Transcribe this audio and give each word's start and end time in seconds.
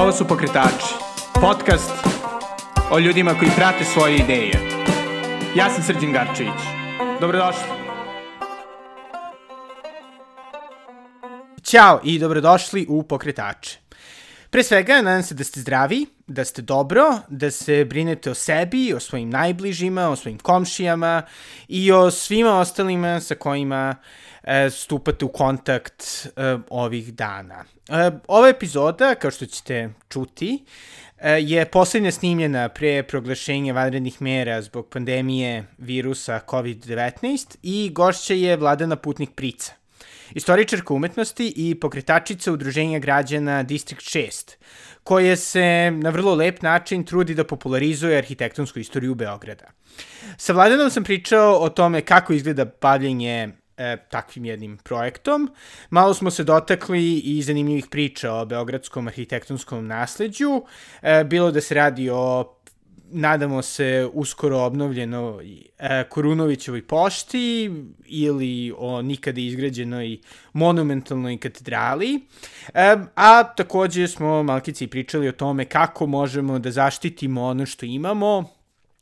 Ovo 0.00 0.12
su 0.12 0.24
Pokretači, 0.28 0.94
podcast 1.40 1.90
o 2.90 2.98
ljudima 2.98 3.34
koji 3.38 3.50
prate 3.56 3.84
svoje 3.84 4.16
ideje. 4.16 4.52
Ja 5.56 5.70
sam 5.70 5.82
Srđan 5.82 6.12
Garčević. 6.12 6.60
Dobrodošli. 7.20 7.62
Ćao 11.62 12.00
i 12.04 12.18
dobrodošli 12.18 12.86
u 12.88 13.02
Pokretače. 13.02 13.79
Pre 14.50 14.62
svega, 14.62 15.02
nadam 15.02 15.22
se 15.22 15.34
da 15.34 15.44
ste 15.44 15.60
zdravi, 15.60 16.06
da 16.26 16.44
ste 16.44 16.62
dobro, 16.62 17.02
da 17.28 17.50
se 17.50 17.84
brinete 17.84 18.30
o 18.30 18.34
sebi, 18.34 18.94
o 18.94 19.00
svojim 19.00 19.30
najbližima, 19.30 20.08
o 20.08 20.16
svojim 20.16 20.38
komšijama 20.38 21.22
i 21.68 21.92
o 21.92 22.10
svima 22.10 22.58
ostalima 22.58 23.20
sa 23.20 23.34
kojima 23.34 23.96
e, 24.42 24.70
stupate 24.70 25.24
u 25.24 25.28
kontakt 25.28 26.02
e, 26.02 26.56
ovih 26.70 27.14
dana. 27.14 27.64
E, 27.88 28.10
ova 28.28 28.48
epizoda, 28.48 29.14
kao 29.14 29.30
što 29.30 29.46
ćete 29.46 29.90
čuti, 30.08 30.64
e, 31.18 31.30
je 31.30 31.64
poslednja 31.64 32.12
snimljena 32.12 32.68
pre 32.68 33.02
proglašenja 33.02 33.74
vanrednih 33.74 34.22
mera 34.22 34.62
zbog 34.62 34.88
pandemije 34.88 35.66
virusa 35.78 36.40
COVID-19 36.46 37.56
i 37.62 37.90
gošća 37.94 38.34
je 38.34 38.56
Vladana 38.56 38.96
Putnik 38.96 39.30
Prica 39.34 39.79
istoričarka 40.34 40.94
umetnosti 40.94 41.52
i 41.56 41.74
pokretačica 41.80 42.52
udruženja 42.52 42.98
građana 42.98 43.62
Distrikt 43.62 44.02
6, 44.02 44.56
koje 45.04 45.36
se 45.36 45.90
na 45.90 46.10
vrlo 46.10 46.34
lep 46.34 46.62
način 46.62 47.04
trudi 47.04 47.34
da 47.34 47.44
popularizuje 47.44 48.18
arhitektonsku 48.18 48.78
istoriju 48.78 49.14
Beograda. 49.14 49.64
Sa 50.36 50.52
Vladanom 50.52 50.90
sam 50.90 51.04
pričao 51.04 51.58
o 51.58 51.68
tome 51.68 52.00
kako 52.00 52.32
izgleda 52.32 52.64
bavljenje 52.80 53.48
e, 53.76 53.96
takvim 54.10 54.44
jednim 54.44 54.78
projektom. 54.78 55.50
Malo 55.90 56.14
smo 56.14 56.30
se 56.30 56.44
dotakli 56.44 57.18
i 57.18 57.42
zanimljivih 57.42 57.86
priča 57.90 58.32
o 58.32 58.44
beogradskom 58.44 59.06
arhitektonskom 59.06 59.86
nasleđu, 59.86 60.62
e, 61.02 61.24
bilo 61.24 61.50
da 61.50 61.60
se 61.60 61.74
radi 61.74 62.10
o 62.10 62.56
nadamo 63.12 63.62
se 63.62 64.08
uskoro 64.12 64.58
obnovljeno 64.58 65.40
e, 65.78 66.04
Korunovićevoj 66.08 66.86
pošti 66.86 67.70
ili 68.04 68.74
o 68.78 69.02
nikada 69.02 69.40
izgrađenoj 69.40 70.18
monumentalnoj 70.52 71.38
katedrali. 71.38 72.20
E, 72.74 72.96
a 73.14 73.54
takođe 73.56 74.08
smo 74.08 74.42
malkici 74.42 74.86
pričali 74.86 75.28
o 75.28 75.32
tome 75.32 75.64
kako 75.64 76.06
možemo 76.06 76.58
da 76.58 76.70
zaštitimo 76.70 77.44
ono 77.44 77.66
što 77.66 77.86
imamo, 77.86 78.44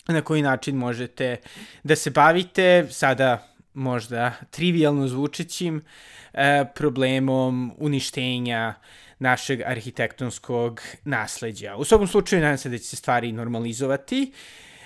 na 0.08 0.20
koji 0.20 0.42
način 0.42 0.76
možete 0.76 1.36
da 1.84 1.96
se 1.96 2.10
bavite 2.10 2.86
sada 2.90 3.48
možda 3.74 4.32
trivialno 4.50 5.08
zvučećim 5.08 5.82
e, 6.32 6.64
problemom 6.74 7.72
uništenja 7.78 8.74
našeg 9.18 9.60
arhitektonskog 9.66 10.80
nasledđa. 11.04 11.76
U 11.76 11.84
svakom 11.84 12.06
slučaju, 12.06 12.42
nadam 12.42 12.58
se 12.58 12.68
da 12.68 12.78
će 12.78 12.84
se 12.84 12.96
stvari 12.96 13.32
normalizovati. 13.32 14.32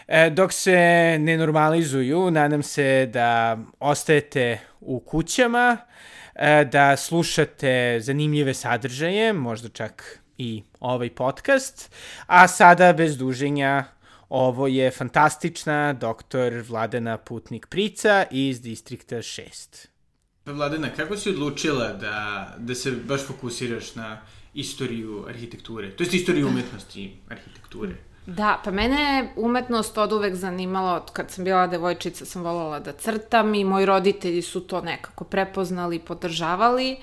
E, 0.08 0.30
dok 0.30 0.52
se 0.52 0.76
ne 1.20 1.36
normalizuju, 1.36 2.30
nadam 2.30 2.62
se 2.62 3.06
da 3.12 3.58
ostajete 3.80 4.58
u 4.80 5.00
kućama, 5.00 5.76
e, 6.34 6.64
da 6.64 6.96
slušate 6.96 7.98
zanimljive 8.00 8.54
sadržaje, 8.54 9.32
možda 9.32 9.68
čak 9.68 10.20
i 10.38 10.62
ovaj 10.80 11.10
podcast, 11.10 11.94
a 12.26 12.48
sada 12.48 12.92
bez 12.92 13.16
duženja 13.16 13.84
ovo 14.28 14.66
je 14.66 14.90
fantastična 14.90 15.92
doktor 15.92 16.64
Vladana 16.68 17.18
Putnik 17.18 17.66
Prica 17.66 18.24
iz 18.30 18.60
Distrikta 18.62 19.16
6. 19.16 19.91
Vladana, 20.46 20.88
kako 20.88 21.16
si 21.16 21.30
odlučila 21.30 21.92
da, 21.92 22.48
da 22.58 22.74
se 22.74 22.90
baš 22.90 23.26
fokusiraš 23.26 23.94
na 23.94 24.20
istoriju 24.54 25.24
arhitekture, 25.28 25.90
to 25.90 26.02
jest 26.02 26.14
istoriju 26.14 26.48
umetnosti 26.48 27.16
arhitekture? 27.28 27.94
Da, 28.26 28.60
pa 28.64 28.70
mene 28.70 29.02
je 29.02 29.32
umetnost 29.36 29.98
od 29.98 30.12
uvek 30.12 30.34
zanimala, 30.34 30.94
od 30.94 31.10
kad 31.12 31.30
sam 31.30 31.44
bila 31.44 31.66
devojčica 31.66 32.24
sam 32.24 32.42
voljela 32.42 32.80
da 32.80 32.92
crtam 32.92 33.54
i 33.54 33.64
moji 33.64 33.86
roditelji 33.86 34.42
su 34.42 34.60
to 34.60 34.80
nekako 34.80 35.24
prepoznali 35.24 35.96
i 35.96 36.00
podržavali. 36.00 36.96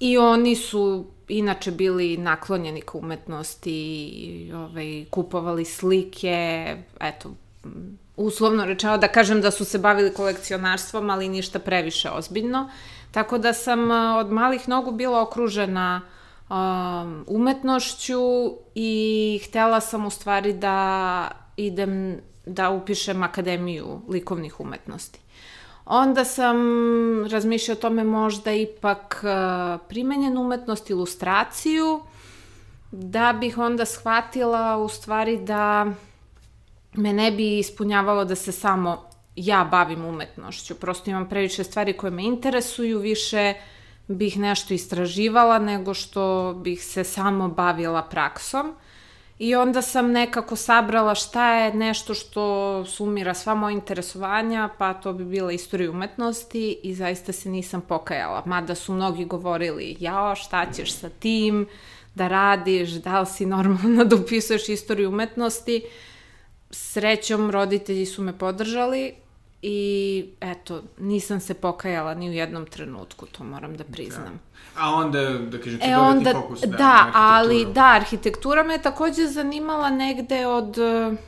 I 0.00 0.18
oni 0.18 0.56
su 0.56 1.06
inače 1.28 1.70
bili 1.70 2.16
naklonjeni 2.16 2.80
ka 2.80 2.98
umetnosti 2.98 3.72
i 4.06 4.52
ovaj, 4.52 5.04
kupovali 5.10 5.64
slike, 5.64 6.76
eto, 7.00 7.34
uslovno 8.24 8.64
rečeno 8.64 8.98
da 8.98 9.08
kažem 9.08 9.40
da 9.40 9.50
su 9.50 9.64
se 9.64 9.78
bavili 9.78 10.14
kolekcionarstvom, 10.14 11.10
ali 11.10 11.28
ništa 11.28 11.58
previše 11.58 12.10
ozbiljno. 12.10 12.70
Tako 13.10 13.38
da 13.38 13.52
sam 13.52 13.90
od 14.16 14.30
malih 14.32 14.68
nogu 14.68 14.92
bila 14.92 15.22
okružena 15.22 16.00
um, 16.50 17.24
umetnošću 17.26 18.20
i 18.74 19.40
htela 19.44 19.80
sam 19.80 20.06
u 20.06 20.10
stvari 20.10 20.52
da 20.52 21.30
idem 21.56 22.20
da 22.46 22.70
upišem 22.70 23.22
Akademiju 23.22 24.00
likovnih 24.08 24.60
umetnosti. 24.60 25.20
Onda 25.84 26.24
sam 26.24 26.56
razmišljala 27.26 27.78
o 27.78 27.80
tome 27.80 28.04
možda 28.04 28.52
ipak 28.52 29.24
uh, 29.24 29.80
primenjenu 29.88 30.40
umetnost, 30.40 30.90
ilustraciju, 30.90 32.00
da 32.90 33.32
bih 33.40 33.58
onda 33.58 33.84
shvatila 33.84 34.76
u 34.76 34.88
stvari 34.88 35.38
da 35.38 35.86
me 36.94 37.12
ne 37.12 37.30
bi 37.30 37.58
ispunjavalo 37.58 38.24
da 38.24 38.34
se 38.34 38.52
samo 38.52 39.10
ja 39.36 39.64
bavim 39.70 40.04
umetnošću. 40.04 40.74
Prosto 40.74 41.10
imam 41.10 41.28
previše 41.28 41.64
stvari 41.64 41.92
koje 41.92 42.10
me 42.10 42.24
interesuju, 42.24 42.98
više 42.98 43.54
bih 44.08 44.38
nešto 44.38 44.74
istraživala 44.74 45.58
nego 45.58 45.94
što 45.94 46.54
bih 46.62 46.84
se 46.84 47.04
samo 47.04 47.48
bavila 47.48 48.02
praksom. 48.02 48.74
I 49.38 49.54
onda 49.54 49.82
sam 49.82 50.10
nekako 50.12 50.56
sabrala 50.56 51.14
šta 51.14 51.54
je 51.54 51.74
nešto 51.74 52.14
što 52.14 52.84
sumira 52.86 53.34
sva 53.34 53.54
moja 53.54 53.72
interesovanja, 53.72 54.68
pa 54.78 54.94
to 54.94 55.12
bi 55.12 55.24
bila 55.24 55.52
istorija 55.52 55.90
umetnosti 55.90 56.80
i 56.82 56.94
zaista 56.94 57.32
se 57.32 57.48
nisam 57.48 57.80
pokajala. 57.80 58.42
Mada 58.46 58.74
su 58.74 58.92
mnogi 58.92 59.24
govorili, 59.24 59.96
jao, 60.00 60.36
šta 60.36 60.66
ćeš 60.72 60.92
sa 60.92 61.08
tim, 61.08 61.68
da 62.14 62.28
radiš, 62.28 62.90
da 62.90 63.20
li 63.20 63.26
si 63.26 63.46
normalno 63.46 64.04
da 64.04 64.16
upisuješ 64.16 64.68
istoriju 64.68 65.08
umetnosti. 65.08 65.82
Uh, 65.84 66.09
srećom 66.70 67.50
roditelji 67.50 68.06
su 68.06 68.22
me 68.22 68.38
podržali 68.38 69.14
i 69.62 70.26
eto, 70.40 70.82
nisam 70.98 71.40
se 71.40 71.54
pokajala 71.54 72.14
ni 72.14 72.30
u 72.30 72.32
jednom 72.32 72.66
trenutku, 72.66 73.26
to 73.26 73.44
moram 73.44 73.76
da 73.76 73.84
priznam. 73.84 74.40
Da. 74.74 74.82
A 74.82 74.94
onda, 74.94 75.20
da 75.38 75.58
kažem, 75.58 75.80
e, 75.82 75.96
onda, 75.96 76.32
fokus 76.32 76.60
da, 76.60 76.76
da 76.76 77.10
ali 77.14 77.66
da, 77.74 77.84
arhitektura 77.84 78.62
me 78.62 78.82
takođe 78.82 79.26
zanimala 79.26 79.90
negde 79.90 80.46
od 80.46 80.78
uh, 80.78 81.18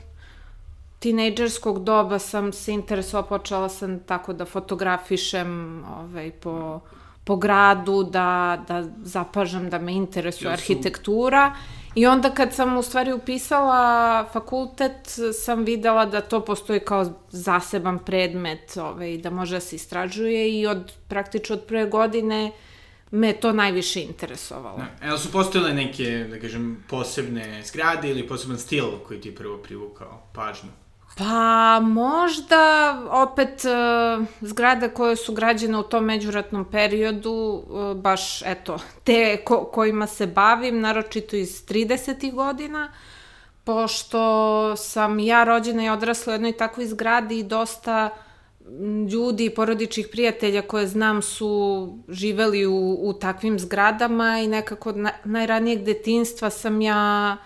tinejdžerskog 0.98 1.84
doba 1.84 2.18
sam 2.18 2.52
se 2.52 2.72
interesovala, 2.72 3.26
počela 3.26 3.68
sam 3.68 4.00
tako 4.00 4.32
da 4.32 4.44
fotografišem 4.44 5.82
ovaj, 5.98 6.30
po, 6.30 6.80
po 7.24 7.36
gradu, 7.36 8.02
da, 8.04 8.64
da 8.68 8.84
zapažam 9.02 9.70
da 9.70 9.78
me 9.78 9.92
interesuje 9.92 10.52
arhitektura. 10.52 11.54
Su 11.54 11.81
I 11.94 12.06
onda 12.06 12.30
kad 12.30 12.54
sam 12.54 12.76
u 12.76 12.82
stvari 12.82 13.12
upisala 13.12 14.24
fakultet, 14.32 15.18
sam 15.44 15.64
videla 15.64 16.06
da 16.06 16.20
to 16.20 16.44
postoji 16.44 16.80
kao 16.80 17.12
zaseban 17.30 17.98
predmet 17.98 18.76
ovaj, 18.76 19.18
da 19.18 19.30
može 19.30 19.56
da 19.56 19.60
se 19.60 19.76
istražuje 19.76 20.60
i 20.60 20.66
od 20.66 20.92
praktično 21.08 21.56
od 21.56 21.62
prve 21.62 21.86
godine 21.86 22.52
me 23.10 23.32
to 23.32 23.52
najviše 23.52 24.02
interesovalo. 24.02 24.76
Da. 24.78 25.06
Evo 25.08 25.18
su 25.18 25.32
postojale 25.32 25.74
neke, 25.74 26.26
da 26.30 26.40
kažem, 26.40 26.84
posebne 26.88 27.62
zgrade 27.64 28.10
ili 28.10 28.26
poseban 28.28 28.58
stil 28.58 28.84
koji 29.06 29.20
ti 29.20 29.34
prvo 29.34 29.58
privukao 29.58 30.22
pažnju? 30.34 30.70
Pa 31.18 31.80
možda 31.80 32.96
opet 33.10 33.62
uh, 33.64 34.26
zgrade 34.40 34.88
koje 34.88 35.16
su 35.16 35.32
građene 35.32 35.78
u 35.78 35.82
tom 35.82 36.04
međuratnom 36.04 36.64
periodu, 36.64 37.30
uh, 37.30 37.96
baš 37.96 38.42
eto, 38.42 38.78
te 39.04 39.36
ko, 39.44 39.64
kojima 39.64 40.06
se 40.06 40.26
bavim, 40.26 40.80
naročito 40.80 41.36
iz 41.36 41.66
30. 41.66 42.34
godina, 42.34 42.92
pošto 43.64 44.76
sam 44.76 45.18
ja 45.18 45.44
rođena 45.44 45.84
i 45.84 45.90
odrasla 45.90 46.30
u 46.30 46.34
jednoj 46.34 46.52
takvoj 46.52 46.86
zgradi 46.86 47.38
i 47.38 47.42
dosta 47.42 48.10
ljudi 49.10 49.44
i 49.44 49.54
porodičnih 49.54 50.08
prijatelja 50.10 50.62
koje 50.62 50.86
znam 50.86 51.22
su 51.22 51.98
živeli 52.08 52.66
u, 52.66 52.98
u 53.02 53.12
takvim 53.12 53.58
zgradama 53.58 54.38
i 54.38 54.48
nekako 54.48 54.92
na, 54.92 55.10
najranijeg 55.24 55.82
detinstva 55.84 56.50
sam 56.50 56.80
ja 56.80 57.36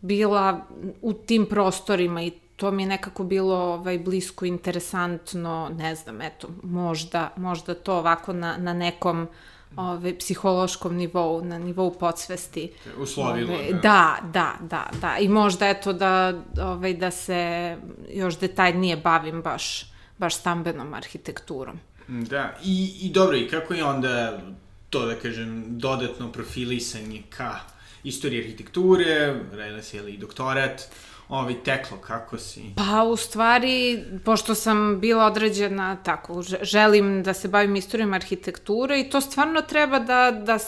bila 0.00 0.66
u 1.02 1.12
tim 1.12 1.46
prostorima 1.46 2.22
i 2.22 2.41
to 2.56 2.70
mi 2.70 2.82
je 2.82 2.86
nekako 2.86 3.24
bilo 3.24 3.54
ovaj, 3.54 3.98
blisko, 3.98 4.44
interesantno, 4.44 5.70
ne 5.78 5.94
znam, 5.94 6.22
eto, 6.22 6.48
možda, 6.62 7.32
možda 7.36 7.74
to 7.74 7.96
ovako 7.96 8.32
na, 8.32 8.56
na 8.56 8.72
nekom 8.72 9.28
ovaj, 9.76 10.18
psihološkom 10.18 10.96
nivou, 10.96 11.44
na 11.44 11.58
nivou 11.58 11.90
podsvesti. 11.90 12.72
Uslovilo, 12.98 13.54
ovaj, 13.54 13.72
da. 13.72 14.18
Da, 14.32 14.54
da, 14.60 14.90
da, 15.00 15.16
I 15.18 15.28
možda 15.28 15.68
eto 15.68 15.92
da, 15.92 16.42
ovaj, 16.60 16.94
da 16.94 17.10
se 17.10 17.76
još 18.10 18.38
detaljnije 18.38 18.96
bavim 18.96 19.42
baš, 19.42 19.92
baš 20.18 20.36
stambenom 20.36 20.94
arhitekturom. 20.94 21.78
Da, 22.08 22.56
i, 22.64 22.94
i 23.00 23.10
dobro, 23.10 23.36
i 23.36 23.48
kako 23.48 23.74
je 23.74 23.84
onda 23.84 24.42
to, 24.90 25.06
da 25.06 25.14
kažem, 25.14 25.64
dodatno 25.78 26.32
profilisanje 26.32 27.22
ka 27.30 27.60
istorije 28.04 28.42
arhitekture, 28.42 29.34
radila 29.52 29.82
si 29.82 29.96
i 29.96 30.16
doktorat, 30.16 30.88
ovaj, 31.28 31.54
teklo, 31.64 31.96
kako 31.96 32.38
si? 32.38 32.62
Pa, 32.76 33.02
u 33.02 33.16
stvari, 33.16 34.04
pošto 34.24 34.54
sam 34.54 35.00
bila 35.00 35.26
određena 35.26 35.96
tako, 35.96 36.42
želim 36.62 37.22
da 37.22 37.34
se 37.34 37.48
bavim 37.48 37.76
istorijom 37.76 38.12
arhitekture 38.12 39.00
i 39.00 39.10
to 39.10 39.20
stvarno 39.20 39.62
treba 39.62 39.98
da, 39.98 40.30
da 40.30 40.58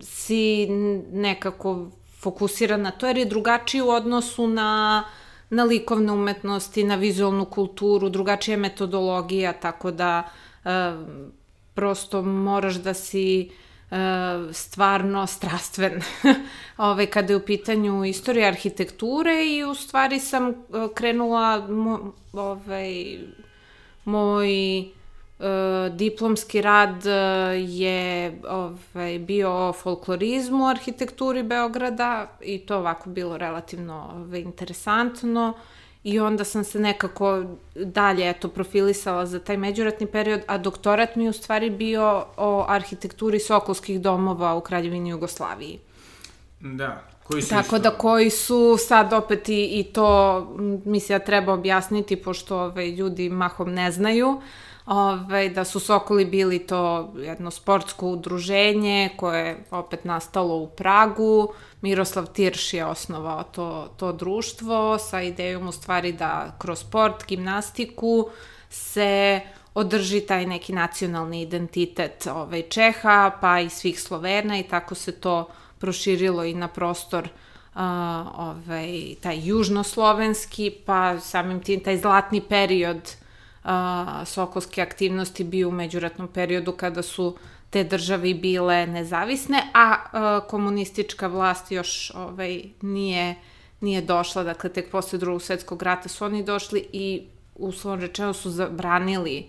si 0.00 0.66
nekako 1.12 1.90
fokusiran 2.20 2.82
na 2.82 2.90
to, 2.90 3.06
jer 3.06 3.18
je 3.18 3.24
drugačiji 3.24 3.80
u 3.80 3.88
odnosu 3.88 4.46
na, 4.46 5.04
na 5.50 5.64
likovne 5.64 6.12
umetnosti, 6.12 6.84
na 6.84 6.94
vizualnu 6.94 7.44
kulturu, 7.44 8.08
drugačija 8.08 8.56
metodologija, 8.56 9.52
tako 9.52 9.90
da 9.90 10.22
e, 10.64 10.70
prosto 11.74 12.22
moraš 12.22 12.74
da 12.74 12.94
si 12.94 13.40
e, 13.40 13.69
stvarno 14.52 15.26
strastven. 15.26 16.02
Ove, 16.76 17.06
kada 17.06 17.32
je 17.32 17.36
u 17.36 17.44
pitanju 17.46 18.04
istorija 18.04 18.48
arhitekture 18.48 19.46
i 19.46 19.64
u 19.64 19.74
stvari 19.74 20.20
sam 20.20 20.48
e, 20.48 20.54
krenula 20.94 21.66
mo, 21.68 22.12
ovaj, 22.32 23.18
moj 24.04 24.90
E, 25.40 25.90
diplomski 25.90 26.60
rad 26.62 27.04
je 27.58 28.40
ovaj, 28.48 29.18
bio 29.18 29.68
o 29.68 29.72
folklorizmu, 29.72 30.68
arhitekturi 30.68 31.42
Beograda 31.42 32.26
i 32.40 32.58
to 32.58 32.78
ovako 32.78 33.10
bilo 33.10 33.36
relativno 33.36 34.10
ovaj, 34.14 34.40
interesantno 34.40 35.54
i 36.04 36.20
onda 36.20 36.44
sam 36.44 36.64
se 36.64 36.78
nekako 36.78 37.44
dalje 37.74 38.30
eto, 38.30 38.48
profilisala 38.48 39.26
za 39.26 39.40
taj 39.40 39.56
međuratni 39.56 40.06
period, 40.06 40.40
a 40.46 40.58
doktorat 40.58 41.16
mi 41.16 41.28
u 41.28 41.32
stvari 41.32 41.70
bio 41.70 42.26
o 42.36 42.64
arhitekturi 42.68 43.38
sokolskih 43.38 44.00
domova 44.00 44.54
u 44.54 44.60
Kraljevini 44.60 45.10
Jugoslaviji. 45.10 45.78
Da, 46.60 47.02
koji 47.24 47.42
su 47.42 47.48
Tako 47.48 47.76
isto... 47.76 47.78
da 47.78 47.90
koji 47.90 48.30
su 48.30 48.76
sad 48.78 49.12
opet 49.12 49.48
i, 49.48 49.80
i 49.80 49.84
to, 49.92 50.40
mislim 50.84 51.18
da 51.18 51.24
treba 51.24 51.52
objasniti, 51.52 52.16
pošto 52.16 52.58
ovaj, 52.58 52.90
ljudi 52.90 53.28
mahom 53.28 53.72
ne 53.74 53.90
znaju, 53.90 54.28
uh, 54.28 54.42
ovaj, 54.90 55.48
da 55.48 55.64
su 55.64 55.80
Sokoli 55.80 56.24
bili 56.24 56.58
to 56.58 57.12
jedno 57.16 57.50
sportsko 57.50 58.06
udruženje 58.06 59.10
koje 59.16 59.46
je 59.46 59.64
opet 59.70 60.04
nastalo 60.04 60.56
u 60.56 60.66
Pragu. 60.66 61.52
Miroslav 61.80 62.26
Tirš 62.26 62.74
je 62.74 62.84
osnovao 62.84 63.42
to, 63.42 63.94
to 63.96 64.12
društvo 64.12 64.98
sa 64.98 65.22
idejom 65.22 65.68
u 65.68 65.72
stvari 65.72 66.12
da 66.12 66.56
kroz 66.58 66.78
sport, 66.80 67.26
gimnastiku 67.26 68.28
se 68.70 69.40
održi 69.74 70.20
taj 70.20 70.46
neki 70.46 70.72
nacionalni 70.72 71.42
identitet 71.42 72.26
ovaj, 72.26 72.62
Čeha, 72.62 73.30
pa 73.40 73.60
i 73.60 73.68
svih 73.68 74.02
Slovena 74.02 74.58
i 74.58 74.62
tako 74.62 74.94
se 74.94 75.12
to 75.12 75.48
proširilo 75.78 76.44
i 76.44 76.54
na 76.54 76.68
prostor 76.68 77.24
uh, 77.24 77.80
ovaj, 78.36 79.14
taj 79.20 79.40
južnoslovenski, 79.48 80.70
pa 80.86 81.20
samim 81.20 81.62
tim 81.62 81.80
taj 81.80 81.98
zlatni 81.98 82.40
period 82.40 83.14
a, 83.64 84.22
sokolske 84.26 84.82
aktivnosti 84.82 85.44
bio 85.44 85.68
u 85.68 85.72
međuratnom 85.72 86.28
periodu 86.28 86.72
kada 86.72 87.02
su 87.02 87.36
te 87.70 87.84
države 87.84 88.34
bile 88.34 88.86
nezavisne, 88.86 89.62
a, 89.74 89.96
a 90.12 90.40
komunistička 90.48 91.26
vlast 91.26 91.72
još 91.72 92.12
ovaj, 92.14 92.62
nije, 92.80 93.34
nije 93.80 94.02
došla, 94.02 94.42
dakle 94.42 94.70
tek 94.70 94.90
posle 94.90 95.18
drugog 95.18 95.42
svetskog 95.42 95.82
rata 95.82 96.08
su 96.08 96.24
oni 96.24 96.42
došli 96.42 96.86
i 96.92 97.22
uslovno 97.54 98.06
rečeno 98.06 98.32
su 98.32 98.50
zabranili 98.50 99.46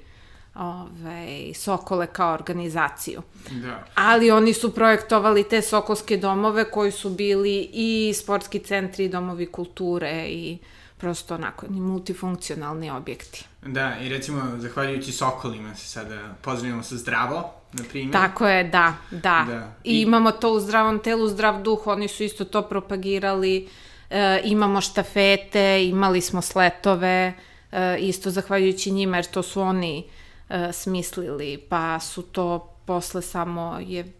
ovaj, 0.56 1.54
Sokole 1.54 2.08
kao 2.08 2.34
organizaciju. 2.34 3.22
Da. 3.52 3.84
Ali 3.96 4.32
oni 4.32 4.54
su 4.54 4.76
projektovali 4.76 5.44
te 5.44 5.62
Sokolske 5.62 6.18
domove 6.18 6.72
koji 6.72 6.92
su 6.92 7.10
bili 7.10 7.70
i 7.74 8.14
sportski 8.16 8.60
centri, 8.60 9.06
i 9.06 9.10
domovi 9.10 9.46
kulture 9.46 10.26
i 10.28 10.58
prosto 11.02 11.36
onako, 11.36 11.66
multifunkcionalni 11.70 12.92
objekti. 12.92 13.46
Da, 13.66 13.98
i 14.02 14.10
recimo, 14.10 14.42
zahvaljujući 14.58 15.12
Sokolima 15.12 15.76
se 15.76 15.88
sada 15.88 16.36
pozdravimo 16.42 16.84
sa 16.84 16.96
zdravo, 16.98 17.54
na 17.74 17.84
primjer. 17.90 18.12
Tako 18.12 18.48
je, 18.48 18.64
da, 18.64 18.94
da. 19.12 19.46
da. 19.48 19.74
I, 19.84 19.98
I 19.98 20.02
imamo 20.02 20.32
to 20.32 20.54
u 20.54 20.60
zdravom 20.60 21.00
telu, 21.00 21.28
zdrav 21.28 21.62
duh, 21.62 21.88
oni 21.88 22.08
su 22.08 22.24
isto 22.24 22.46
to 22.46 22.62
propagirali, 22.62 23.70
e, 24.10 24.42
imamo 24.44 24.82
štafete, 24.82 25.86
imali 25.86 26.22
smo 26.22 26.42
sletove, 26.42 27.34
e, 27.72 27.98
isto 28.00 28.30
zahvaljujući 28.30 28.92
njima, 28.92 29.18
jer 29.18 29.26
to 29.26 29.44
su 29.44 29.62
oni 29.62 30.10
e, 30.50 30.70
smislili, 30.74 31.58
pa 31.70 32.00
su 32.00 32.22
to 32.22 32.76
posle 32.86 33.22
samo 33.22 33.80
je 33.80 34.14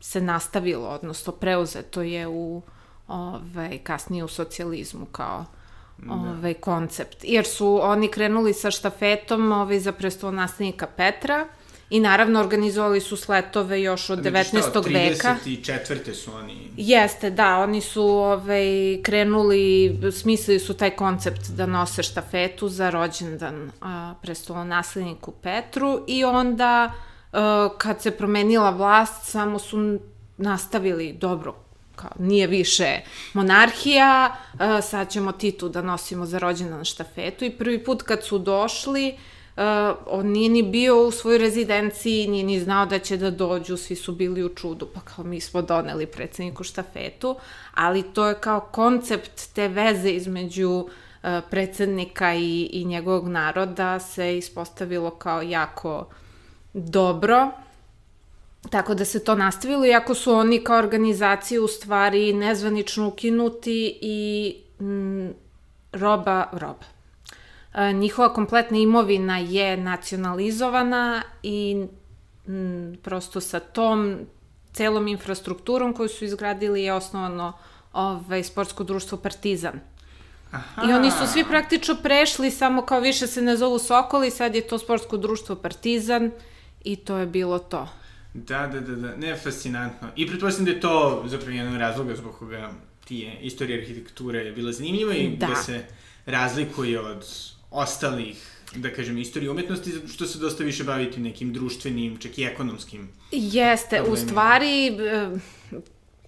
se 0.00 0.20
nastavilo, 0.20 0.88
odnosno 0.88 1.32
preuzeto 1.32 2.02
je 2.02 2.28
u 2.28 2.62
ove, 3.08 3.78
kasnije 3.78 4.24
u 4.24 4.28
socijalizmu 4.28 5.06
kao. 5.06 5.44
Ovaj, 6.08 6.54
koncept. 6.54 7.16
Jer 7.22 7.46
su 7.46 7.80
oni 7.82 8.08
krenuli 8.08 8.54
sa 8.54 8.70
štafetom 8.70 9.52
ovaj, 9.52 9.80
za 9.80 9.92
prestolonaslednika 9.92 10.86
Petra 10.86 11.46
i 11.90 12.00
naravno 12.00 12.40
organizovali 12.40 13.00
su 13.00 13.16
sletove 13.16 13.82
još 13.82 14.10
od 14.10 14.18
19. 14.18 14.68
Šta, 14.70 14.78
od 14.78 14.86
veka. 14.86 15.36
34. 15.44 16.14
su 16.14 16.32
oni... 16.34 16.70
Jeste, 16.76 17.30
da, 17.30 17.58
oni 17.58 17.80
su 17.80 18.02
ovaj, 18.02 18.66
krenuli, 19.02 19.98
smislili 20.12 20.60
su 20.60 20.74
taj 20.74 20.90
koncept 20.90 21.48
da 21.48 21.66
nose 21.66 22.02
štafetu 22.02 22.68
za 22.68 22.90
rođendan 22.90 23.70
a, 23.80 24.14
prestolonasledniku 24.22 25.32
Petru 25.32 26.04
i 26.06 26.24
onda 26.24 26.92
a, 27.32 27.68
kad 27.78 28.02
se 28.02 28.10
promenila 28.10 28.70
vlast 28.70 29.30
samo 29.30 29.58
su 29.58 29.98
nastavili 30.36 31.12
dobro 31.12 31.67
kao, 31.98 32.10
nije 32.18 32.46
više 32.46 33.00
monarhija, 33.32 34.36
uh, 34.54 34.60
sad 34.84 35.10
ćemo 35.10 35.32
Titu 35.32 35.68
da 35.68 35.82
nosimo 35.82 36.26
za 36.26 36.38
rođendan 36.38 36.84
štafetu 36.84 37.44
i 37.44 37.50
prvi 37.50 37.84
put 37.84 38.02
kad 38.02 38.24
su 38.24 38.38
došli, 38.38 39.14
uh, 39.56 39.62
on 40.06 40.26
nije 40.26 40.48
ni 40.48 40.62
bio 40.62 41.02
u 41.06 41.10
svojoj 41.10 41.38
rezidenciji, 41.38 42.28
nije 42.28 42.44
ni 42.44 42.60
znao 42.60 42.86
da 42.86 42.98
će 42.98 43.16
da 43.16 43.30
dođu, 43.30 43.76
svi 43.76 43.96
su 43.96 44.12
bili 44.12 44.44
u 44.44 44.54
čudu, 44.54 44.88
pa 44.94 45.00
kao 45.00 45.24
mi 45.24 45.40
smo 45.40 45.62
doneli 45.62 46.06
predsedniku 46.06 46.64
štafetu, 46.64 47.36
ali 47.74 48.02
to 48.02 48.28
je 48.28 48.40
kao 48.40 48.60
koncept 48.60 49.54
te 49.54 49.68
veze 49.68 50.10
između 50.10 50.70
uh, 50.70 51.30
predsednika 51.50 52.34
i, 52.34 52.68
i 52.72 52.84
njegovog 52.84 53.28
naroda 53.28 53.98
se 53.98 54.38
ispostavilo 54.38 55.10
kao 55.10 55.42
jako 55.42 56.06
dobro 56.74 57.50
Tako 58.70 58.94
da 58.94 59.04
se 59.04 59.24
to 59.24 59.34
nastavilo, 59.34 59.86
iako 59.86 60.14
su 60.14 60.32
oni 60.32 60.64
kao 60.64 60.78
organizacije 60.78 61.60
u 61.60 61.68
stvari 61.68 62.32
nezvanično 62.32 63.08
ukinuti 63.08 63.98
i 64.00 64.56
m, 64.80 65.34
roba, 65.92 66.46
roba. 66.52 66.84
E, 67.74 67.92
njihova 67.92 68.32
kompletna 68.34 68.78
imovina 68.78 69.38
je 69.38 69.76
nacionalizovana 69.76 71.22
i 71.42 71.86
m, 72.48 72.98
prosto 73.02 73.40
sa 73.40 73.60
tom 73.60 74.18
celom 74.72 75.08
infrastrukturom 75.08 75.94
koju 75.94 76.08
su 76.08 76.24
izgradili 76.24 76.82
je 76.82 76.92
osnovano 76.92 77.52
ovaj, 77.92 78.42
sportsko 78.42 78.84
društvo 78.84 79.18
Partizan. 79.18 79.80
Aha. 80.50 80.82
I 80.88 80.92
oni 80.92 81.10
su 81.10 81.26
svi 81.32 81.44
praktično 81.44 81.96
prešli, 82.02 82.50
samo 82.50 82.82
kao 82.82 83.00
više 83.00 83.26
se 83.26 83.42
ne 83.42 83.56
zovu 83.56 83.78
Sokoli, 83.78 84.30
sad 84.30 84.54
je 84.54 84.66
to 84.66 84.78
sportsko 84.78 85.16
društvo 85.16 85.56
Partizan 85.56 86.30
i 86.84 86.96
to 86.96 87.16
je 87.16 87.26
bilo 87.26 87.58
to. 87.58 87.88
Da, 88.46 88.66
da, 88.66 88.80
da, 88.80 88.96
da, 88.96 89.16
ne, 89.16 89.36
fascinantno. 89.36 90.08
I 90.16 90.26
pretpostavljam 90.26 90.64
da 90.64 90.70
je 90.70 90.80
to 90.80 91.24
zapravo 91.26 91.52
jedan 91.52 91.78
razloga 91.78 92.16
zbog 92.16 92.34
koga 92.38 92.70
ti 93.04 93.16
je 93.16 93.38
istorija 93.42 93.78
arhitekture 93.78 94.38
je 94.38 94.52
bila 94.52 94.72
zanimljiva 94.72 95.14
i 95.14 95.36
da. 95.36 95.46
da 95.46 95.54
se 95.54 95.84
razlikuje 96.26 97.00
od 97.00 97.26
ostalih 97.70 98.58
da 98.74 98.92
kažem, 98.92 99.18
istorije 99.18 99.50
umetnosti, 99.50 99.92
zato 99.92 100.08
što 100.08 100.26
se 100.26 100.38
dosta 100.38 100.64
više 100.64 100.84
baviti 100.84 101.20
nekim 101.20 101.52
društvenim, 101.52 102.16
čak 102.16 102.38
i 102.38 102.44
ekonomskim. 102.44 103.08
Jeste, 103.32 103.96
problemima. 103.96 104.12
u 104.12 104.26
stvari, 104.26 104.86
e, 104.86 105.28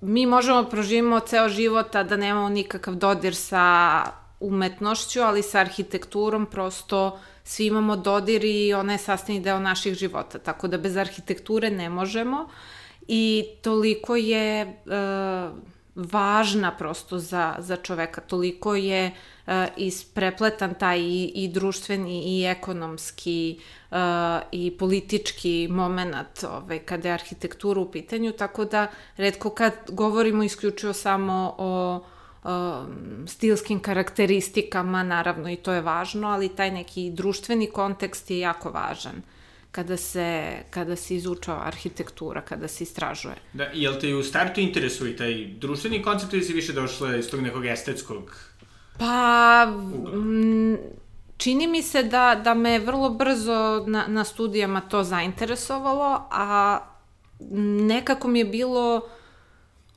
mi 0.01 0.27
možemo 0.27 0.65
proživimo 0.65 1.21
ceo 1.21 1.49
život, 1.49 1.95
a 1.95 2.03
da 2.03 2.17
nemamo 2.17 2.49
nikakav 2.49 2.95
dodir 2.95 3.35
sa 3.35 4.03
umetnošću, 4.41 5.21
ali 5.21 5.43
sa 5.43 5.59
arhitekturom 5.59 6.47
prosto 6.47 7.19
svi 7.45 7.67
imamo 7.67 7.97
dodir 7.97 8.45
i 8.45 8.75
ona 8.75 8.93
je 8.93 8.99
sastavni 8.99 9.41
deo 9.41 9.59
naših 9.59 9.95
života, 9.95 10.39
tako 10.39 10.69
da 10.69 10.79
bez 10.79 10.97
arhitekture 10.97 11.71
ne 11.71 11.89
možemo. 11.91 12.49
I 13.09 13.47
toliko 13.63 14.17
je 14.17 14.61
e, 14.61 14.75
važna 15.95 16.77
prosto 16.77 17.19
za, 17.19 17.57
za 17.59 17.77
čoveka, 17.77 18.21
toliko 18.21 18.75
je 18.75 19.07
e, 19.07 19.13
isprepletan 19.77 20.75
taj 20.75 21.01
i, 21.01 21.33
i 21.35 21.49
društveni 21.49 22.23
i 22.39 22.45
ekonomski 22.47 23.59
e, 23.91 23.97
i 24.53 24.71
politički 24.71 25.69
moment 25.71 26.45
ovaj, 26.45 26.79
kada 26.79 27.09
je 27.09 27.15
arhitektura 27.15 27.81
u 27.81 27.91
pitanju, 27.91 28.33
tako 28.33 28.65
da 28.65 28.87
redko 29.17 29.51
kad 29.51 29.73
govorimo 29.89 30.43
isključivo 30.43 30.93
samo 30.93 31.55
o 31.59 32.01
stilskim 33.27 33.81
karakteristikama, 33.81 35.03
naravno 35.03 35.51
i 35.51 35.57
to 35.57 35.73
je 35.73 35.81
važno, 35.81 36.29
ali 36.29 36.49
taj 36.49 36.71
neki 36.71 37.11
društveni 37.11 37.67
kontekst 37.67 38.31
je 38.31 38.39
jako 38.39 38.71
važan. 38.71 39.23
kada 39.71 39.97
se, 39.97 40.57
kada 40.71 40.97
se 40.97 41.17
izučava 41.17 41.67
arhitektura, 41.67 42.41
kada 42.41 42.69
se 42.69 42.85
istražuje. 42.85 43.35
Da, 43.53 43.65
jel 43.75 44.01
te 44.01 44.15
u 44.15 44.23
startu 44.23 44.61
interesuje 44.61 45.17
taj 45.17 45.47
društveni 45.61 46.03
koncept 46.03 46.33
ili 46.33 46.43
si 46.43 46.53
više 46.53 46.73
došla 46.73 47.17
iz 47.17 47.31
tog 47.31 47.41
nekog 47.41 47.67
estetskog 47.67 48.35
Pa, 48.99 49.67
m, 50.15 50.79
čini 51.37 51.67
mi 51.67 51.83
se 51.83 52.03
da, 52.03 52.41
da 52.45 52.55
me 52.55 52.79
vrlo 52.79 53.11
brzo 53.11 53.85
na, 53.87 54.05
na 54.09 54.25
studijama 54.25 54.81
to 54.81 55.03
zainteresovalo, 55.03 56.23
a 56.31 56.79
nekako 57.87 58.29
mi 58.29 58.39
je 58.39 58.45
bilo 58.45 59.09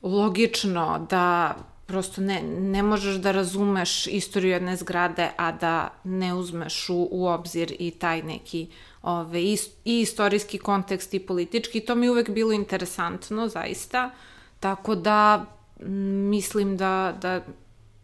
logično 0.02 1.06
da 1.10 1.54
prosto 1.86 2.20
ne, 2.20 2.42
ne 2.42 2.82
možeš 2.82 3.14
da 3.14 3.32
razumeš 3.32 4.06
istoriju 4.06 4.52
jedne 4.52 4.76
zgrade, 4.76 5.30
a 5.36 5.52
da 5.52 5.88
ne 6.04 6.34
uzmeš 6.34 6.88
u, 6.88 7.08
u 7.10 7.26
obzir 7.26 7.76
i 7.78 7.90
taj 7.90 8.22
neki 8.22 8.66
ove, 9.02 9.42
i, 9.42 9.58
i 9.84 10.00
istorijski 10.00 10.58
kontekst 10.58 11.14
i 11.14 11.20
politički. 11.20 11.80
To 11.80 11.94
mi 11.94 12.06
je 12.06 12.10
uvek 12.10 12.30
bilo 12.30 12.52
interesantno, 12.52 13.48
zaista. 13.48 14.10
Tako 14.60 14.94
da 14.94 15.46
mislim 16.30 16.76
da, 16.76 17.18
da 17.20 17.40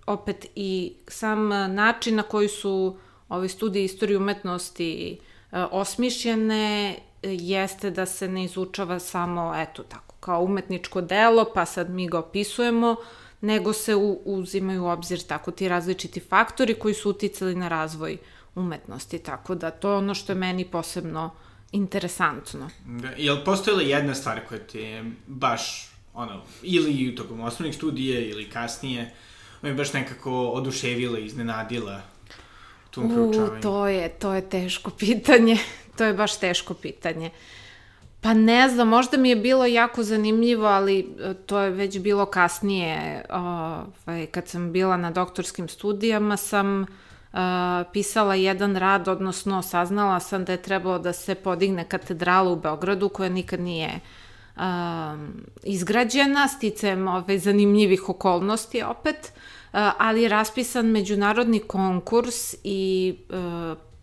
opet 0.07 0.47
i 0.55 0.93
sam 1.09 1.49
način 1.75 2.17
na 2.17 2.23
koji 2.23 2.49
su 2.49 2.97
ove 3.29 3.49
studije 3.49 3.85
istorije 3.85 4.17
umetnosti 4.17 5.19
e, 5.53 5.63
osmišljene 5.63 6.97
jeste 7.23 7.91
da 7.91 8.07
se 8.07 8.29
ne 8.29 8.45
izučava 8.45 8.99
samo, 8.99 9.55
eto 9.57 9.83
tako, 9.83 10.15
kao 10.21 10.43
umetničko 10.43 11.01
delo, 11.01 11.45
pa 11.55 11.67
sad 11.67 11.91
mi 11.91 12.09
ga 12.09 12.19
opisujemo, 12.19 12.97
nego 13.41 13.73
se 13.73 13.95
u, 13.95 14.21
uzimaju 14.25 14.85
u 14.85 14.89
obzir 14.89 15.23
tako 15.27 15.51
ti 15.51 15.69
različiti 15.69 16.21
faktori 16.21 16.75
koji 16.75 16.95
su 16.95 17.11
uticali 17.11 17.55
na 17.55 17.69
razvoj 17.69 18.17
umetnosti, 18.55 19.19
tako 19.19 19.55
da 19.55 19.71
to 19.71 19.91
je 19.91 19.97
ono 19.97 20.15
što 20.15 20.33
je 20.33 20.37
meni 20.37 20.65
posebno 20.65 21.31
interesantno. 21.73 22.71
Da, 22.87 23.09
je 23.09 23.33
li 23.33 23.45
postojala 23.45 23.83
jedna 23.83 24.15
stvar 24.15 24.41
koja 24.49 24.61
ti 24.61 24.79
je 24.79 25.13
baš, 25.27 25.91
ono, 26.15 26.43
ili 26.63 27.15
tokom 27.15 27.41
osnovnih 27.41 27.77
studije 27.77 28.29
ili 28.29 28.51
kasnije, 28.51 29.15
me 29.63 29.75
baš 29.75 29.93
nekako 29.93 30.49
oduševila 30.49 31.19
iznenadila 31.19 32.03
tom 32.91 33.09
proučavanju? 33.09 33.59
U, 33.59 33.63
to 33.63 33.87
je, 33.87 34.09
to 34.09 34.35
je 34.35 34.49
teško 34.49 34.91
pitanje. 34.91 35.57
to 35.97 36.05
je 36.05 36.15
baš 36.15 36.39
teško 36.39 36.75
pitanje. 36.75 37.31
Pa 38.21 38.35
ne 38.35 38.69
znam, 38.69 38.89
možda 38.89 39.17
mi 39.17 39.29
je 39.29 39.37
bilo 39.37 39.67
jako 39.67 40.03
zanimljivo, 40.03 40.67
ali 40.67 40.99
e, 40.99 41.35
to 41.35 41.59
je 41.59 41.71
već 41.71 41.99
bilo 41.99 42.27
kasnije, 42.27 43.25
ovaj, 43.31 44.27
kad 44.27 44.49
sam 44.49 44.73
bila 44.73 44.97
na 44.97 45.11
doktorskim 45.11 45.69
studijama, 45.69 46.37
sam 46.37 46.81
uh, 46.83 47.39
pisala 47.93 48.35
jedan 48.35 48.77
rad, 48.77 49.09
odnosno 49.09 49.63
saznala 49.63 50.21
sam 50.21 50.45
da 50.45 50.53
je 50.53 50.63
trebalo 50.63 50.99
da 50.99 51.13
se 51.13 51.35
podigne 51.35 51.85
katedrala 51.85 52.51
u 52.51 52.57
Beogradu, 52.57 53.09
koja 53.09 53.29
nikad 53.29 53.61
nije 53.61 54.01
uh, 54.57 54.63
izgrađena, 55.63 56.49
sticem 56.49 57.09
ove 57.09 57.39
zanimljivih 57.39 58.09
okolnosti 58.09 58.83
opet, 58.83 59.33
ali 59.73 60.23
je 60.23 60.29
raspisan 60.29 60.87
međunarodni 60.87 61.61
konkurs 61.61 62.55
i 62.65 63.17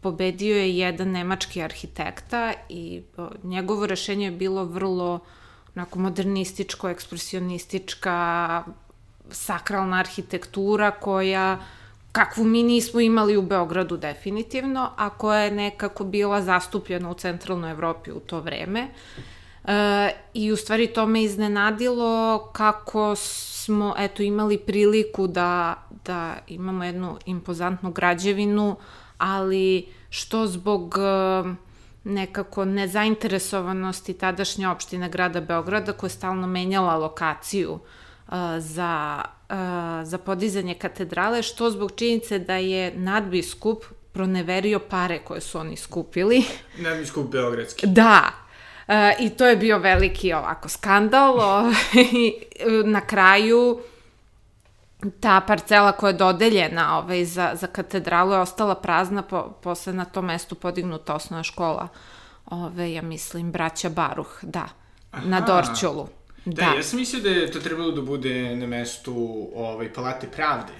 pobedio 0.08 0.56
je 0.56 0.78
jedan 0.78 1.12
nemački 1.12 1.62
arhitekta 1.64 2.54
i 2.70 3.02
njegovo 3.44 3.86
rešenje 3.86 4.26
je 4.26 4.32
bilo 4.32 4.64
vrlo 4.64 5.20
onako 5.76 6.00
modernističko, 6.00 6.90
ekspresionistička, 6.90 8.64
sakralna 9.32 10.00
arhitektura 10.00 10.92
koja 10.92 11.60
kakvu 12.12 12.44
mi 12.44 12.64
nismo 12.64 13.00
imali 13.00 13.38
u 13.38 13.42
Beogradu 13.42 13.98
definitivno, 13.98 14.90
a 14.98 15.10
koja 15.10 15.40
je 15.40 15.52
nekako 15.52 16.04
bila 16.04 16.42
zastupljena 16.42 17.12
u 17.12 17.14
centralnoj 17.14 17.72
Evropi 17.72 18.12
u 18.12 18.20
to 18.20 18.40
vreme. 18.40 18.88
E, 19.66 20.10
I 20.34 20.52
u 20.52 20.56
stvari 20.56 20.88
to 20.88 21.06
me 21.06 21.24
iznenadilo 21.24 22.40
kako 22.54 23.16
smo 23.16 23.94
eto 23.98 24.24
imali 24.24 24.58
priliku 24.58 25.28
da, 25.28 25.76
da 26.06 26.38
imamo 26.48 26.84
jednu 26.84 27.18
impozantnu 27.26 27.92
građevinu, 27.92 28.76
ali 29.18 29.97
što 30.10 30.48
zbog 30.48 30.96
e, 30.98 31.68
nekako 32.04 32.66
nezainteresovanosti 32.66 34.14
tadašnje 34.14 34.68
opštine 34.70 35.10
grada 35.10 35.42
Beograda 35.42 35.94
koja 35.94 36.08
je 36.08 36.12
stalno 36.12 36.48
menjala 36.48 36.96
lokaciju 36.96 37.72
uh, 37.72 38.34
za, 38.60 39.22
uh, 39.50 39.56
za 40.04 40.18
podizanje 40.18 40.74
katedrale, 40.74 41.44
što 41.44 41.70
zbog 41.72 41.92
činjenice 41.96 42.40
da 42.40 42.56
je 42.56 42.94
nadbiskup 42.96 43.84
proneverio 44.12 44.80
pare 44.80 45.20
koje 45.20 45.42
su 45.42 45.60
oni 45.60 45.78
skupili. 45.78 46.44
Nadbiskup 46.86 47.32
Beogradski. 47.32 47.88
Da, 47.88 48.32
Uh, 48.88 48.94
I 49.20 49.30
to 49.30 49.48
je 49.48 49.56
bio 49.56 49.80
veliki 49.80 50.34
ovako 50.34 50.70
skandal. 50.70 51.36
na 52.86 53.02
kraju 53.02 53.80
ta 55.20 55.42
parcela 55.42 55.92
koja 55.92 56.10
je 56.10 56.13
dodeljena 56.13 56.98
ovaj, 56.98 57.25
za, 57.25 57.51
za 57.54 57.68
katedralu 57.68 58.32
je 58.32 58.39
ostala 58.39 58.75
prazna, 58.75 59.22
po, 59.22 59.44
posle 59.63 59.94
na 59.94 60.06
tom 60.06 60.25
mestu 60.25 60.56
podignuta 60.56 61.16
osnovna 61.16 61.44
škola, 61.44 61.88
ove, 62.46 62.94
ja 62.94 63.01
mislim, 63.01 63.51
braća 63.51 63.89
Baruh, 63.89 64.39
da, 64.42 64.70
Aha. 65.12 65.27
na 65.27 65.42
Dorčolu. 65.42 66.08
Da, 66.46 66.66
da, 66.66 66.74
ja 66.75 66.84
sam 66.84 67.00
mislio 67.00 67.22
da 67.22 67.30
je 67.30 67.51
to 67.51 67.60
trebalo 67.60 67.92
da 67.92 68.01
bude 68.01 68.56
na 68.56 68.68
mestu 68.68 69.48
ovaj, 69.56 69.94
Palate 69.94 70.27
pravde. 70.27 70.74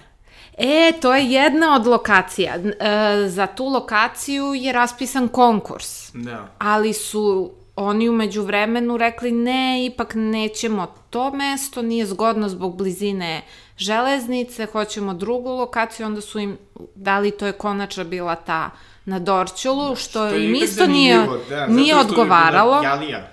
E, 0.57 0.91
to 1.01 1.15
je 1.15 1.31
jedna 1.31 1.75
od 1.75 1.88
lokacija. 1.88 2.55
E, 2.55 3.27
za 3.27 3.47
tu 3.47 3.65
lokaciju 3.65 4.53
je 4.53 4.74
raspisan 4.74 5.27
konkurs. 5.27 6.12
Da. 6.13 6.47
Ali 6.57 6.93
su 6.93 7.53
oni 7.75 8.09
umeđu 8.09 8.41
vremenu 8.41 8.97
rekli 8.97 9.31
ne, 9.31 9.86
ipak 9.86 10.13
nećemo 10.15 10.88
to 11.09 11.31
mesto, 11.31 11.81
nije 11.81 12.05
zgodno 12.05 12.50
zbog 12.50 12.77
blizine 12.77 13.41
železnice, 13.77 14.65
hoćemo 14.65 15.13
drugu 15.13 15.50
lokaciju, 15.50 16.05
onda 16.05 16.22
su 16.22 16.39
im 16.39 16.57
dali, 16.96 17.31
to 17.31 17.46
je 17.46 17.51
konača 17.51 18.03
bila 18.03 18.36
ta 18.36 18.69
na 19.05 19.19
Dorčulu, 19.19 19.96
što, 19.96 20.27
što 20.27 20.36
im 20.36 20.55
isto 20.55 20.88
nije, 20.88 21.27
da, 21.50 21.67
nije 21.67 21.96
odgovaralo. 21.96 22.84
Jalija. 22.84 23.27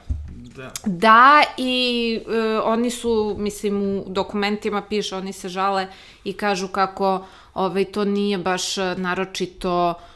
Da. 0.56 0.70
da, 0.86 1.42
i 1.56 2.20
e, 2.28 2.58
oni 2.58 2.90
su, 2.90 3.36
mislim, 3.38 3.82
u 3.82 4.04
dokumentima 4.06 4.82
piše, 4.82 5.16
oni 5.16 5.32
se 5.32 5.48
žale 5.48 5.86
i 6.24 6.32
kažu 6.32 6.68
kako 6.68 7.26
ovaj, 7.54 7.84
to 7.84 8.04
nije 8.04 8.38
baš 8.38 8.76
naročito 8.96 9.90
uh, 9.90 10.13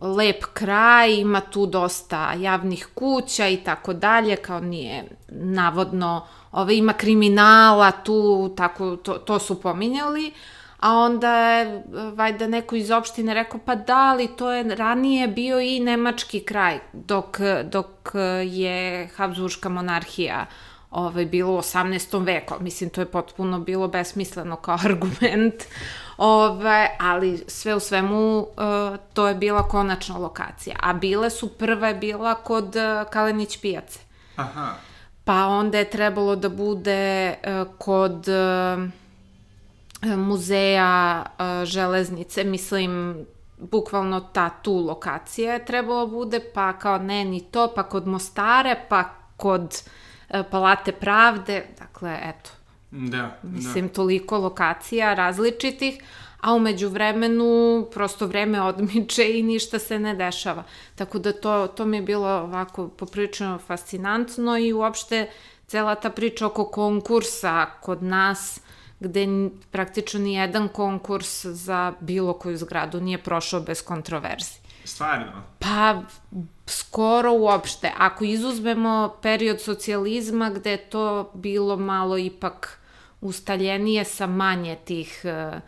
lep 0.00 0.44
kraj, 0.52 1.14
ima 1.14 1.40
tu 1.40 1.66
dosta 1.66 2.32
javnih 2.32 2.88
kuća 2.94 3.48
i 3.48 3.56
tako 3.56 3.92
dalje, 3.92 4.36
kao 4.36 4.60
nije 4.60 5.04
navodno, 5.28 6.26
ove, 6.52 6.76
ima 6.76 6.92
kriminala 6.92 7.90
tu, 7.90 8.52
tako, 8.56 8.96
to, 8.96 9.14
to 9.14 9.38
su 9.38 9.60
pominjali, 9.60 10.32
a 10.80 10.96
onda 10.96 11.36
je 11.36 11.82
vajda 12.14 12.46
neko 12.46 12.76
iz 12.76 12.90
opštine 12.90 13.34
rekao 13.34 13.60
pa 13.64 13.74
da, 13.74 13.96
ali 13.96 14.36
to 14.36 14.52
je 14.52 14.74
ranije 14.74 15.28
bio 15.28 15.60
i 15.60 15.80
nemački 15.80 16.40
kraj, 16.40 16.78
dok, 16.92 17.38
dok 17.64 18.10
je 18.44 19.08
Habsburgska 19.16 19.68
monarhija 19.68 20.46
ovaj, 20.92 21.26
bilo 21.26 21.52
u 21.52 21.58
18. 21.58 22.24
veku. 22.24 22.54
Mislim, 22.60 22.90
to 22.90 23.00
je 23.00 23.06
potpuno 23.10 23.58
bilo 23.58 23.88
besmisleno 23.88 24.56
kao 24.56 24.78
argument. 24.84 25.54
Ove, 26.16 26.96
ali 27.00 27.44
sve 27.46 27.74
u 27.74 27.80
svemu 27.80 28.38
uh, 28.38 28.46
to 29.12 29.28
je 29.28 29.34
bila 29.34 29.68
konačna 29.68 30.18
lokacija. 30.18 30.76
A 30.80 30.92
bile 30.92 31.30
su, 31.30 31.48
prva 31.48 31.88
je 31.88 31.94
bila 31.94 32.34
kod 32.34 32.76
uh, 32.76 33.10
Kalenić 33.10 33.60
pijace. 33.60 34.00
Aha. 34.36 34.74
Pa 35.24 35.46
onda 35.46 35.78
je 35.78 35.90
trebalo 35.90 36.36
da 36.36 36.48
bude 36.48 37.34
uh, 37.34 37.74
kod 37.78 38.26
uh, 38.28 38.88
muzeja 40.16 41.24
uh, 41.24 41.64
železnice, 41.64 42.44
mislim, 42.44 43.24
bukvalno 43.58 44.20
ta 44.20 44.50
tu 44.50 44.74
lokacija 44.86 45.52
je 45.52 45.64
trebalo 45.64 46.06
bude, 46.06 46.40
pa 46.54 46.72
kao 46.72 46.98
ne 46.98 47.24
ni 47.24 47.40
to, 47.40 47.72
pa 47.74 47.82
kod 47.82 48.06
Mostare, 48.06 48.86
pa 48.88 49.04
kod 49.36 49.62
uh, 50.28 50.40
Palate 50.50 50.92
pravde, 50.92 51.66
dakle, 51.78 52.18
eto, 52.22 52.50
Da, 52.92 53.38
Mislim, 53.42 53.86
da. 53.86 53.92
toliko 53.92 54.38
lokacija 54.38 55.14
različitih, 55.14 56.02
a 56.40 56.54
umeđu 56.54 56.88
vremenu 56.88 57.86
prosto 57.92 58.26
vreme 58.26 58.62
odmiče 58.62 59.38
i 59.38 59.42
ništa 59.42 59.78
se 59.78 59.98
ne 59.98 60.14
dešava. 60.14 60.64
Tako 60.94 61.18
da 61.18 61.32
to, 61.32 61.66
to 61.66 61.86
mi 61.86 61.96
je 61.96 62.02
bilo 62.02 62.28
ovako 62.28 62.88
poprično 62.88 63.58
fascinantno 63.66 64.58
i 64.58 64.72
uopšte 64.72 65.30
cela 65.66 65.94
ta 65.94 66.10
priča 66.10 66.46
oko 66.46 66.64
konkursa 66.64 67.66
kod 67.80 68.02
nas, 68.02 68.60
gde 69.00 69.26
praktično 69.70 70.20
ni 70.20 70.34
jedan 70.34 70.68
konkurs 70.68 71.44
za 71.44 71.92
bilo 72.00 72.32
koju 72.32 72.56
zgradu 72.56 73.00
nije 73.00 73.18
prošao 73.18 73.60
bez 73.60 73.82
kontroverzi. 73.82 74.60
Stvarno? 74.84 75.42
Pa, 75.58 76.02
skoro 76.66 77.32
uopšte. 77.32 77.92
Ako 77.98 78.24
izuzmemo 78.24 79.14
period 79.22 79.60
socijalizma 79.60 80.50
gde 80.50 80.70
je 80.70 80.90
to 80.90 81.30
bilo 81.34 81.76
malo 81.76 82.18
ipak 82.18 82.81
ustaljenije 83.22 84.04
sa 84.04 84.26
manje 84.26 84.76
tih 84.84 85.22
uh, 85.24 85.60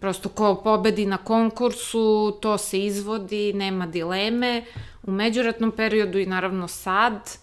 prosto 0.00 0.28
ko 0.28 0.54
pobedi 0.64 1.06
na 1.06 1.16
konkursu, 1.16 2.38
to 2.42 2.58
se 2.58 2.80
izvodi, 2.84 3.52
nema 3.52 3.86
dileme. 3.86 4.64
U 5.02 5.10
međuratnom 5.10 5.72
periodu 5.72 6.18
i 6.18 6.26
naravno 6.26 6.68
sad, 6.68 7.38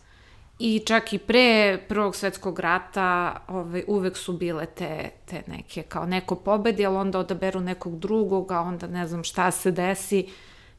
I 0.60 0.80
čak 0.80 1.14
i 1.14 1.18
pre 1.18 1.78
Prvog 1.90 2.16
svetskog 2.16 2.60
rata 2.60 3.42
ovaj, 3.48 3.84
uvek 3.88 4.18
su 4.18 4.34
bile 4.34 4.66
te, 4.66 5.10
te 5.26 5.44
neke, 5.48 5.84
kao 5.84 6.06
neko 6.06 6.36
pobedi, 6.36 6.86
ali 6.86 6.96
onda 6.96 7.20
odaberu 7.20 7.60
nekog 7.60 8.00
drugog, 8.00 8.52
a 8.52 8.62
onda 8.62 8.88
ne 8.88 9.08
znam 9.08 9.24
šta 9.24 9.52
se 9.52 9.72
desi 9.72 10.28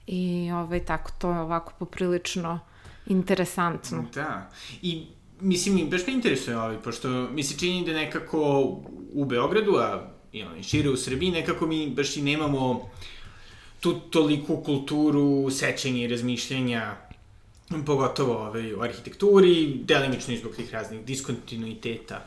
i 0.07 0.51
ovaj, 0.55 0.85
tako 0.85 1.11
to 1.19 1.31
je 1.31 1.41
ovako 1.41 1.73
poprilično 1.79 2.61
interesantno. 3.07 4.05
Da, 4.15 4.51
i 4.83 5.07
mislim, 5.41 5.91
baš 5.91 6.07
me 6.07 6.13
interesuje 6.13 6.59
ovaj, 6.59 6.77
pošto 6.83 7.09
mi 7.09 7.43
se 7.43 7.59
čini 7.59 7.87
da 7.87 7.93
nekako 7.93 8.63
u 9.13 9.25
Beogradu, 9.25 9.77
a 9.77 10.11
i 10.33 10.43
ovaj, 10.43 10.63
šire 10.63 10.91
u 10.91 10.97
Srbiji, 10.97 11.31
nekako 11.31 11.67
mi 11.67 11.91
baš 11.91 12.17
i 12.17 12.23
nemamo 12.23 12.91
tu 13.81 14.01
toliku 14.01 14.57
kulturu 14.57 15.51
sećenja 15.51 16.05
i 16.05 16.09
razmišljenja 16.09 16.97
pogotovo 17.87 18.47
ovaj, 18.47 18.75
u 18.75 18.81
arhitekturi, 18.81 19.81
delimično 19.85 20.37
zbog 20.37 20.57
tih 20.57 20.73
raznih 20.73 21.05
diskontinuiteta 21.05 22.27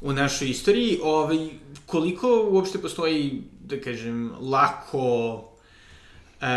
u 0.00 0.12
našoj 0.12 0.50
istoriji, 0.50 0.98
ovaj, 1.02 1.48
koliko 1.86 2.48
uopšte 2.50 2.78
postoji, 2.78 3.42
da 3.60 3.80
kažem, 3.80 4.32
lako, 4.40 5.34
uh, 6.40 6.48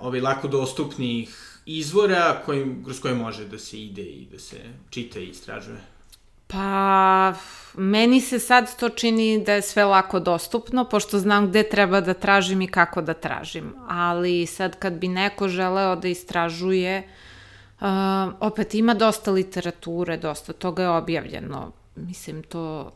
ovaj, 0.00 0.20
lako 0.20 0.48
dostupnih 0.48 1.49
izvora 1.78 2.42
kojim, 2.46 2.84
kroz 2.84 3.00
koje 3.00 3.14
može 3.14 3.44
da 3.44 3.58
se 3.58 3.80
ide 3.80 4.02
i 4.02 4.26
da 4.32 4.38
se 4.38 4.56
čita 4.90 5.18
i 5.18 5.28
istražuje? 5.28 5.80
Pa, 6.46 7.34
meni 7.74 8.20
se 8.20 8.38
sad 8.38 8.78
to 8.80 8.88
čini 8.88 9.44
da 9.44 9.52
je 9.52 9.62
sve 9.62 9.84
lako 9.84 10.20
dostupno, 10.20 10.84
pošto 10.84 11.18
znam 11.18 11.48
gde 11.48 11.62
treba 11.62 12.00
da 12.00 12.14
tražim 12.14 12.60
i 12.60 12.66
kako 12.66 13.02
da 13.02 13.14
tražim. 13.14 13.74
Ali 13.88 14.46
sad 14.46 14.78
kad 14.78 14.92
bi 14.92 15.08
neko 15.08 15.48
želeo 15.48 15.96
da 15.96 16.08
istražuje, 16.08 17.08
uh, 17.80 17.86
opet 18.40 18.74
ima 18.74 18.94
dosta 18.94 19.30
literature, 19.30 20.16
dosta 20.16 20.52
toga 20.52 20.82
je 20.82 20.88
objavljeno. 20.88 21.72
Mislim, 21.96 22.42
to, 22.42 22.92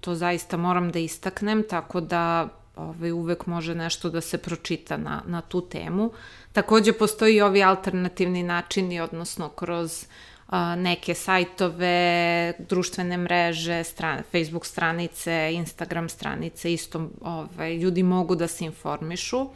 to 0.00 0.14
zaista 0.14 0.56
moram 0.56 0.90
da 0.90 0.98
istaknem, 0.98 1.64
tako 1.68 2.00
da 2.00 2.48
ovaj, 2.76 3.10
uvek 3.12 3.46
može 3.46 3.74
nešto 3.74 4.10
da 4.10 4.20
se 4.20 4.38
pročita 4.38 4.96
na, 4.96 5.22
na 5.26 5.40
tu 5.40 5.60
temu. 5.60 6.10
Takođe 6.52 6.92
postoji 6.92 7.36
i 7.36 7.40
ovi 7.40 7.62
alternativni 7.62 8.42
načini, 8.42 9.00
odnosno 9.00 9.48
kroz 9.48 10.06
a, 10.48 10.76
neke 10.76 11.14
sajtove, 11.14 12.52
društvene 12.58 13.16
mreže, 13.16 13.84
strane, 13.84 14.22
Facebook 14.32 14.66
stranice, 14.66 15.50
Instagram 15.54 16.08
stranice, 16.08 16.72
isto 16.72 17.10
ovaj, 17.20 17.76
ljudi 17.76 18.02
mogu 18.02 18.34
da 18.34 18.46
se 18.46 18.64
informišu. 18.64 19.48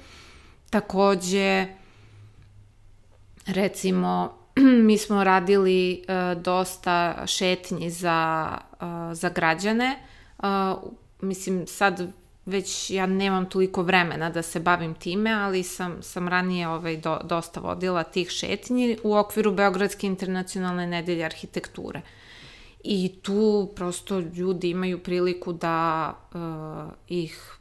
Takođe, 0.71 1.67
recimo, 3.47 4.37
mi 4.87 4.99
smo 4.99 5.25
radili 5.25 6.05
uh, 6.09 6.43
dosta 6.43 7.27
šetnji 7.27 7.91
za, 7.91 8.51
uh, 8.73 8.87
za 9.13 9.29
građane. 9.29 9.99
Uh, 10.39 10.47
mislim, 11.21 11.67
sad 11.67 12.13
već 12.47 12.91
ja 12.91 13.07
nemam 13.07 13.49
toliko 13.49 13.83
vremena 13.83 14.31
da 14.31 14.43
se 14.43 14.61
bavim 14.61 14.95
time, 14.95 15.33
ali 15.33 15.63
sam, 15.63 16.03
sam 16.03 16.29
ranije 16.29 16.69
ovaj, 16.69 16.97
do, 16.97 17.19
dosta 17.25 17.61
vodila 17.61 18.03
tih 18.03 18.31
šetnji 18.31 18.99
u 19.03 19.17
okviru 19.17 19.53
Beogradske 19.53 20.07
internacionalne 20.07 20.87
nedelje 20.87 21.25
arhitekture. 21.25 22.01
I 22.85 23.15
tu 23.23 23.73
prosto 23.77 24.19
ljudi 24.19 24.71
imaju 24.71 25.03
priliku 25.03 25.53
da 25.53 26.13
uh, 26.35 26.41
ih 27.09 27.57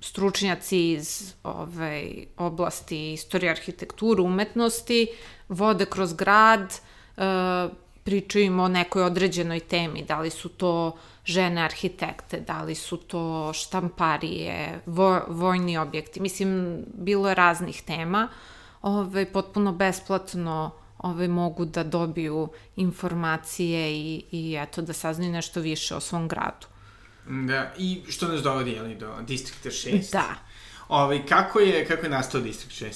stručnjaci 0.00 0.92
iz 0.92 1.34
ovaj, 1.42 2.26
oblasti 2.36 3.12
istorije 3.12 3.50
arhitekture, 3.50 4.22
umetnosti, 4.22 5.06
vode 5.48 5.84
kroz 5.84 6.12
grad, 6.12 6.74
uh, 7.16 7.22
pričaju 8.04 8.44
im 8.44 8.60
o 8.60 8.68
nekoj 8.68 9.02
određenoj 9.02 9.60
temi, 9.60 10.04
da 10.04 10.20
li 10.20 10.30
su 10.30 10.48
to 10.48 10.96
žene 11.28 11.62
arhitekte, 11.62 12.40
da 12.40 12.62
li 12.62 12.74
su 12.74 12.96
to 12.96 13.52
štamparije, 13.52 14.80
vo, 14.86 15.20
vojni 15.28 15.78
objekti. 15.78 16.20
Mislim, 16.20 16.84
bilo 16.94 17.28
je 17.28 17.34
raznih 17.34 17.82
tema, 17.82 18.28
ove, 18.82 19.32
potpuno 19.32 19.72
besplatno 19.72 20.70
ove, 20.98 21.28
mogu 21.28 21.64
da 21.64 21.84
dobiju 21.84 22.48
informacije 22.76 23.92
i, 23.92 24.24
i 24.30 24.58
eto, 24.62 24.82
da 24.82 24.92
saznaju 24.92 25.32
nešto 25.32 25.60
više 25.60 25.96
o 25.96 26.00
svom 26.00 26.28
gradu. 26.28 26.66
Da, 27.26 27.72
i 27.78 28.02
što 28.08 28.28
nas 28.28 28.42
dovodi, 28.42 28.70
jeli, 28.70 28.94
do 28.94 29.14
Distrikta 29.26 29.68
6? 29.68 30.12
Da. 30.12 30.34
Ove, 30.88 31.26
kako 31.26 31.60
je, 31.60 31.86
kako 31.86 32.06
je 32.06 32.10
nastao 32.10 32.40
Distrikt 32.40 32.74
6? 32.74 32.92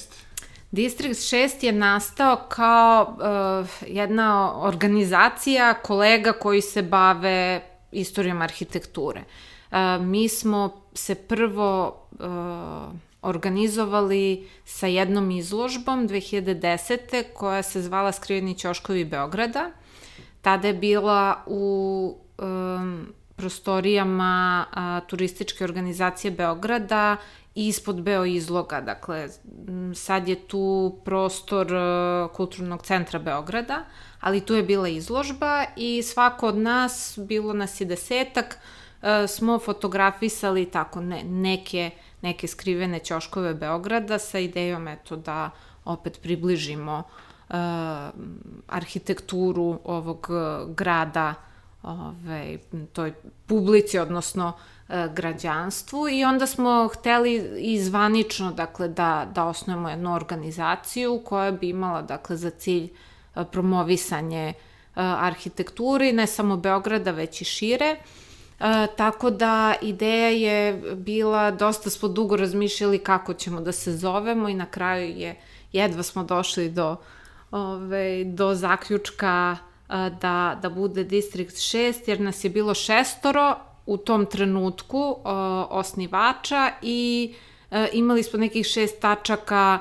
Distrikt 0.71 1.19
6 1.19 1.65
je 1.65 1.71
nastao 1.71 2.45
kao 2.49 3.17
uh, 3.17 3.67
jedna 3.87 4.59
organizacija 4.61 5.73
kolega 5.73 6.33
koji 6.33 6.61
se 6.61 6.81
bave 6.81 7.72
istorijom 7.93 8.41
arhitekture. 8.41 9.23
Uh, 9.71 9.77
mi 10.05 10.29
smo 10.29 10.81
se 10.93 11.15
prvo 11.15 12.01
uh, 12.11 12.27
organizovali 13.21 14.49
sa 14.65 14.87
jednom 14.87 15.31
izložbom 15.31 16.09
2010. 16.09 17.23
koja 17.33 17.63
se 17.63 17.81
zvala 17.81 18.11
Skriveni 18.11 18.57
ćoškovi 18.57 19.05
Beograda. 19.05 19.71
Tada 20.41 20.67
je 20.67 20.73
bila 20.73 21.43
u 21.47 22.17
um, 22.37 23.13
prostorijama 23.35 24.65
a, 24.71 24.99
turističke 25.07 25.63
organizacije 25.63 26.31
Beograda 26.31 27.17
ispod 27.55 28.01
Beo 28.01 28.25
izloga, 28.25 28.81
dakle 28.81 29.29
sad 29.95 30.27
je 30.27 30.35
tu 30.47 30.95
prostor 31.05 31.75
a, 31.75 32.27
kulturnog 32.33 32.81
centra 32.81 33.19
Beograda, 33.19 33.83
ali 34.19 34.41
tu 34.41 34.55
je 34.55 34.63
bila 34.63 34.87
izložba 34.87 35.65
i 35.75 36.03
svako 36.03 36.47
od 36.47 36.57
nas, 36.57 37.19
bilo 37.27 37.53
nas 37.53 37.81
je 37.81 37.85
desetak, 37.85 38.57
a, 39.01 39.27
smo 39.27 39.59
fotografisali 39.59 40.65
tako 40.65 41.01
ne, 41.01 41.23
neke, 41.23 41.91
neke 42.21 42.47
skrivene 42.47 42.99
ćoškove 42.99 43.53
Beograda 43.53 44.19
sa 44.19 44.39
idejom 44.39 44.87
eto 44.87 45.15
da 45.15 45.49
opet 45.85 46.21
približimo 46.21 47.03
uh, 47.49 47.55
arhitekturu 48.67 49.79
ovog 49.83 50.29
grada 50.67 51.33
ovaj, 51.83 52.57
toj 52.93 53.13
publici, 53.45 53.99
odnosno 53.99 54.53
e, 54.57 54.72
građanstvu 55.13 56.09
i 56.09 56.23
onda 56.23 56.47
smo 56.47 56.89
hteli 56.93 57.35
i 57.57 57.83
zvanično 57.83 58.51
dakle, 58.51 58.87
da, 58.87 59.27
da 59.35 59.45
osnujemo 59.45 59.89
jednu 59.89 60.15
organizaciju 60.15 61.21
koja 61.25 61.51
bi 61.51 61.69
imala 61.69 62.01
dakle, 62.01 62.37
za 62.37 62.49
cilj 62.49 62.83
e, 62.83 62.89
promovisanje 63.51 64.47
e, 64.49 64.53
arhitekture, 64.95 66.13
ne 66.13 66.27
samo 66.27 66.57
Beograda, 66.57 67.11
već 67.11 67.41
i 67.41 67.45
šire. 67.45 67.95
E, 67.95 67.97
tako 68.97 69.29
da 69.29 69.73
ideja 69.81 70.29
je 70.29 70.73
bila, 70.95 71.51
dosta 71.51 71.89
smo 71.89 72.09
dugo 72.09 72.35
razmišljali 72.35 72.99
kako 72.99 73.33
ćemo 73.33 73.61
da 73.61 73.71
se 73.71 73.97
zovemo 73.97 74.49
i 74.49 74.53
na 74.53 74.65
kraju 74.65 75.17
je, 75.17 75.35
jedva 75.71 76.03
smo 76.03 76.23
došli 76.23 76.69
do, 76.69 76.95
ove, 77.51 78.23
do 78.23 78.55
zaključka 78.55 79.57
da, 80.21 80.59
da 80.61 80.69
bude 80.69 81.03
Distrikt 81.03 81.53
6, 81.53 81.93
jer 82.07 82.21
nas 82.21 82.43
je 82.43 82.49
bilo 82.49 82.73
šestoro 82.73 83.72
u 83.85 83.97
tom 83.97 84.25
trenutku 84.25 85.17
osnivača 85.69 86.71
i 86.81 87.33
imali 87.93 88.23
smo 88.23 88.39
nekih 88.39 88.65
šest 88.65 88.99
tačaka 88.99 89.79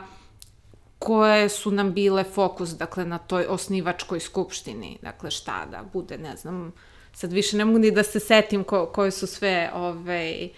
koje 0.98 1.48
su 1.48 1.70
nam 1.70 1.92
bile 1.92 2.24
fokus, 2.24 2.70
dakle, 2.70 3.04
na 3.04 3.18
toj 3.18 3.46
osnivačkoj 3.46 4.20
skupštini. 4.20 4.98
Dakle, 5.02 5.30
šta 5.30 5.66
da 5.70 5.82
bude, 5.92 6.18
ne 6.18 6.36
znam, 6.36 6.72
sad 7.12 7.32
više 7.32 7.56
ne 7.56 7.64
mogu 7.64 7.78
ni 7.78 7.90
da 7.90 8.02
se 8.02 8.20
setim 8.20 8.64
ko, 8.64 8.86
koje 8.86 9.10
su 9.10 9.26
sve 9.26 9.70
ovaj, 9.74 10.48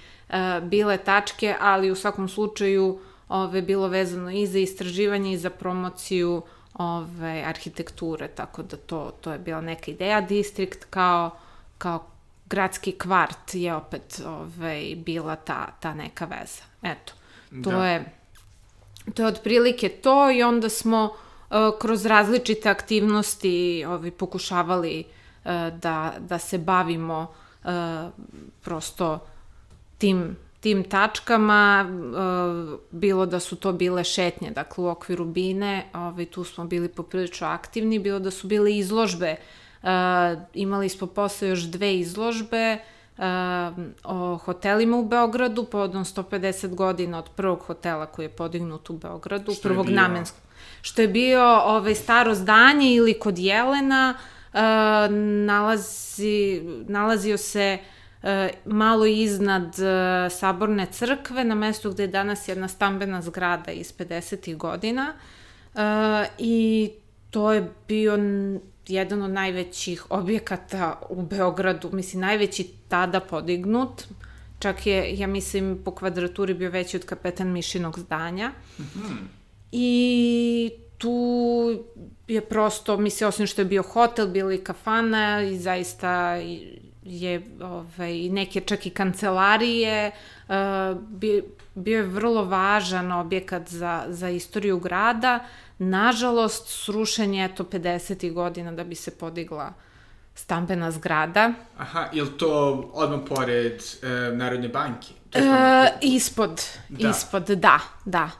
bile 0.62 0.98
tačke, 0.98 1.54
ali 1.61 1.90
u 1.90 1.94
svakom 1.94 2.28
slučaju 2.28 3.00
ove, 3.28 3.62
bilo 3.62 3.88
vezano 3.88 4.30
i 4.30 4.46
za 4.46 4.59
istraživanje 4.59 5.33
i 5.33 5.38
za 5.38 5.50
promociju 5.50 6.42
ove, 6.74 7.42
arhitekture, 7.46 8.28
tako 8.28 8.62
da 8.62 8.76
to, 8.76 9.12
to 9.20 9.33
je 9.33 9.38
bila 9.38 9.61
neka 9.61 9.90
ideja. 9.90 10.20
Distrikt 10.20 10.85
kao, 10.90 11.30
kao 11.78 12.04
gradski 12.46 12.92
kvart 12.92 13.54
je 13.54 13.74
opet 13.74 14.20
ove, 14.26 14.94
bila 14.96 15.37
ta, 15.37 15.66
ta 15.80 15.94
neka 15.94 16.24
veza. 16.24 16.62
Eto, 16.83 17.12
to 17.64 17.70
da. 17.70 17.87
je 17.87 18.04
to 19.14 19.22
je 19.22 19.28
otprilike 19.28 19.88
to 19.88 20.30
i 20.30 20.42
onda 20.42 20.68
smo 20.68 21.04
uh, 21.04 21.57
kroz 21.80 22.07
različite 22.07 22.68
aktivnosti 22.68 23.85
ovi, 23.88 24.11
pokušavali 24.11 25.04
uh, 25.04 25.50
da, 25.78 26.14
da 26.18 26.38
se 26.38 26.59
bavimo 26.59 27.26
uh, 27.64 27.70
prosto 28.62 29.18
tim 29.98 30.37
tim 30.61 30.85
tačkama, 30.85 31.87
bilo 32.90 33.26
da 33.26 33.40
su 33.40 33.57
to 33.57 33.72
bile 33.72 34.04
šetnje, 34.04 34.50
dakle 34.50 34.85
u 34.85 34.88
okviru 34.88 35.24
bine, 35.24 35.87
ovaj, 35.92 36.26
tu 36.26 36.44
smo 36.44 36.64
bili 36.64 36.88
poprilično 36.88 37.46
aktivni, 37.46 37.98
bilo 37.98 38.18
da 38.18 38.30
su 38.30 38.46
bile 38.46 38.76
izložbe, 38.76 39.33
uh, 39.33 39.63
imali 40.55 40.88
smo 40.88 41.07
posle 41.07 41.49
još 41.49 41.61
dve 41.61 41.97
izložbe, 41.97 42.79
o 44.05 44.37
hotelima 44.37 44.97
u 44.97 45.05
Beogradu 45.05 45.64
povodom 45.64 46.05
150 46.05 46.75
godina 46.75 47.18
od 47.18 47.29
prvog 47.37 47.62
hotela 47.62 48.07
koji 48.07 48.25
je 48.25 48.29
podignut 48.29 48.90
u 48.90 48.92
Beogradu, 48.92 49.53
Što 49.53 49.68
prvog 49.68 49.88
namenskog. 49.88 50.40
Što 50.83 51.03
je 51.03 51.09
bio 51.09 51.61
ovaj, 51.64 51.94
staro 51.94 52.35
zdanje 52.35 52.94
ili 52.94 53.18
kod 53.18 53.38
Jelena, 53.38 54.14
uh, 54.53 54.61
nalazi, 55.47 56.62
nalazio 56.87 57.37
se 57.38 57.79
uh, 58.23 58.29
malo 58.64 59.07
iznad 59.07 59.64
uh, 59.64 60.33
Saborne 60.33 60.87
crkve, 60.87 61.44
na 61.44 61.55
mestu 61.55 61.90
gde 61.90 62.03
je 62.03 62.09
danas 62.09 62.49
jedna 62.49 62.68
stambena 62.68 63.23
zgrada 63.23 63.73
iz 63.73 63.97
50. 63.99 64.57
godina. 64.57 65.12
Uh, 65.75 65.81
I 66.38 66.90
to 67.31 67.53
je 67.53 67.73
bio 67.88 68.18
jedan 68.88 69.23
od 69.23 69.31
najvećih 69.31 70.11
objekata 70.11 71.01
u 71.09 71.23
Beogradu, 71.23 71.90
mislim, 71.92 72.20
najveći 72.20 72.70
tada 72.88 73.20
podignut. 73.20 74.05
Čak 74.59 74.87
je, 74.87 75.18
ja 75.18 75.27
mislim, 75.27 75.81
po 75.85 75.90
kvadraturi 75.90 76.55
bio 76.55 76.70
veći 76.70 76.97
od 76.97 77.05
kapetan 77.05 77.53
Mišinog 77.53 77.99
zdanja. 77.99 78.53
I 79.73 80.70
tu 80.99 81.85
je 82.29 82.40
prosto, 82.40 82.97
mislim, 82.97 83.29
osim 83.29 83.47
što 83.47 83.61
je 83.61 83.64
bio 83.64 83.83
hotel, 83.83 84.29
bila 84.29 84.55
i 84.55 84.59
kafana 84.59 85.42
i 85.42 85.59
zaista 85.59 86.37
je 87.05 87.43
ovaj, 87.62 88.29
neke 88.29 88.61
čak 88.61 88.87
i 88.87 88.90
kancelarije, 88.90 90.11
uh, 90.49 90.55
bi, 91.01 91.43
bio 91.75 91.97
je 91.99 92.07
vrlo 92.07 92.45
važan 92.45 93.12
objekat 93.12 93.69
za, 93.69 94.05
za 94.09 94.29
istoriju 94.29 94.79
grada. 94.79 95.45
Nažalost, 95.79 96.85
srušen 96.85 97.35
je 97.35 97.55
to 97.55 97.64
50. 97.64 98.33
godina 98.33 98.73
da 98.73 98.85
bi 98.85 98.95
se 98.95 99.11
podigla 99.11 99.73
stambena 100.35 100.90
zgrada. 100.90 101.53
Aha, 101.79 102.09
je 102.12 102.23
li 102.23 102.38
to 102.38 102.51
odmah 102.95 103.21
pored 103.29 103.83
e, 104.03 104.37
Narodne 104.37 104.69
banke? 104.69 105.12
E, 105.33 105.40
ispod, 106.01 106.62
Da. 106.88 107.09
ispod, 107.09 107.45
da, 107.45 107.81
da. 108.05 108.31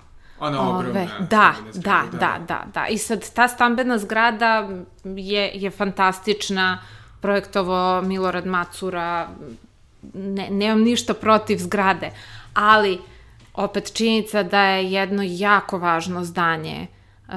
Ona 0.41 0.69
ogromna. 0.71 1.01
Ove, 1.01 1.09
da, 1.21 1.27
da, 1.27 1.55
zgrada, 1.73 2.19
da, 2.19 2.39
da, 2.49 2.65
da. 2.75 2.87
I 2.87 2.99
sad 2.99 3.31
ta 3.35 3.49
stambena 3.49 3.99
zgrada 3.99 4.69
je, 5.05 5.51
je 5.55 5.71
fantastična, 5.71 6.79
projektovo 7.25 8.03
Milorad 8.03 8.47
Macura, 8.47 9.29
ne, 10.15 10.49
nemam 10.51 10.83
ništa 10.83 11.15
protiv 11.15 11.59
zgrade, 11.59 12.11
ali 12.55 12.99
opet 13.55 13.93
činjenica 13.95 14.43
da 14.43 14.63
je 14.63 14.93
jedno 14.93 15.23
jako 15.27 15.79
važno 15.79 16.25
zdanje 16.25 16.87
uh, 17.29 17.35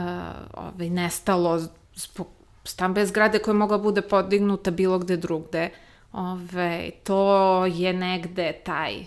ovaj, 0.54 0.90
nestalo 0.90 1.60
zbog 1.96 2.28
stambene 2.64 3.06
zgrade 3.06 3.40
koja 3.40 3.54
je 3.54 3.58
mogla 3.58 3.78
bude 3.78 4.02
podignuta 4.02 4.72
bilo 4.72 5.00
gde 5.00 5.18
drugde. 5.18 5.70
Ove, 6.12 6.92
to 7.04 7.66
je 7.66 7.94
negde 7.94 8.52
taj 8.64 9.06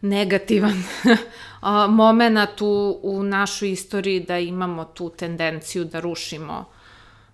negativan 0.00 0.82
moment 2.02 2.60
u, 2.60 2.98
u 3.02 3.22
našoj 3.22 3.70
istoriji 3.70 4.20
da 4.20 4.38
imamo 4.38 4.84
tu 4.84 5.10
tendenciju 5.10 5.84
da 5.84 6.00
rušimo 6.00 6.64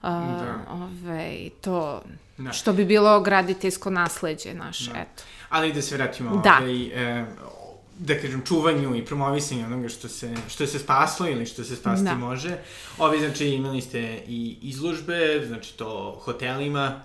a, 0.02 0.20
Da. 0.20 0.72
ove, 0.72 1.50
to 1.60 2.02
Da. 2.38 2.52
što 2.52 2.72
bi 2.72 2.84
bilo 2.84 3.20
graditeljsko 3.20 3.90
nasleđe 3.90 4.54
naše, 4.54 4.90
eto. 4.90 5.22
Ali 5.48 5.72
da 5.72 5.82
se 5.82 5.96
vratimo 5.96 6.36
Da. 6.44 6.58
ovaj, 6.60 6.86
e, 7.20 7.26
da 7.98 8.20
kažem, 8.20 8.42
čuvanju 8.46 8.96
i 8.96 9.04
promovisanju 9.04 9.64
onoga 9.66 9.88
što 9.88 10.08
se, 10.08 10.34
što 10.48 10.66
se 10.66 10.78
spaslo 10.78 11.28
ili 11.28 11.46
što 11.46 11.64
se 11.64 11.76
spasti 11.76 12.04
Da. 12.04 12.14
može. 12.14 12.58
Ovi, 12.98 13.18
znači, 13.18 13.46
imali 13.48 13.80
ste 13.80 14.00
i 14.26 14.58
izložbe, 14.62 15.44
znači 15.46 15.76
to 15.76 16.20
hotelima. 16.24 17.02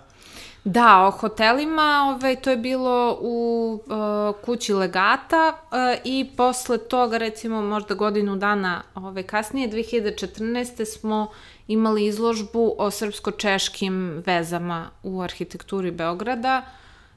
Da, 0.64 1.06
o 1.06 1.10
hotelima, 1.10 2.16
ovaj, 2.16 2.36
to 2.36 2.50
je 2.50 2.56
bilo 2.56 3.18
u 3.20 3.72
uh, 3.86 4.44
kući 4.44 4.72
legata 4.74 5.52
uh, 5.52 6.00
i 6.04 6.30
posle 6.36 6.78
toga, 6.78 7.18
recimo 7.18 7.62
možda 7.62 7.94
godinu 7.94 8.36
dana 8.36 8.82
ovaj, 8.94 9.22
kasnije, 9.22 9.68
2014. 9.68 10.84
smo 10.84 11.30
imali 11.68 12.06
izložbu 12.06 12.74
o 12.78 12.90
srpsko-češkim 12.90 14.22
vezama 14.26 14.90
u 15.02 15.20
arhitekturi 15.20 15.90
Beograda, 15.90 16.62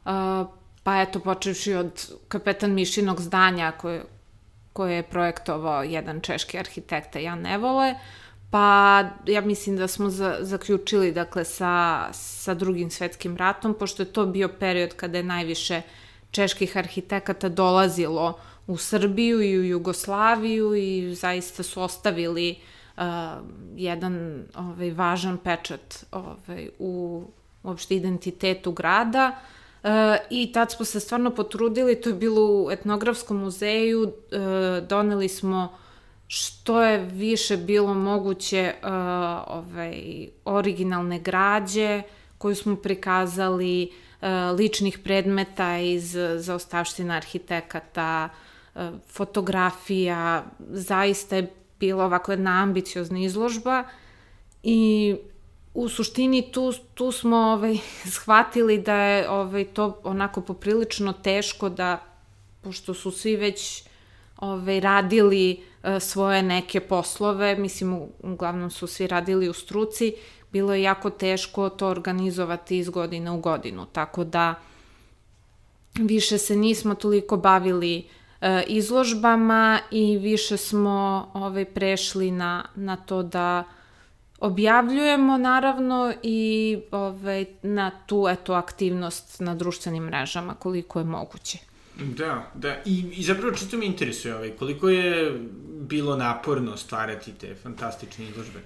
uh, 0.05 0.11
pa 0.83 1.01
eto, 1.01 1.19
počevši 1.19 1.73
od 1.73 2.11
kapetan 2.27 2.73
Mišinog 2.73 3.21
zdanja 3.21 3.71
koje, 3.71 4.05
koje 4.73 4.95
je 4.95 5.03
projektovao 5.03 5.83
jedan 5.83 6.21
češki 6.21 6.59
arhitekta 6.59 7.19
Jan 7.19 7.41
Nevole, 7.41 7.95
Pa 8.53 9.03
ja 9.27 9.41
mislim 9.41 9.77
da 9.77 9.87
smo 9.87 10.09
za, 10.09 10.37
zaključili 10.41 11.11
dakle 11.11 11.45
sa, 11.45 12.07
sa 12.13 12.53
drugim 12.53 12.89
svetskim 12.89 13.37
ratom, 13.37 13.73
pošto 13.73 14.01
je 14.01 14.13
to 14.13 14.25
bio 14.25 14.47
period 14.59 14.93
kada 14.93 15.17
je 15.17 15.23
najviše 15.23 15.81
čeških 16.31 16.77
arhitekata 16.77 17.49
dolazilo 17.49 18.39
u 18.67 18.77
Srbiju 18.77 19.41
i 19.41 19.59
u 19.59 19.63
Jugoslaviju 19.63 20.75
i 20.75 21.15
zaista 21.15 21.63
su 21.63 21.81
ostavili 21.81 22.55
uh, 22.97 23.03
jedan 23.75 24.43
ovaj, 24.55 24.91
važan 24.91 25.37
pečat 25.37 26.05
ovaj, 26.11 26.69
u 26.79 27.23
uopšte 27.63 27.95
identitetu 27.95 28.71
grada. 28.71 29.31
Uh, 29.83 29.89
I 30.29 30.51
tad 30.51 30.71
smo 30.71 30.85
se 30.85 30.99
stvarno 30.99 31.29
potrudili, 31.29 32.01
to 32.01 32.09
je 32.09 32.15
bilo 32.15 32.41
u 32.41 32.71
etnografskom 32.71 33.37
muzeju, 33.37 34.01
uh, 34.03 34.87
doneli 34.87 35.29
smo 35.29 35.82
što 36.27 36.81
je 36.81 36.97
više 36.97 37.57
bilo 37.57 37.93
moguće 37.93 38.73
uh, 38.81 38.89
ovaj, 39.47 40.27
originalne 40.45 41.19
građe 41.19 42.01
koju 42.37 42.55
smo 42.55 42.75
prikazali, 42.75 43.91
uh, 44.21 44.27
ličnih 44.57 44.99
predmeta 44.99 45.77
iz 45.77 46.15
zaostavština 46.37 47.13
arhitekata, 47.13 48.29
uh, 48.75 48.81
fotografija, 49.07 50.45
zaista 50.59 51.35
je 51.35 51.53
bila 51.79 52.05
ovako 52.05 52.31
jedna 52.31 52.61
ambiciozna 52.63 53.19
izložba 53.19 53.83
i 54.63 55.15
u 55.73 55.89
suštini 55.89 56.51
tu, 56.51 56.73
tu 56.93 57.11
smo 57.11 57.37
ovaj, 57.37 57.77
shvatili 58.15 58.77
da 58.77 58.95
je 58.95 59.29
ovaj, 59.29 59.65
to 59.65 59.99
onako 60.03 60.41
poprilično 60.41 61.13
teško 61.13 61.69
da, 61.69 62.03
pošto 62.61 62.93
su 62.93 63.11
svi 63.11 63.35
već 63.35 63.83
ovaj, 64.43 64.79
radili 64.79 65.59
e, 65.83 65.99
svoje 65.99 66.43
neke 66.43 66.79
poslove, 66.79 67.55
mislim, 67.55 68.01
uglavnom 68.23 68.71
su 68.71 68.87
svi 68.87 69.07
radili 69.07 69.49
u 69.49 69.53
struci, 69.53 70.15
bilo 70.51 70.73
je 70.73 70.81
jako 70.81 71.09
teško 71.09 71.69
to 71.69 71.87
organizovati 71.87 72.77
iz 72.77 72.89
godine 72.89 73.31
u 73.31 73.39
godinu, 73.39 73.85
tako 73.85 74.23
da 74.23 74.55
više 75.93 76.37
se 76.37 76.55
nismo 76.55 76.95
toliko 76.95 77.37
bavili 77.37 78.07
e, 78.41 78.63
izložbama 78.67 79.79
i 79.91 80.17
više 80.17 80.57
smo 80.57 81.29
ovaj, 81.33 81.65
prešli 81.65 82.31
na, 82.31 82.65
na 82.75 82.95
to 82.95 83.23
da 83.23 83.63
objavljujemo 84.39 85.37
naravno 85.37 86.13
i 86.23 86.79
ovaj, 86.91 87.45
na 87.61 87.91
tu 88.05 88.27
eto 88.29 88.53
aktivnost 88.53 89.39
na 89.39 89.55
društvenim 89.55 90.03
mrežama 90.03 90.53
koliko 90.53 90.99
je 90.99 91.05
moguće. 91.05 91.72
Da, 91.97 92.51
da. 92.53 92.75
I, 92.85 93.05
i 93.15 93.23
zapravo 93.23 93.55
čisto 93.55 93.77
me 93.77 93.85
interesuje 93.85 94.35
ovaj, 94.35 94.49
koliko 94.49 94.89
je 94.89 95.39
bilo 95.79 96.15
naporno 96.17 96.77
stvarati 96.77 97.31
te 97.33 97.55
fantastične 97.55 98.25
izložbe. 98.25 98.59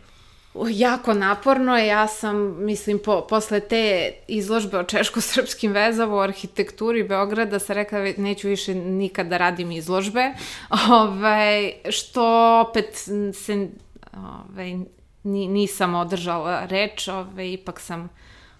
Jako 0.69 1.13
naporno 1.13 1.77
je, 1.77 1.87
ja 1.87 2.07
sam, 2.07 2.65
mislim, 2.65 2.99
po, 2.99 3.27
posle 3.29 3.59
te 3.59 4.11
izložbe 4.27 4.77
o 4.77 4.83
češko-srpskim 4.83 5.71
vezama 5.71 6.15
u 6.15 6.19
arhitekturi 6.19 7.03
Beograda 7.03 7.59
sam 7.59 7.73
rekla 7.75 7.99
"Ve- 7.99 8.13
neću 8.17 8.47
više 8.47 8.75
nikad 8.75 9.27
da 9.27 9.37
radim 9.37 9.71
izložbe, 9.71 10.33
ovaj, 10.91 11.73
što 11.89 12.23
opet 12.69 12.95
se 13.33 13.67
ovaj, 14.13 14.75
ni, 15.23 15.47
nisam 15.47 15.95
održala 15.95 16.65
reč, 16.65 17.07
ovaj, 17.07 17.51
ipak 17.51 17.79
sam 17.79 18.09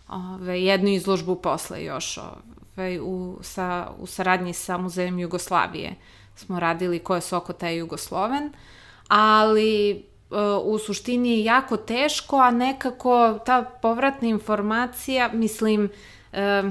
ovaj, 0.07 0.65
jednu 0.65 0.89
izložbu 0.89 1.35
posle 1.35 1.83
još 1.83 2.19
ovaj, 2.77 2.99
u, 2.99 3.37
sa, 3.41 3.91
u 3.99 4.05
saradnji 4.05 4.53
sa 4.53 4.77
Muzejem 4.77 5.19
Jugoslavije 5.19 5.95
smo 6.35 6.59
radili 6.59 6.99
ko 6.99 7.15
je 7.15 7.21
Sokota 7.21 7.71
i 7.71 7.77
Jugosloven, 7.77 8.53
ali 9.07 9.89
e, 9.91 10.01
u 10.63 10.77
suštini 10.77 11.29
je 11.29 11.43
jako 11.43 11.77
teško, 11.77 12.37
a 12.37 12.51
nekako 12.51 13.39
ta 13.45 13.63
povratna 13.81 14.27
informacija, 14.27 15.29
mislim, 15.33 15.89
e, 16.33 16.63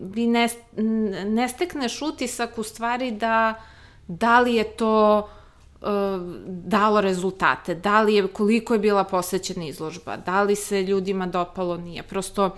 vi 0.00 0.26
ne, 0.26 0.48
ne 1.26 1.48
stekneš 1.48 2.02
utisak 2.02 2.58
u 2.58 2.62
stvari 2.62 3.10
da 3.10 3.54
da 4.10 4.40
li 4.40 4.54
je 4.54 4.64
to 4.64 5.28
e, 5.82 5.86
dalo 6.46 7.00
rezultate, 7.00 7.74
da 7.74 8.00
li 8.02 8.14
je, 8.14 8.26
koliko 8.26 8.74
je 8.74 8.80
bila 8.80 9.04
posećena 9.04 9.64
izložba, 9.64 10.16
da 10.16 10.42
li 10.42 10.56
se 10.56 10.82
ljudima 10.82 11.26
dopalo, 11.26 11.76
nije. 11.76 12.02
Prosto 12.02 12.56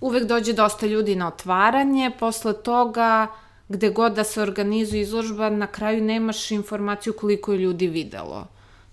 uvek 0.00 0.24
dođe 0.24 0.52
dosta 0.52 0.86
ljudi 0.86 1.16
na 1.16 1.28
otvaranje, 1.28 2.10
posle 2.18 2.62
toga 2.62 3.26
gde 3.68 3.90
god 3.90 4.12
da 4.12 4.24
se 4.24 4.42
organizuje 4.42 5.02
izložba, 5.02 5.50
na 5.50 5.66
kraju 5.66 6.04
nemaš 6.04 6.50
informaciju 6.50 7.12
koliko 7.12 7.52
je 7.52 7.58
ljudi 7.58 7.86
videlo, 7.86 8.46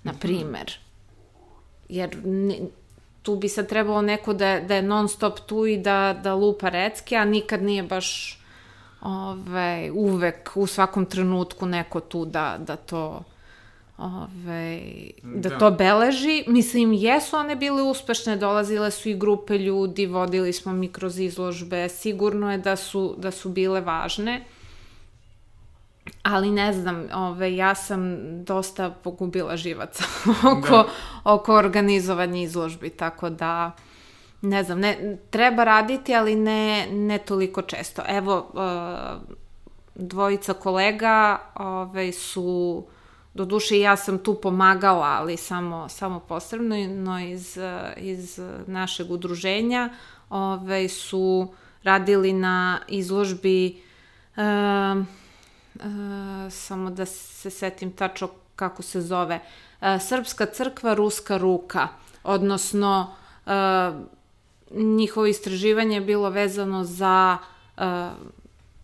na 0.04 0.14
primer. 0.14 0.78
Jer 1.90 2.18
ne, 2.26 2.56
tu 3.22 3.36
bi 3.36 3.50
sad 3.50 3.68
trebalo 3.70 4.02
neko 4.02 4.34
da, 4.34 4.60
da 4.60 4.76
je 4.76 4.82
non 4.82 5.10
stop 5.10 5.40
tu 5.40 5.66
i 5.66 5.78
da, 5.78 6.20
da 6.24 6.34
lupa 6.34 6.70
recke, 6.70 7.16
a 7.16 7.26
nikad 7.26 7.64
nije 7.64 7.84
baš 7.84 8.40
ove, 9.02 9.92
uvek 9.94 10.52
u 10.56 10.68
svakom 10.68 11.06
trenutku 11.06 11.66
neko 11.66 12.00
tu 12.00 12.26
da, 12.26 12.58
da 12.60 12.76
to 12.76 13.24
ove, 13.98 14.82
da, 15.24 15.50
da 15.50 15.58
to 15.58 15.72
beleži. 15.72 16.44
Mislim, 16.48 16.94
jesu 16.94 17.38
one 17.38 17.56
bile 17.56 17.82
uspešne, 17.82 18.36
dolazile 18.38 18.92
su 18.92 19.10
i 19.10 19.14
grupe 19.14 19.58
ljudi, 19.58 20.06
vodili 20.06 20.54
smo 20.54 20.74
mi 20.74 20.92
kroz 20.92 21.20
izložbe, 21.20 21.90
sigurno 21.90 22.52
je 22.52 22.58
da 22.58 22.76
su, 22.76 23.16
da 23.18 23.32
su 23.32 23.50
bile 23.50 23.82
važne. 23.82 24.44
Ali 26.24 26.52
ne 26.52 26.74
znam, 26.74 27.08
ove, 27.14 27.56
ja 27.56 27.76
sam 27.76 28.18
dosta 28.44 28.90
pogubila 28.90 29.58
živaca 29.58 30.04
oko, 30.58 30.78
da. 30.78 30.86
oko 31.24 31.56
organizovanja 31.56 32.42
izložbi, 32.42 32.90
tako 32.90 33.30
da 33.30 33.72
ne 34.42 34.64
znam, 34.64 34.80
ne, 34.80 35.18
treba 35.30 35.64
raditi, 35.64 36.16
ali 36.16 36.36
ne, 36.36 36.88
ne 36.92 37.18
toliko 37.18 37.62
često. 37.62 38.02
Evo, 38.08 38.52
uh, 38.54 39.38
dvojica 39.96 40.54
kolega 40.54 41.40
ove, 41.56 42.12
su, 42.12 42.84
do 43.34 43.46
duše 43.46 43.80
ja 43.80 43.96
sam 43.98 44.18
tu 44.18 44.36
pomagala, 44.36 45.08
ali 45.08 45.38
samo, 45.38 45.90
samo 45.90 46.20
posebno 46.20 46.76
no 46.88 47.20
iz, 47.20 47.58
iz 47.98 48.40
našeg 48.68 49.12
udruženja, 49.12 49.90
ove, 50.30 50.90
su 50.90 51.54
radili 51.84 52.34
na 52.34 52.80
izložbi 52.88 53.82
uh, 54.38 54.44
uh, 55.76 55.84
samo 56.50 56.90
da 56.90 57.06
se 57.06 57.50
setim 57.50 57.92
tačno 57.92 58.30
kako 58.56 58.82
se 58.82 59.02
zove, 59.02 59.40
uh, 59.82 59.88
Srpska 60.02 60.46
crkva, 60.46 60.94
Ruska 60.94 61.38
ruka, 61.38 61.88
odnosno 62.24 63.16
uh, 63.46 63.52
njihovo 64.72 65.26
istraživanje 65.26 65.96
je 65.96 66.02
bilo 66.02 66.30
vezano 66.30 66.84
za 66.84 67.38
uh, 67.78 67.84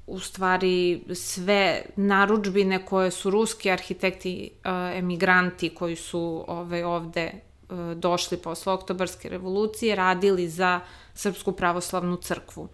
u 0.10 0.20
stvari 0.20 1.04
sve 1.14 1.82
naručbine 1.96 2.86
koje 2.86 3.12
su 3.12 3.30
ruski 3.30 3.72
arhitekti 3.72 4.50
uh, 4.54 4.72
emigranti 4.98 5.70
koji 5.70 5.96
su 5.96 6.46
ove, 6.48 6.86
ovde 6.86 7.32
uh, 7.70 7.78
došli 7.96 8.38
posle 8.38 8.74
oktobarske 8.74 9.30
revolucije 9.30 9.96
radili 9.96 10.50
za 10.50 10.80
Srpsku 11.14 11.52
pravoslavnu 11.52 12.18
crkvu. 12.18 12.68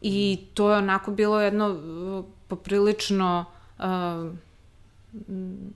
I 0.00 0.40
to 0.54 0.70
je 0.70 0.76
onako 0.76 1.10
bilo 1.10 1.40
jedno 1.40 1.68
uh, 1.68 2.24
poprilično 2.48 3.44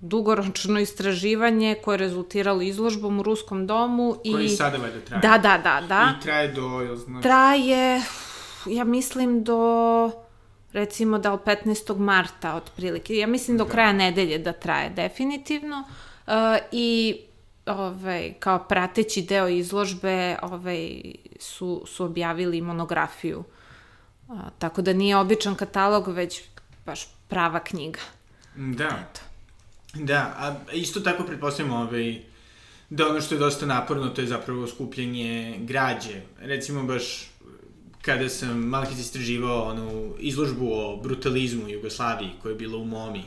dugoročno 0.00 0.80
istraživanje 0.80 1.76
koje 1.84 1.94
je 1.94 1.98
rezultiralo 1.98 2.62
izložbom 2.62 3.20
u 3.20 3.22
Ruskom 3.22 3.66
domu. 3.66 4.16
I... 4.24 4.32
Koji 4.32 4.48
sada 4.48 4.78
valjda 4.78 5.00
traje. 5.00 5.20
Da, 5.20 5.38
da, 5.38 5.58
da, 5.58 5.86
da. 5.88 6.14
I 6.18 6.22
traje 6.22 6.52
do, 6.52 6.80
jel 6.80 6.96
znaš? 6.96 7.22
Traje, 7.22 8.02
ja 8.66 8.84
mislim 8.84 9.44
do 9.44 10.10
recimo 10.74 11.18
da 11.18 11.32
od 11.32 11.44
15. 11.44 11.98
marta 11.98 12.54
otprilike. 12.54 13.16
Ja 13.16 13.26
mislim 13.26 13.58
do 13.58 13.64
da. 13.64 13.70
kraja 13.70 13.92
nedelje 13.92 14.38
da 14.38 14.52
traje 14.52 14.90
definitivno. 14.90 15.84
Uh, 16.26 16.32
I 16.72 17.16
ovaj, 17.66 18.34
kao 18.38 18.58
prateći 18.58 19.22
deo 19.22 19.48
izložbe 19.48 20.36
ovaj, 20.42 21.02
su, 21.40 21.84
su 21.86 22.04
objavili 22.04 22.60
monografiju. 22.60 23.44
Uh, 24.28 24.40
tako 24.58 24.82
da 24.82 24.92
nije 24.92 25.16
običan 25.16 25.54
katalog, 25.54 26.08
već 26.08 26.42
baš 26.86 27.08
prava 27.28 27.60
knjiga. 27.60 28.00
Da. 28.54 28.84
Eto. 28.84 29.20
Da, 29.94 30.34
a 30.38 30.54
isto 30.72 31.00
tako 31.00 31.24
pretpostavljamo 31.24 31.76
ovaj, 31.76 32.22
da 32.90 33.08
ono 33.08 33.20
što 33.20 33.34
je 33.34 33.38
dosta 33.38 33.66
naporno, 33.66 34.08
to 34.08 34.20
je 34.20 34.26
zapravo 34.26 34.66
skupljanje 34.66 35.56
građe. 35.60 36.20
Recimo 36.40 36.82
baš 36.82 37.33
kada 38.04 38.28
sam 38.28 38.58
malo 38.58 38.84
kad 38.84 38.98
istraživao 38.98 39.62
onu 39.62 40.14
izložbu 40.18 40.72
o 40.72 40.96
brutalizmu 40.96 41.68
Jugoslaviji 41.68 42.30
koja 42.42 42.50
je 42.50 42.56
bila 42.56 42.78
u 42.78 42.84
Momi. 42.84 43.22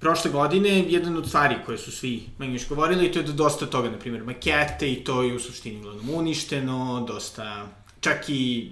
Prošle 0.00 0.30
godine, 0.30 0.84
jedan 0.88 1.16
od 1.16 1.28
stvari 1.28 1.56
koje 1.66 1.78
su 1.78 1.92
svi 1.92 2.22
manje 2.38 2.52
još 2.52 2.68
govorili, 2.68 3.12
to 3.12 3.18
je 3.18 3.22
da 3.22 3.32
dosta 3.32 3.66
toga, 3.66 3.90
na 3.90 3.98
primjer, 3.98 4.24
makete 4.24 4.92
i 4.92 5.04
to 5.04 5.22
je 5.22 5.34
u 5.34 5.38
suštini 5.38 5.78
uglavnom 5.78 6.10
uništeno, 6.10 7.04
dosta, 7.08 7.66
čak 8.00 8.28
i, 8.28 8.70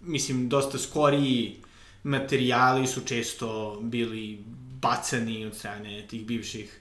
mislim, 0.00 0.48
dosta 0.48 0.78
skoriji 0.78 1.56
materijali 2.02 2.86
su 2.86 3.00
često 3.00 3.78
bili 3.82 4.38
bacani 4.80 5.46
od 5.46 5.54
strane 5.54 6.06
tih 6.06 6.26
bivših 6.26 6.80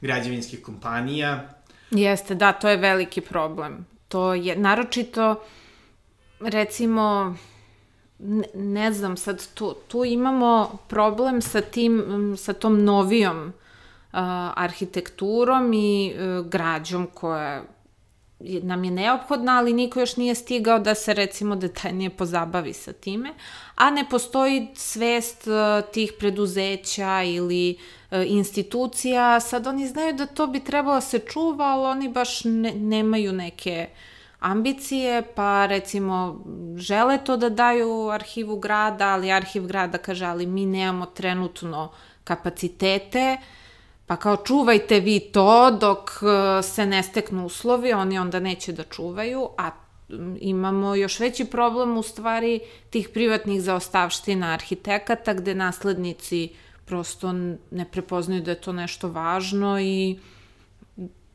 građevinskih 0.00 0.62
kompanija. 0.62 1.48
Jeste, 1.90 2.34
da, 2.34 2.52
to 2.52 2.68
je 2.68 2.76
veliki 2.76 3.20
problem. 3.20 3.86
To 4.08 4.34
je, 4.34 4.56
naročito, 4.56 5.44
recimo, 6.44 7.36
ne, 8.18 8.44
ne 8.54 8.92
znam, 8.92 9.16
sad 9.16 9.54
tu, 9.54 9.74
tu 9.88 10.04
imamo 10.04 10.78
problem 10.88 11.42
sa 11.42 11.60
tim, 11.60 12.34
sa 12.38 12.52
tom 12.52 12.84
novijom 12.84 13.46
uh, 13.46 14.18
arhitekturom 14.54 15.72
i 15.72 16.14
uh, 16.14 16.46
građom 16.46 17.08
koja 17.14 17.62
nam 18.40 18.84
je 18.84 18.90
neophodna, 18.90 19.58
ali 19.58 19.72
niko 19.72 20.00
još 20.00 20.16
nije 20.16 20.34
stigao 20.34 20.78
da 20.78 20.94
se 20.94 21.14
recimo 21.14 21.56
detaljnije 21.56 22.10
pozabavi 22.10 22.72
sa 22.72 22.92
time, 22.92 23.34
a 23.74 23.90
ne 23.90 24.04
postoji 24.10 24.68
svest 24.74 25.46
uh, 25.46 25.92
tih 25.92 26.12
preduzeća 26.18 27.22
ili 27.22 27.76
uh, 28.10 28.18
institucija, 28.26 29.40
sad 29.40 29.66
oni 29.66 29.88
znaju 29.88 30.12
da 30.12 30.26
to 30.26 30.46
bi 30.46 30.60
trebalo 30.60 30.94
da 30.94 31.00
se 31.00 31.18
čuva, 31.18 31.64
ali 31.64 31.86
oni 31.86 32.08
baš 32.08 32.44
ne, 32.44 32.74
nemaju 32.74 33.32
neke 33.32 33.88
ambicije, 34.44 35.22
pa 35.34 35.66
recimo 35.66 36.44
žele 36.76 37.18
to 37.24 37.36
da 37.36 37.48
daju 37.48 38.08
arhivu 38.10 38.56
grada, 38.56 39.08
ali 39.08 39.32
arhiv 39.32 39.66
grada 39.66 39.98
kaže, 39.98 40.26
ali 40.26 40.46
mi 40.46 40.66
nemamo 40.66 41.06
trenutno 41.06 41.90
kapacitete, 42.24 43.36
uh, 43.40 43.44
Pa 44.06 44.16
kao 44.16 44.36
čuvajte 44.36 45.00
vi 45.00 45.20
to 45.20 45.70
dok 45.70 46.10
e, 46.10 46.62
se 46.62 46.86
ne 46.86 47.02
steknu 47.02 47.46
uslovi, 47.46 47.92
oni 47.92 48.18
onda 48.18 48.40
neće 48.40 48.72
da 48.72 48.82
čuvaju, 48.82 49.48
a 49.58 49.70
imamo 50.40 50.94
još 50.94 51.20
veći 51.20 51.44
problem 51.44 51.96
u 51.96 52.02
stvari 52.02 52.60
tih 52.90 53.08
privatnih 53.08 53.62
zaostavština 53.62 54.52
arhitekata 54.52 55.34
gde 55.34 55.54
naslednici 55.54 56.48
prosto 56.84 57.32
ne 57.70 57.84
prepoznaju 57.92 58.42
da 58.42 58.50
je 58.50 58.60
to 58.60 58.72
nešto 58.72 59.08
važno 59.08 59.80
i 59.80 60.18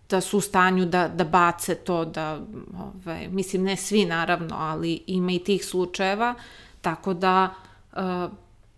da 0.10 0.22
su 0.22 0.38
u 0.38 0.42
stanju 0.42 0.86
da, 0.86 1.08
da 1.08 1.24
bace 1.24 1.76
to, 1.76 2.06
da, 2.06 2.42
ovaj, 2.78 3.28
mislim, 3.28 3.64
ne 3.64 3.76
svi 3.76 4.06
naravno, 4.06 4.56
ali 4.60 5.04
ima 5.08 5.32
i 5.32 5.40
tih 5.40 5.66
slučajeva, 5.66 6.36
tako 6.82 7.14
da 7.14 7.54
uh, 7.92 8.00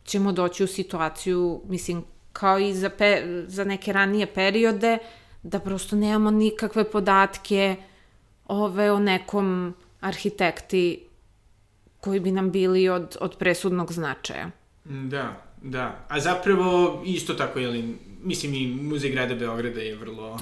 ćemo 0.03 0.31
doći 0.31 0.63
u 0.63 0.67
situaciju, 0.67 1.61
mislim, 1.67 2.03
kao 2.33 2.59
i 2.59 2.73
za, 2.73 2.89
pe, 2.89 3.43
za 3.47 3.63
neke 3.63 3.93
ranije 3.93 4.33
periode, 4.33 4.97
da 5.43 5.59
prosto 5.59 5.95
nemamo 5.95 6.31
nikakve 6.31 6.91
podatke 6.91 7.75
ove 8.47 8.91
o 8.91 8.99
nekom 8.99 9.73
arhitekti 10.01 11.05
koji 11.99 12.19
bi 12.19 12.31
nam 12.31 12.51
bili 12.51 12.89
od, 12.89 13.17
od 13.21 13.37
presudnog 13.37 13.93
značaja. 13.93 14.51
Da, 14.83 15.43
da. 15.61 16.05
A 16.07 16.19
zapravo 16.19 17.03
isto 17.05 17.33
tako, 17.33 17.59
jeli, 17.59 17.97
mislim 18.23 18.53
i 18.53 18.67
Muzej 18.67 19.11
grada 19.11 19.35
Beograda 19.35 19.81
je 19.81 19.95
vrlo 19.95 20.39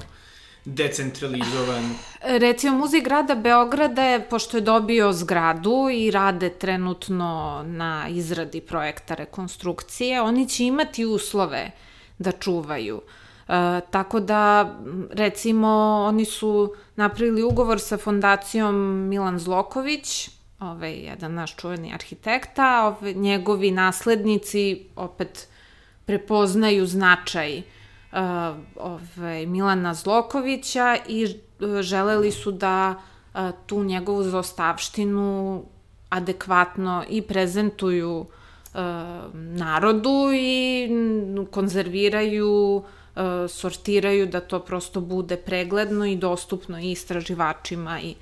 decentralizovan. 0.76 1.96
Recimo, 2.22 2.78
Muzej 2.78 3.02
grada 3.02 3.36
Beograda 3.36 4.04
je, 4.04 4.20
pošto 4.30 4.58
je 4.58 4.62
dobio 4.62 5.14
zgradu 5.14 5.90
i 5.94 6.12
rade 6.12 6.50
trenutno 6.50 7.64
na 7.66 8.08
izradi 8.10 8.62
projekta 8.62 9.16
rekonstrukcije, 9.16 10.22
oni 10.22 10.48
će 10.50 10.64
imati 10.66 11.06
uslove 11.06 11.72
da 12.18 12.32
čuvaju. 12.32 13.02
E, 13.48 13.82
tako 13.92 14.20
da, 14.20 14.76
recimo, 15.12 15.68
oni 16.08 16.26
su 16.26 16.74
napravili 16.96 17.44
ugovor 17.44 17.80
sa 17.80 17.98
fondacijom 17.98 18.76
Milan 19.10 19.40
Zloković, 19.40 20.30
ovaj, 20.60 20.94
jedan 20.94 21.34
naš 21.34 21.56
čuveni 21.56 21.94
arhitekta, 21.94 22.86
ovaj, 22.86 23.14
njegovi 23.14 23.72
naslednici 23.72 24.86
opet 24.96 25.48
prepoznaju 26.06 26.86
značaj 26.86 27.62
uh, 28.12 28.20
ovaj, 28.76 29.46
Milana 29.46 29.94
Zlokovića 29.94 30.98
i 31.08 31.26
uh, 31.26 31.82
želeli 31.82 32.32
su 32.32 32.52
da 32.52 32.96
uh, 33.34 33.42
tu 33.66 33.84
njegovu 33.84 34.24
zostavštinu 34.24 35.64
adekvatno 36.10 37.04
i 37.10 37.22
prezentuju 37.22 38.20
uh, 38.20 38.26
narodu 39.34 40.32
i 40.34 40.90
konzerviraju, 41.52 42.76
uh, 42.76 43.22
sortiraju 43.50 44.26
da 44.28 44.40
to 44.40 44.60
prosto 44.60 45.02
bude 45.02 45.38
pregledno 45.38 46.06
i 46.06 46.16
dostupno 46.16 46.80
i 46.80 46.92
istraživačima 46.92 48.00
i 48.02 48.16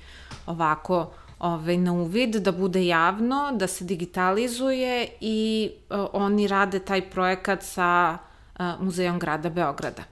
ovako 0.46 1.10
ovaj, 1.38 1.76
na 1.76 1.92
uvid, 1.92 2.36
da 2.36 2.52
bude 2.52 2.86
javno, 2.86 3.50
da 3.52 3.66
se 3.66 3.84
digitalizuje 3.84 5.08
i 5.20 5.70
uh, 5.90 6.06
oni 6.12 6.48
rade 6.48 6.78
taj 6.78 7.10
projekat 7.10 7.62
sa 7.62 8.18
Muzejom 8.80 9.18
grada 9.18 9.50
Beograda. 9.50 10.02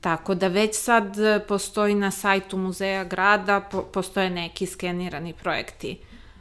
Tako 0.00 0.34
da 0.34 0.48
već 0.48 0.74
sad 0.74 1.16
postoji 1.48 1.94
na 1.94 2.10
sajtu 2.10 2.56
Muzeja 2.56 3.04
grada, 3.04 3.60
po, 3.60 3.82
postoje 3.82 4.30
neki 4.30 4.66
skenirani 4.66 5.32
projekti 5.32 5.98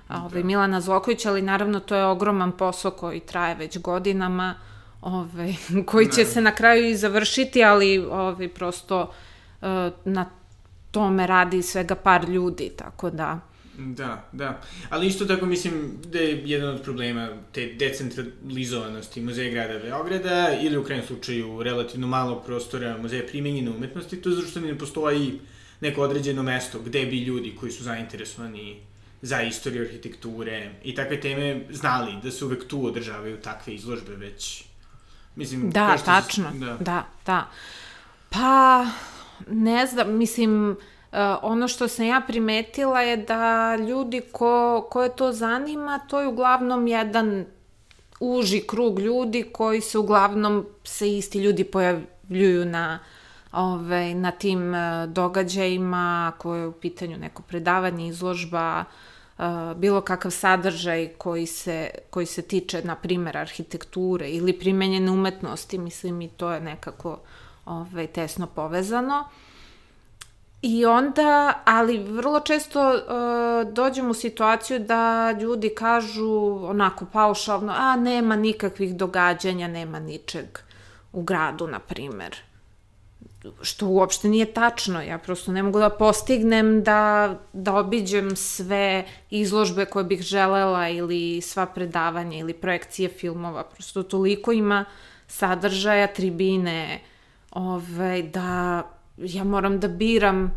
da. 0.10 0.24
ovaj, 0.24 0.44
Milana 0.44 0.82
Zlokovića, 0.82 1.30
ali 1.30 1.42
naravno 1.42 1.80
to 1.80 1.96
je 1.96 2.06
ogroman 2.06 2.52
posao 2.52 2.92
koji 2.92 3.20
traje 3.20 3.56
već 3.56 3.78
godinama, 3.78 4.56
ovaj, 5.02 5.56
koji 5.90 6.12
će 6.12 6.22
ne. 6.22 6.28
se 6.28 6.42
na 6.42 6.56
kraju 6.56 6.90
i 6.90 6.96
završiti, 6.96 7.64
ali 7.64 7.98
ovaj, 7.98 8.50
prosto 8.50 9.02
uh, 9.62 9.68
na 10.06 10.26
tome 10.92 11.28
radi 11.28 11.62
svega 11.62 11.96
par 11.96 12.30
ljudi, 12.30 12.70
tako 12.78 13.10
da... 13.10 13.40
Da, 13.78 14.30
da. 14.32 14.62
Ali 14.90 15.08
isto 15.08 15.26
tako 15.26 15.46
mislim 15.46 15.98
da 16.06 16.20
je 16.20 16.44
jedan 16.46 16.70
od 16.70 16.82
problema 16.82 17.30
te 17.52 17.74
decentralizovanosti 17.74 19.22
Muzeja 19.22 19.52
grada 19.52 19.80
Beograda 19.80 20.50
ili 20.62 20.78
u 20.78 20.84
krajem 20.84 21.06
slučaju 21.08 21.64
relativno 21.64 22.08
malo 22.08 22.40
prostora 22.40 22.98
Muzeja 22.98 23.24
primenjene 23.28 23.72
umetnosti, 23.72 24.22
to 24.22 24.30
je 24.30 24.36
zato 24.36 24.48
što 24.48 24.60
ne 24.60 24.78
postoji 24.78 25.40
neko 25.82 26.02
određeno 26.02 26.44
mesto 26.44 26.80
gde 26.80 27.06
bi 27.06 27.20
ljudi 27.20 27.56
koji 27.60 27.72
su 27.72 27.84
zainteresovani 27.84 28.82
za 29.22 29.42
istoriju 29.42 29.82
arhitekture 29.82 30.72
i 30.84 30.96
takve 30.96 31.22
teme 31.22 31.62
znali 31.70 32.12
da 32.24 32.32
se 32.32 32.46
uvek 32.46 32.68
tu 32.68 32.86
održavaju 32.86 33.38
takve 33.38 33.74
izložbe 33.74 34.16
već 34.16 34.64
mislim 35.36 35.70
da, 35.70 35.98
tačno, 36.06 36.52
da. 36.54 36.78
da, 36.80 37.08
da. 37.26 37.52
Pa 38.30 38.86
ne 39.48 39.86
znam, 39.86 40.18
mislim 40.18 40.78
Uh, 41.12 41.18
ono 41.42 41.68
što 41.68 41.88
sam 41.88 42.06
ja 42.06 42.22
primetila 42.28 43.02
je 43.02 43.18
da 43.18 43.76
ljudi 43.76 44.22
ko, 44.32 44.88
koje 44.92 45.16
to 45.16 45.32
zanima, 45.32 46.00
to 46.00 46.20
je 46.22 46.28
uglavnom 46.28 46.88
jedan 46.88 47.46
uži 48.20 48.62
krug 48.68 49.00
ljudi 49.00 49.44
koji 49.54 49.82
se 49.82 49.98
uglavnom 49.98 50.66
se 50.84 51.18
isti 51.18 51.40
ljudi 51.40 51.64
pojavljuju 51.64 52.66
na 52.66 53.00
ove, 53.52 54.16
na 54.16 54.32
tim 54.32 54.74
uh, 54.74 54.80
događajima 55.08 56.32
koje 56.38 56.60
je 56.60 56.68
u 56.68 56.72
pitanju 56.72 57.18
neko 57.18 57.42
predavanje, 57.42 58.08
izložba, 58.08 58.86
uh, 59.38 59.46
bilo 59.76 60.02
kakav 60.02 60.32
sadržaj 60.32 61.08
koji 61.18 61.46
se, 61.46 61.90
koji 62.10 62.26
se 62.26 62.42
tiče, 62.42 62.84
na 62.84 62.96
primer, 62.96 63.38
arhitekture 63.38 64.30
ili 64.30 64.60
primenjene 64.60 65.12
umetnosti, 65.12 65.78
mislim 65.78 66.22
i 66.22 66.30
to 66.30 66.52
je 66.52 66.62
nekako 66.62 67.20
ove, 67.66 68.08
tesno 68.08 68.48
povezano. 68.48 69.26
I 70.62 70.86
onda, 70.86 71.62
ali 71.66 71.98
vrlo 71.98 72.40
često 72.40 72.90
uh, 72.90 73.74
dođem 73.74 74.10
u 74.10 74.14
situaciju 74.14 74.80
da 74.80 75.32
ljudi 75.32 75.70
kažu 75.76 76.60
onako 76.64 77.06
paušalno, 77.06 77.74
a 77.78 77.96
nema 77.96 78.36
nikakvih 78.36 78.96
događanja, 78.96 79.68
nema 79.68 80.00
ničeg 80.00 80.46
u 81.14 81.22
gradu, 81.24 81.68
na 81.68 81.80
primer. 81.80 82.38
Što 83.62 83.88
uopšte 83.88 84.30
nije 84.30 84.54
tačno, 84.54 85.02
ja 85.02 85.18
prosto 85.18 85.52
ne 85.52 85.64
mogu 85.64 85.80
da 85.80 85.90
postignem 85.90 86.84
da, 86.84 87.36
da 87.54 87.76
obiđem 87.76 88.36
sve 88.36 89.06
izložbe 89.30 89.86
koje 89.86 90.06
bih 90.06 90.22
želela 90.22 90.90
ili 90.90 91.42
sva 91.42 91.66
predavanja 91.66 92.38
ili 92.38 92.54
projekcije 92.54 93.10
filmova, 93.10 93.64
prosto 93.64 94.04
toliko 94.04 94.52
ima 94.52 94.86
sadržaja, 95.28 96.08
tribine, 96.08 97.00
ovaj, 97.52 98.24
da 98.24 98.84
ja 99.24 99.44
moram 99.44 99.80
da 99.80 99.88
biram 99.88 100.52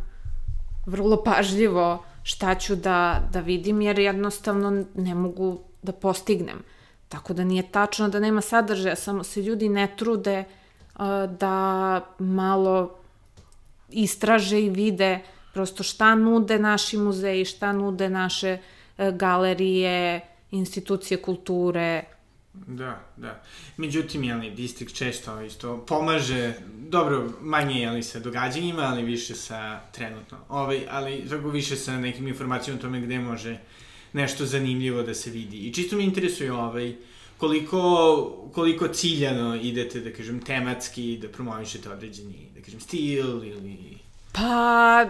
vrlo 0.87 1.22
pažljivo 1.24 2.05
šta 2.22 2.55
ću 2.55 2.77
da, 2.77 3.29
da 3.33 3.40
vidim, 3.40 3.81
jer 3.81 3.98
jednostavno 3.98 4.85
ne 4.94 5.14
mogu 5.14 5.59
da 5.83 5.92
postignem. 5.92 6.62
Tako 7.09 7.35
da 7.35 7.44
nije 7.44 7.70
tačno 7.72 8.09
da 8.09 8.20
nema 8.20 8.40
sadržaja, 8.40 8.96
samo 8.96 9.24
se 9.24 9.42
ljudi 9.42 9.68
ne 9.68 9.96
trude 9.96 10.44
uh, 10.94 11.00
da 11.38 12.00
malo 12.18 12.98
istraže 13.90 14.61
i 14.61 14.70
vide 14.70 15.20
prosto 15.53 15.83
šta 15.83 16.14
nude 16.14 16.59
naši 16.59 16.96
muzeji, 16.96 17.44
šta 17.44 17.72
nude 17.72 18.09
naše 18.09 18.59
uh, 18.59 19.09
galerije, 19.09 20.20
institucije 20.50 21.22
kulture, 21.22 22.03
Da, 22.55 23.01
da. 23.17 23.43
Međutim, 23.77 24.25
jeli, 24.25 24.51
distrikt 24.51 24.95
često 24.95 25.40
isto 25.40 25.85
pomaže, 25.88 26.53
dobro, 26.77 27.33
manje 27.40 27.81
jeli, 27.81 28.03
sa 28.03 28.21
događanjima, 28.21 28.83
ali 28.83 29.03
više 29.03 29.35
sa 29.35 29.81
trenutno. 29.93 30.38
Ovaj, 30.49 30.87
ali 30.90 31.29
tako 31.29 31.49
više 31.49 31.77
sa 31.77 31.99
nekim 31.99 32.29
informacijama 32.29 32.79
o 32.79 32.83
tome 32.83 33.01
gde 33.01 33.19
može 33.19 33.59
nešto 34.12 34.47
zanimljivo 34.47 35.03
da 35.03 35.14
se 35.14 35.31
vidi. 35.31 35.57
I 35.57 35.73
čisto 35.75 35.97
mi 35.97 36.05
interesuje 36.05 36.53
ovaj, 36.53 36.95
koliko, 37.38 38.51
koliko 38.55 38.88
ciljano 38.88 39.57
idete, 39.57 40.01
da 40.01 40.12
kažem, 40.12 40.40
tematski, 40.40 41.19
da 41.23 41.29
promovišete 41.29 41.90
određeni, 41.90 42.49
da 42.55 42.62
kažem, 42.62 42.81
stil 42.81 43.45
ili... 43.45 43.99
Pa, 44.33 45.07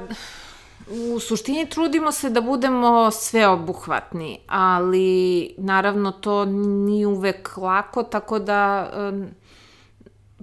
U 0.90 1.20
suštini 1.20 1.68
trudimo 1.68 2.12
se 2.12 2.30
da 2.30 2.40
budemo 2.40 3.10
sveobuhvatni, 3.10 4.40
ali 4.46 5.54
naravno 5.58 6.12
to 6.12 6.44
nije 6.44 7.06
uvek 7.06 7.56
lako, 7.56 8.02
tako 8.02 8.38
da 8.38 8.90
um, 9.12 9.26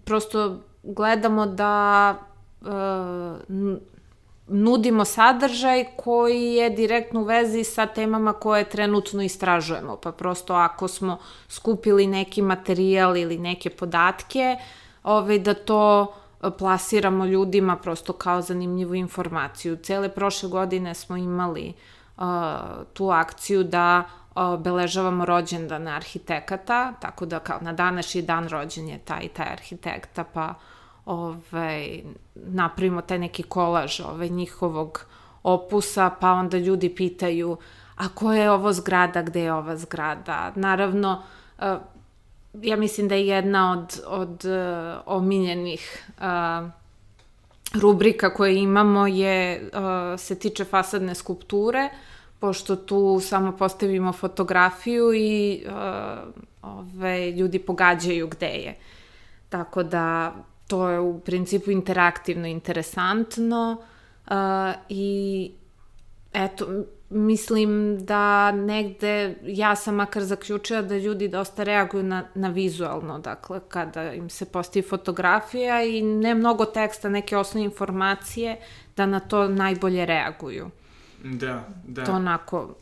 prosto 0.04 0.60
gledamo 0.84 1.46
da 1.46 2.16
um, 2.62 3.80
nudimo 4.48 5.06
sadržaj 5.06 5.86
koji 5.98 6.54
je 6.54 6.70
direktno 6.70 7.22
u 7.22 7.24
vezi 7.24 7.64
sa 7.64 7.86
temama 7.86 8.34
koje 8.34 8.70
trenutno 8.70 9.24
istražujemo. 9.24 9.96
Pa 9.96 10.12
prosto 10.12 10.54
ako 10.54 10.88
smo 10.88 11.18
skupili 11.50 12.08
neki 12.08 12.42
materijal 12.42 13.18
ili 13.18 13.38
neke 13.38 13.70
podatke, 13.70 14.58
ovaj, 15.04 15.40
da 15.40 15.54
to 15.54 16.14
plasiramo 16.58 17.26
ljudima 17.26 17.76
prosto 17.76 18.14
kao 18.14 18.42
zanimljivu 18.42 18.96
informaciju. 18.96 19.76
Cele 19.76 20.10
prošle 20.10 20.50
godine 20.50 20.94
smo 20.94 21.18
imali 21.18 21.74
uh, 22.18 22.24
tu 22.94 23.10
akciju 23.10 23.64
da 23.64 24.04
obeležavamo 24.36 25.26
rođendan 25.26 25.88
arhitekata, 25.88 26.94
tako 27.00 27.26
da 27.26 27.40
kao 27.40 27.60
na 27.62 27.74
današnji 27.74 28.22
dan 28.22 28.50
rođen 28.50 28.88
je 28.88 28.98
taj 28.98 29.24
i 29.24 29.28
taj 29.28 29.52
arhitekta, 29.52 30.24
pa 30.24 30.54
ovaj, 31.06 32.04
napravimo 32.36 33.02
taj 33.02 33.20
neki 33.20 33.44
kolaž 33.44 34.00
ovaj, 34.00 34.30
njihovog 34.30 35.06
opusa, 35.44 36.10
pa 36.20 36.32
onda 36.32 36.58
ljudi 36.58 36.96
pitaju 36.96 37.58
a 38.02 38.08
koja 38.16 38.44
je 38.44 38.52
ovo 38.52 38.74
zgrada, 38.74 39.22
gde 39.22 39.42
je 39.42 39.54
ova 39.54 39.78
zgrada. 39.78 40.52
Naravno, 40.56 41.24
ja 42.54 42.76
mislim 42.76 43.08
da 43.08 43.16
je 43.16 43.28
jedna 43.28 43.72
od, 43.72 44.02
od 44.08 44.46
uh, 44.46 45.02
omiljenih 45.06 46.10
uh, 46.18 46.70
rubrika 47.82 48.34
koje 48.34 48.56
imamo 48.56 49.08
je, 49.08 49.70
uh, 49.74 50.20
se 50.20 50.40
tiče 50.40 50.66
fasadne 50.66 51.16
skulpture, 51.16 51.90
pošto 52.40 52.76
tu 52.76 53.20
samo 53.24 53.52
postavimo 53.58 54.14
fotografiju 54.14 55.14
i 55.14 55.64
uh, 55.66 55.74
ove, 56.62 57.32
ljudi 57.32 57.60
pogađaju 57.60 58.28
gde 58.28 58.48
je. 58.48 58.76
Tako 59.50 59.84
da 59.84 60.36
to 60.68 60.90
je 60.90 61.00
u 61.00 61.20
principu 61.20 61.72
interaktivno, 61.72 62.48
interesantno 62.48 63.78
uh, 64.28 64.34
i 64.90 65.52
eto, 66.34 66.68
mislim 67.12 67.98
da 68.06 68.52
negde, 68.52 69.36
ja 69.44 69.76
sam 69.76 69.96
makar 69.96 70.24
zaključila 70.24 70.82
da 70.82 70.98
ljudi 70.98 71.28
dosta 71.28 71.64
reaguju 71.64 72.04
na, 72.04 72.24
na 72.36 72.50
vizualno, 72.50 73.20
dakle, 73.20 73.60
kada 73.68 74.14
im 74.14 74.30
se 74.30 74.46
postavi 74.46 74.84
fotografija 74.84 75.84
i 75.84 76.02
ne 76.02 76.36
mnogo 76.36 76.66
teksta, 76.66 77.10
neke 77.10 77.38
osnovne 77.38 77.66
informacije, 77.66 78.58
da 78.98 79.06
na 79.06 79.20
to 79.20 79.48
najbolje 79.48 80.06
reaguju. 80.06 80.70
Da, 81.24 81.68
da. 81.88 82.06
To 82.06 82.12
onako 82.12 82.76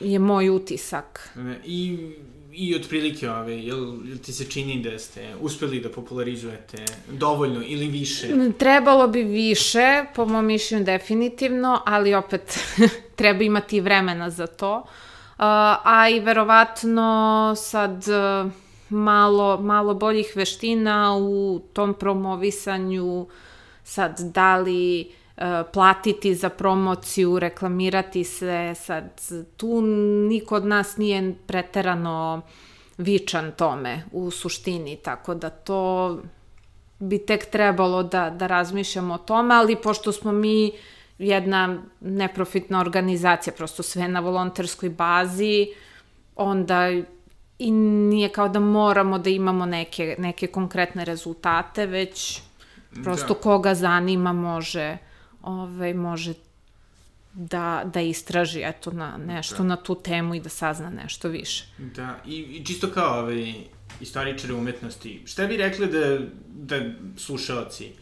je 0.00 0.18
moj 0.18 0.50
utisak. 0.50 1.30
I 1.64 2.10
i 2.52 2.74
otprilike, 2.74 3.30
ove, 3.30 3.58
jel, 3.58 4.08
jel 4.08 4.18
ti 4.18 4.32
se 4.32 4.44
čini 4.44 4.82
da 4.82 4.98
ste 4.98 5.34
uspeli 5.40 5.80
da 5.80 5.88
popularizujete 5.88 6.84
dovoljno 7.08 7.62
ili 7.66 7.88
više? 7.88 8.28
Trebalo 8.58 9.08
bi 9.08 9.22
više, 9.22 10.04
po 10.14 10.26
mom 10.26 10.46
mišljenju 10.46 10.84
definitivno, 10.84 11.82
ali 11.86 12.14
opet 12.14 12.58
treba 13.20 13.44
imati 13.44 13.80
vremena 13.80 14.30
za 14.30 14.46
to. 14.46 14.76
Uh, 14.76 14.84
a 15.84 16.08
i 16.08 16.20
verovatno 16.20 17.52
sad 17.56 18.04
uh, 18.08 18.52
malo, 18.88 19.58
malo 19.60 19.94
boljih 19.94 20.32
veština 20.36 21.16
u 21.16 21.60
tom 21.72 21.94
promovisanju, 21.94 23.26
sad 23.84 24.20
da 24.20 24.56
li 24.56 25.12
uh, 25.36 25.42
platiti 25.72 26.34
za 26.34 26.48
promociju, 26.48 27.38
reklamirati 27.38 28.24
se, 28.24 28.74
sad 28.76 29.20
tu 29.56 29.82
niko 30.28 30.56
od 30.56 30.66
nas 30.66 30.96
nije 30.96 31.34
preterano 31.46 32.42
vičan 32.98 33.52
tome 33.56 34.04
u 34.12 34.30
suštini, 34.30 34.96
tako 34.96 35.34
da 35.34 35.50
to 35.50 36.16
bi 36.98 37.18
tek 37.18 37.50
trebalo 37.50 38.02
da, 38.02 38.30
da 38.30 38.46
razmišljamo 38.46 39.14
o 39.14 39.18
tome, 39.18 39.54
ali 39.54 39.76
pošto 39.76 40.12
smo 40.12 40.32
mi 40.32 40.72
jedna 41.20 41.82
neprofitna 42.00 42.80
organizacija, 42.80 43.52
prosto 43.56 43.82
sve 43.82 44.08
na 44.08 44.20
volonterskoj 44.20 44.90
bazi, 44.90 45.66
onda 46.36 46.88
i 47.58 47.70
nije 47.70 48.28
kao 48.28 48.48
da 48.48 48.60
moramo 48.60 49.18
da 49.18 49.30
imamo 49.30 49.66
neke, 49.66 50.16
neke 50.18 50.46
konkretne 50.46 51.04
rezultate, 51.04 51.86
već 51.86 52.40
Prosto 53.04 53.34
da. 53.34 53.40
koga 53.40 53.74
zanima 53.74 54.32
može, 54.32 54.96
ovaj, 55.42 55.94
može 55.94 56.34
da, 57.32 57.82
da 57.94 58.00
istraži 58.00 58.62
eto, 58.64 58.90
na 58.90 59.16
nešto 59.26 59.56
da. 59.56 59.64
na 59.64 59.76
tu 59.76 59.94
temu 59.94 60.34
i 60.34 60.40
da 60.40 60.48
sazna 60.48 60.90
nešto 60.90 61.28
više. 61.28 61.64
Da, 61.78 62.16
i, 62.26 62.36
i 62.36 62.64
čisto 62.64 62.90
kao 62.94 63.18
ovaj, 63.20 63.54
istoričari 64.00 64.52
umetnosti, 64.52 65.22
šta 65.26 65.46
bi 65.46 65.56
rekli 65.56 65.86
da, 65.86 66.18
da 66.46 66.90
slušalci 67.16 67.92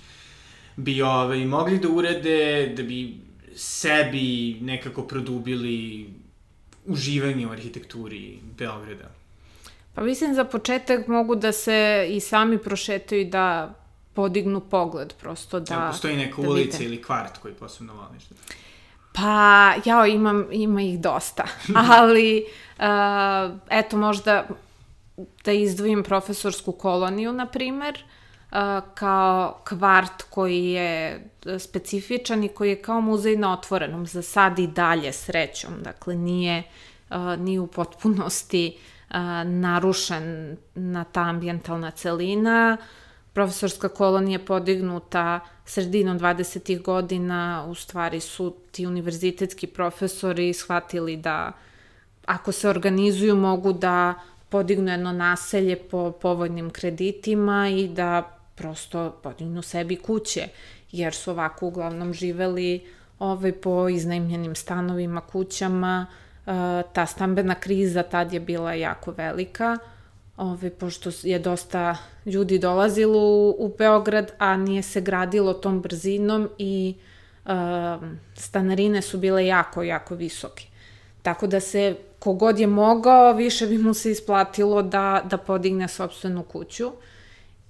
bi 0.78 1.02
ovaj, 1.02 1.44
mogli 1.44 1.78
da 1.78 1.88
urede, 1.88 2.72
da 2.76 2.82
bi 2.82 3.16
sebi 3.56 4.58
nekako 4.60 5.02
produbili 5.02 6.10
uživanje 6.86 7.46
u 7.46 7.50
arhitekturi 7.50 8.38
Beograda? 8.58 9.10
Pa 9.94 10.02
mislim 10.02 10.34
za 10.34 10.44
početak 10.44 11.06
mogu 11.06 11.34
da 11.34 11.52
se 11.52 12.06
i 12.10 12.20
sami 12.20 12.58
prošetaju 12.58 13.24
da 13.30 13.74
podignu 14.14 14.60
pogled, 14.60 15.14
prosto 15.20 15.60
da... 15.60 15.74
Ja, 15.74 15.88
postoji 15.90 16.16
neka 16.16 16.42
da 16.42 16.48
ulica 16.48 16.82
ili 16.82 17.02
kvart 17.02 17.38
koji 17.38 17.54
posebno 17.54 17.94
voliš? 17.94 18.24
Pa, 19.12 19.74
ja 19.84 20.06
imam, 20.06 20.46
ima 20.52 20.82
ih 20.82 21.00
dosta, 21.00 21.44
ali 21.98 22.44
uh, 22.78 23.56
eto 23.70 23.96
možda 23.96 24.48
da 25.44 25.52
izdvojim 25.52 26.02
profesorsku 26.02 26.72
koloniju, 26.72 27.32
na 27.32 27.46
primer, 27.46 27.94
uh, 27.94 28.17
kao 28.94 29.60
kvart 29.68 30.22
koji 30.30 30.64
je 30.64 31.22
specifičan 31.58 32.44
i 32.44 32.48
koji 32.48 32.68
je 32.68 32.82
kao 32.82 33.00
muzej 33.00 33.36
na 33.36 33.52
otvorenom, 33.52 34.06
za 34.06 34.22
sad 34.22 34.58
i 34.58 34.66
dalje 34.66 35.12
srećom, 35.12 35.72
dakle 35.82 36.14
nije, 36.14 36.62
nije 37.38 37.60
u 37.60 37.66
potpunosti 37.66 38.78
narušen 39.44 40.56
na 40.74 41.04
ta 41.04 41.20
ambijentalna 41.20 41.90
celina, 41.90 42.76
profesorska 43.32 43.88
kolonija 43.88 44.38
podignuta 44.38 45.40
sredinom 45.64 46.18
20. 46.18 46.82
godina, 46.82 47.66
u 47.68 47.74
stvari 47.74 48.20
su 48.20 48.54
ti 48.70 48.86
univerzitetski 48.86 49.66
profesori 49.66 50.52
shvatili 50.52 51.16
da 51.16 51.52
ako 52.26 52.52
se 52.52 52.68
organizuju 52.68 53.36
mogu 53.36 53.72
da 53.72 54.14
podignu 54.48 54.90
jedno 54.90 55.12
naselje 55.12 55.76
po 55.76 56.12
povoljnim 56.12 56.70
kreditima 56.70 57.68
i 57.68 57.88
da 57.88 58.37
prosto 58.58 59.10
podignu 59.22 59.62
sebi 59.62 59.96
kuće, 59.96 60.48
jer 60.92 61.14
su 61.14 61.30
ovako 61.30 61.66
uglavnom 61.66 62.14
živeli 62.14 62.86
ovaj, 63.18 63.52
po 63.52 63.88
iznajmljenim 63.88 64.54
stanovima, 64.54 65.20
kućama, 65.20 66.06
ta 66.92 67.06
stambena 67.06 67.54
kriza 67.54 68.02
tad 68.02 68.32
je 68.32 68.40
bila 68.40 68.72
jako 68.72 69.10
velika, 69.10 69.78
Ove, 70.38 70.70
pošto 70.70 71.10
je 71.22 71.38
dosta 71.38 71.96
ljudi 72.26 72.58
dolazilo 72.58 73.18
u, 73.18 73.56
u 73.58 73.74
Beograd, 73.78 74.32
a 74.38 74.56
nije 74.56 74.82
se 74.82 75.00
gradilo 75.00 75.54
tom 75.54 75.80
brzinom 75.80 76.48
i 76.58 76.94
uh, 77.44 77.50
stanarine 78.34 79.02
su 79.02 79.18
bile 79.18 79.46
jako, 79.46 79.82
jako 79.82 80.14
visoke. 80.14 80.64
Tako 81.22 81.46
da 81.46 81.60
se, 81.60 81.96
kogod 82.18 82.58
je 82.58 82.66
mogao, 82.66 83.32
više 83.32 83.66
bi 83.66 83.78
mu 83.78 83.94
se 83.94 84.10
isplatilo 84.10 84.82
da, 84.82 85.22
da 85.30 85.36
podigne 85.36 85.88
sobstvenu 85.88 86.42
kuću. 86.42 86.92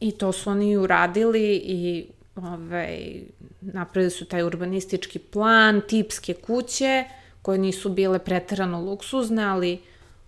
I 0.00 0.12
to 0.12 0.32
su 0.32 0.50
oni 0.50 0.76
uradili 0.76 1.62
i 1.64 2.06
ovaj, 2.36 3.22
napravili 3.60 4.10
su 4.10 4.24
taj 4.24 4.42
urbanistički 4.42 5.18
plan, 5.18 5.80
tipske 5.88 6.34
kuće, 6.34 7.04
koje 7.42 7.58
nisu 7.58 7.88
bile 7.88 8.18
preterano 8.18 8.80
luksuzne, 8.80 9.44
ali 9.44 9.80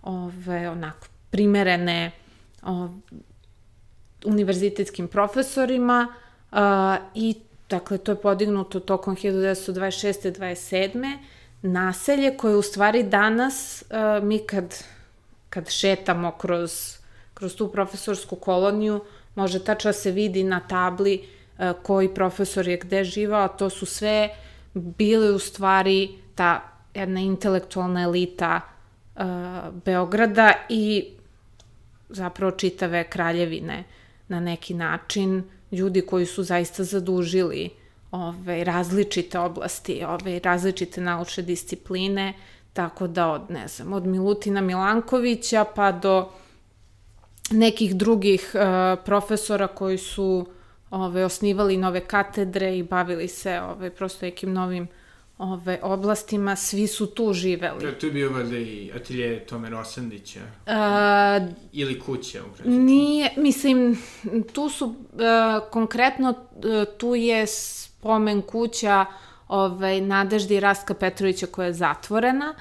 ove, 0.03 0.71
onako 0.71 1.07
primerene 1.31 2.11
o, 2.63 2.89
univerzitetskim 4.25 5.09
profesorima 5.09 6.15
a, 6.53 6.97
i 7.15 7.35
dakle 7.71 7.99
to 7.99 8.13
je 8.13 8.21
podignuto 8.21 8.81
tokom 8.81 9.17
1926. 9.17 10.41
27. 10.41 11.19
naselje 11.63 12.37
koje 12.37 12.57
u 12.57 12.63
stvari 12.63 13.03
danas 13.03 13.85
a, 13.91 14.21
mi 14.23 14.39
kad, 14.39 14.85
kad 15.51 15.71
šetamo 15.71 16.31
kroz, 16.31 16.97
kroz 17.35 17.57
tu 17.57 17.73
profesorsku 17.73 18.37
koloniju 18.37 19.01
može 19.41 19.65
tačno 19.65 19.89
da 19.89 19.99
se 19.99 20.11
vidi 20.11 20.45
na 20.45 20.61
tabli 20.61 21.21
a, 21.59 21.73
koji 21.83 22.15
profesor 22.15 22.69
je 22.69 22.77
gde 22.77 23.05
živao, 23.05 23.49
to 23.49 23.71
su 23.71 23.87
sve 23.87 24.29
bile 24.75 25.31
u 25.33 25.39
stvari 25.39 26.09
ta 26.35 26.71
jedna 26.95 27.21
intelektualna 27.21 28.03
elita 28.03 28.61
uh, 28.61 29.23
Beograda 29.85 30.53
i 30.69 31.05
zapravo 32.09 32.53
čitave 32.53 33.05
kraljevine 33.05 33.85
na 34.29 34.41
neki 34.41 34.75
način, 34.75 35.43
ljudi 35.73 36.01
koji 36.01 36.27
su 36.27 36.43
zaista 36.43 36.85
zadužili 36.85 37.71
ove, 38.11 38.65
različite 38.65 39.39
oblasti, 39.39 40.05
ove, 40.05 40.39
različite 40.39 41.01
naučne 41.01 41.43
discipline, 41.43 42.35
tako 42.73 43.07
da 43.07 43.31
od, 43.31 43.51
ne 43.51 43.69
znam, 43.69 43.93
od 43.93 44.07
Milutina 44.07 44.61
Milankovića 44.61 45.65
pa 45.75 45.93
do 45.93 46.31
nekih 47.51 47.97
drugih 47.97 48.55
uh, 48.55 48.61
profesora 49.05 49.67
koji 49.67 49.99
su 49.99 50.47
ove, 50.91 51.25
osnivali 51.25 51.77
nove 51.77 52.01
katedre 52.01 52.79
i 52.79 52.83
bavili 52.83 53.29
se 53.29 53.61
ove, 53.61 53.91
prosto 53.91 54.27
nekim 54.27 54.53
novim 54.53 54.89
ove, 55.41 55.79
oblastima, 55.83 56.57
svi 56.57 56.87
su 56.87 57.07
tu 57.07 57.33
živeli. 57.33 57.85
Da, 57.85 57.99
tu 57.99 58.07
je 58.07 58.13
bio 58.13 58.31
valjda 58.31 58.57
i 58.59 58.91
atelje 58.97 59.47
Tome 59.47 59.71
Rosandića. 59.71 60.41
A, 60.67 61.41
Ili 61.73 62.01
kuća, 62.01 62.41
u 62.43 62.69
Nije, 62.69 63.31
mislim, 63.37 64.03
tu 64.53 64.69
su, 64.69 64.95
a, 65.19 65.61
konkretno, 65.71 66.35
a, 66.65 66.85
tu 66.99 67.15
je 67.15 67.47
spomen 67.47 68.43
kuća 68.43 69.07
ovaj, 69.49 70.01
Nadeždi 70.01 70.61
Raska 70.61 70.95
Petrovića 70.95 71.47
koja 71.47 71.67
je 71.67 71.73
zatvorena. 71.73 72.55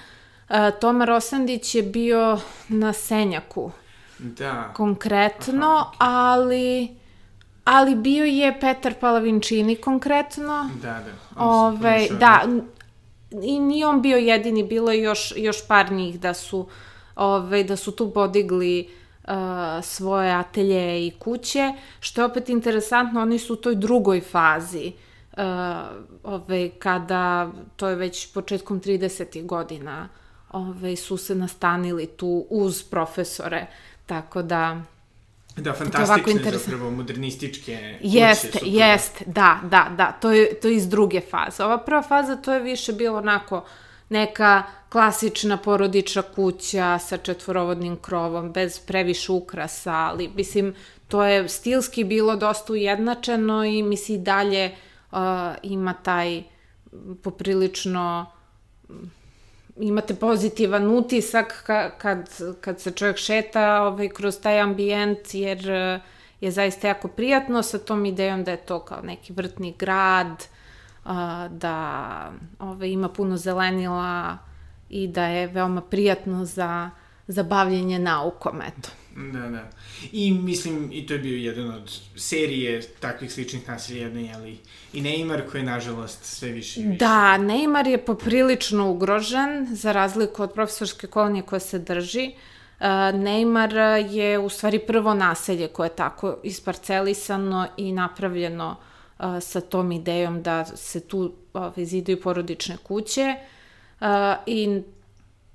A, 0.48 0.72
Toma 0.72 1.06
Rosandić 1.06 1.76
je 1.76 1.84
bio 1.84 2.40
na 2.70 2.94
Senjaku. 2.94 3.72
Da. 4.20 4.72
Konkretno, 4.76 5.66
Aha, 5.66 5.92
okay. 5.92 5.96
ali 6.00 7.00
ali 7.70 7.96
bio 7.96 8.26
je 8.26 8.60
Petar 8.60 8.94
Palavinčini 9.00 9.76
konkretno. 9.76 10.70
Da, 10.82 11.04
da. 11.06 11.44
Ove, 11.44 12.08
da, 12.20 12.46
i 13.42 13.60
nije 13.60 13.88
on 13.88 14.02
bio 14.02 14.18
jedini, 14.18 14.64
bilo 14.64 14.92
je 14.92 15.02
još, 15.02 15.34
još 15.36 15.68
par 15.68 15.92
njih 15.92 16.20
da 16.20 16.34
su, 16.34 16.68
ove, 17.16 17.64
da 17.64 17.76
su 17.76 17.92
tu 17.92 18.12
podigli 18.14 18.90
uh, 19.24 19.34
svoje 19.84 20.32
atelje 20.32 21.08
i 21.08 21.12
kuće, 21.20 21.74
što 22.00 22.22
je 22.22 22.26
opet 22.26 22.50
interesantno, 22.50 23.22
oni 23.22 23.40
su 23.40 23.54
u 23.54 23.56
toj 23.56 23.76
drugoj 23.76 24.22
fazi, 24.22 24.92
uh, 25.38 25.44
ove, 26.24 26.70
kada, 26.70 27.52
to 27.76 27.88
je 27.88 27.96
već 27.96 28.34
početkom 28.34 28.82
30. 28.82 29.46
godina, 29.46 30.10
ove, 30.52 30.96
su 30.96 31.18
se 31.18 31.36
nastanili 31.36 32.08
tu 32.08 32.46
uz 32.50 32.84
profesore, 32.84 33.68
tako 34.10 34.42
da 34.42 34.82
Da, 35.56 35.74
fantastične 35.74 36.52
zapravo, 36.58 36.92
modernističke 36.92 37.98
Jeste, 38.02 38.60
jeste, 38.64 39.26
da, 39.28 39.60
da, 39.64 39.88
da, 39.98 40.12
to 40.12 40.32
je, 40.32 40.54
to 40.60 40.68
je 40.68 40.76
iz 40.76 40.88
druge 40.90 41.22
faze. 41.22 41.64
Ova 41.64 41.78
prva 41.78 42.02
faza 42.02 42.36
to 42.36 42.54
je 42.54 42.60
više 42.60 42.94
bilo 42.94 43.18
onako 43.18 43.66
neka 44.10 44.64
klasična 44.90 45.58
porodična 45.58 46.22
kuća 46.22 47.00
sa 47.00 47.18
četvorovodnim 47.18 47.98
krovom, 48.02 48.52
bez 48.52 48.80
previše 48.80 49.32
ukrasa, 49.32 49.94
ali 49.94 50.30
mislim, 50.36 50.74
to 51.08 51.24
je 51.24 51.50
stilski 51.50 52.04
bilo 52.04 52.36
dosta 52.36 52.74
ujednačeno 52.74 53.66
i 53.66 53.84
mislim 53.84 54.20
i 54.20 54.24
dalje 54.24 54.72
uh, 55.12 55.18
ima 55.64 55.94
taj 55.94 56.44
poprilično 57.24 58.26
imate 59.80 60.16
pozitivan 60.16 60.98
utisak 60.98 61.64
ka, 61.66 61.90
kad, 61.98 62.30
kad 62.62 62.80
se 62.80 62.92
čovjek 62.92 63.18
šeta 63.18 63.82
ovaj, 63.84 64.10
kroz 64.10 64.40
taj 64.40 64.60
ambijent, 64.60 65.34
jer 65.34 65.70
eh, 65.70 66.00
je 66.42 66.52
zaista 66.52 66.88
jako 66.88 67.08
prijatno 67.08 67.64
sa 67.64 67.80
tom 67.80 68.06
idejom 68.06 68.44
da 68.44 68.52
je 68.52 68.58
to 68.58 68.80
kao 68.80 69.02
neki 69.02 69.34
vrtni 69.34 69.76
grad, 69.80 70.48
da 71.50 72.32
ovaj, 72.60 72.90
ima 72.90 73.10
puno 73.10 73.38
zelenila 73.38 74.38
i 74.90 75.08
da 75.08 75.26
je 75.26 75.48
veoma 75.48 75.82
prijatno 75.82 76.46
za, 76.46 76.90
za 77.28 77.44
bavljenje 77.44 78.00
naukom, 78.00 78.62
eto. 78.62 78.90
Da, 79.16 79.50
da. 79.50 79.70
I 80.12 80.32
mislim, 80.32 80.90
i 80.94 81.08
to 81.08 81.14
je 81.14 81.20
bio 81.20 81.38
jedan 81.38 81.72
od 81.72 82.00
serije 82.16 82.82
takvih 83.00 83.34
sličnih 83.34 83.68
nasilja, 83.68 84.04
jedno 84.04 84.20
je 84.20 84.56
i 84.94 85.02
Neymar 85.02 85.50
koji 85.52 85.62
je 85.62 85.66
nažalost 85.66 86.24
sve 86.24 86.50
više 86.50 86.82
i 86.82 86.84
više. 86.84 86.98
Da, 86.98 87.38
Neymar 87.40 87.88
je 87.88 88.06
poprilično 88.06 88.92
ugrožen, 88.92 89.68
za 89.72 89.92
razliku 89.92 90.44
od 90.44 90.54
profesorske 90.54 91.08
kolonije 91.08 91.44
koja 91.44 91.60
se 91.60 91.80
drži. 91.80 92.32
Uh, 92.80 92.86
Neymar 92.86 93.74
je 94.12 94.40
u 94.40 94.50
stvari 94.50 94.80
prvo 94.80 95.14
naselje 95.14 95.68
koje 95.68 95.88
je 95.88 95.96
tako 95.96 96.38
isparcelisano 96.44 97.68
i 97.78 97.92
napravljeno 97.92 98.76
uh, 99.20 99.26
sa 99.42 99.62
tom 99.62 99.92
idejom 99.92 100.44
da 100.44 100.66
se 100.66 101.00
tu 101.00 101.34
uh, 101.54 101.62
zidaju 101.78 102.22
porodične 102.22 102.78
kuće 102.78 103.36
uh, 104.02 104.08
i 104.46 104.82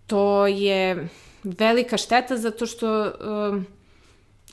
to 0.07 0.47
je 0.47 1.09
velika 1.45 1.97
šteta 1.97 2.37
zato 2.37 2.67
što 2.67 3.13
um, 3.51 3.67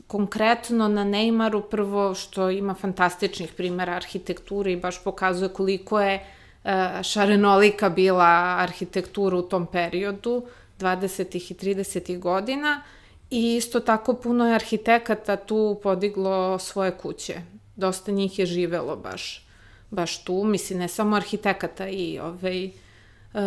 konkretno 0.08 0.88
na 0.88 1.06
Neymaru 1.06 1.62
prvo 1.70 2.16
što 2.16 2.50
ima 2.50 2.74
fantastičnih 2.74 3.54
primjera 3.54 3.94
arhitekture 3.94 4.72
i 4.72 4.80
baš 4.80 5.04
pokazuje 5.04 5.50
koliko 5.50 6.02
je 6.02 6.16
uh, 6.64 6.72
šarenolika 7.04 7.90
bila 7.90 8.56
arhitektura 8.60 9.38
u 9.38 9.42
tom 9.42 9.66
periodu, 9.66 10.44
20. 10.80 11.52
i 11.52 11.74
30. 11.74 12.20
godina. 12.20 12.82
I 13.30 13.56
isto 13.56 13.80
tako 13.80 14.14
puno 14.14 14.48
je 14.48 14.56
arhitekata 14.56 15.36
tu 15.36 15.80
podiglo 15.84 16.60
svoje 16.60 16.92
kuće. 16.92 17.42
Dosta 17.76 18.12
njih 18.12 18.40
je 18.40 18.46
živelo 18.46 18.96
baš, 18.96 19.48
baš 19.90 20.24
tu. 20.24 20.44
Mislim, 20.44 20.80
ne 20.80 20.88
samo 20.88 21.16
arhitekata 21.16 21.88
i 21.88 22.20
ovaj, 22.20 22.66
e, 22.66 22.72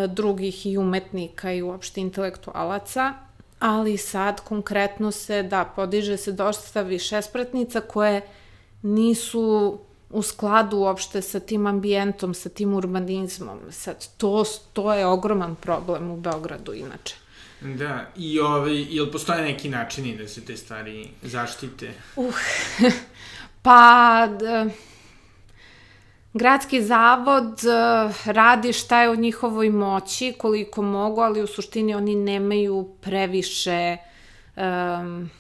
drugih 0.09 0.67
i 0.67 0.79
umetnika 0.79 1.53
i 1.53 1.63
uopšte 1.63 2.01
intelektualaca 2.01 3.15
ali 3.65 3.97
sad 3.97 4.41
konkretno 4.41 5.11
se, 5.11 5.43
da, 5.43 5.65
podiže 5.65 6.17
se 6.17 6.33
dosta 6.33 6.83
više 6.83 7.23
spratnica 7.23 7.81
koje 7.81 8.23
nisu 8.83 9.79
u 10.11 10.23
skladu 10.23 10.77
uopšte 10.77 11.23
sa 11.23 11.41
tim 11.41 11.67
ambijentom, 11.67 12.35
sa 12.35 12.49
tim 12.49 12.75
urbanizmom. 12.75 13.59
Sad, 13.71 14.09
to, 14.17 14.45
to 14.73 14.95
je 14.95 15.07
ogroman 15.07 15.55
problem 15.55 16.11
u 16.11 16.17
Beogradu 16.17 16.75
inače. 16.75 17.15
Da, 17.61 18.07
i 18.17 18.41
ovaj, 18.41 18.87
ili 18.89 19.11
postoje 19.13 19.43
neki 19.43 19.69
načini 19.69 20.17
da 20.17 20.29
se 20.29 20.45
te 20.45 20.57
stvari 20.57 21.09
zaštite? 21.23 21.93
Uh, 22.17 22.35
pa, 23.63 24.29
da, 24.41 24.67
Gradski 26.37 26.83
zavod 26.83 27.45
uh, 27.47 28.27
radi 28.27 28.73
šta 28.73 29.03
je 29.03 29.11
u 29.11 29.17
njihovoj 29.17 29.71
moći, 29.71 30.35
koliko 30.39 30.83
mogu, 30.83 31.21
ali 31.21 31.43
u 31.43 31.47
suštini 31.47 31.95
oni 31.95 32.15
nemaju 32.15 32.89
previše 33.01 33.97
um, 34.57 35.31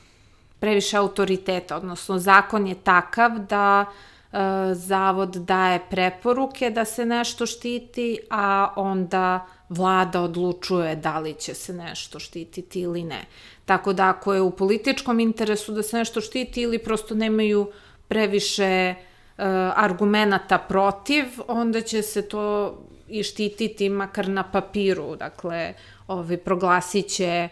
previše 0.59 0.97
autoriteta, 0.97 1.76
odnosno 1.76 2.18
zakon 2.18 2.66
je 2.66 2.74
takav 2.74 3.38
da 3.38 3.84
uh, 3.84 4.38
zavod 4.72 5.36
daje 5.36 5.80
preporuke 5.90 6.70
da 6.70 6.84
se 6.84 7.05
nešto 7.05 7.47
štiti, 7.47 8.18
a 8.30 8.72
onda 8.76 9.47
vlada 9.68 10.20
odlučuje 10.20 10.97
da 10.97 11.18
li 11.18 11.34
će 11.34 11.55
se 11.55 11.72
nešto 11.72 12.18
štititi 12.18 12.80
ili 12.80 13.03
ne. 13.03 13.24
Tako 13.64 13.92
da 13.92 14.09
ako 14.09 14.34
je 14.34 14.40
u 14.40 14.51
političkom 14.51 15.20
interesu 15.20 15.72
da 15.72 15.82
se 15.82 15.99
nešto 15.99 16.20
štiti 16.20 16.61
ili 16.61 16.78
prosto 16.78 17.14
nemaju 17.14 17.70
previše 18.09 18.95
uh, 19.39 19.45
argumenta 19.76 20.59
protiv, 20.59 21.24
onda 21.49 21.80
će 21.80 22.03
se 22.03 22.28
to 22.28 22.74
i 23.09 23.22
štititi 23.22 23.89
makar 23.89 24.28
na 24.28 24.43
papiru, 24.43 25.16
dakle, 25.16 25.74
ovaj, 26.07 26.37
proglasit 26.37 27.07
će 27.07 27.49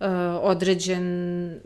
uh, 0.00 0.06
određen 0.42 1.60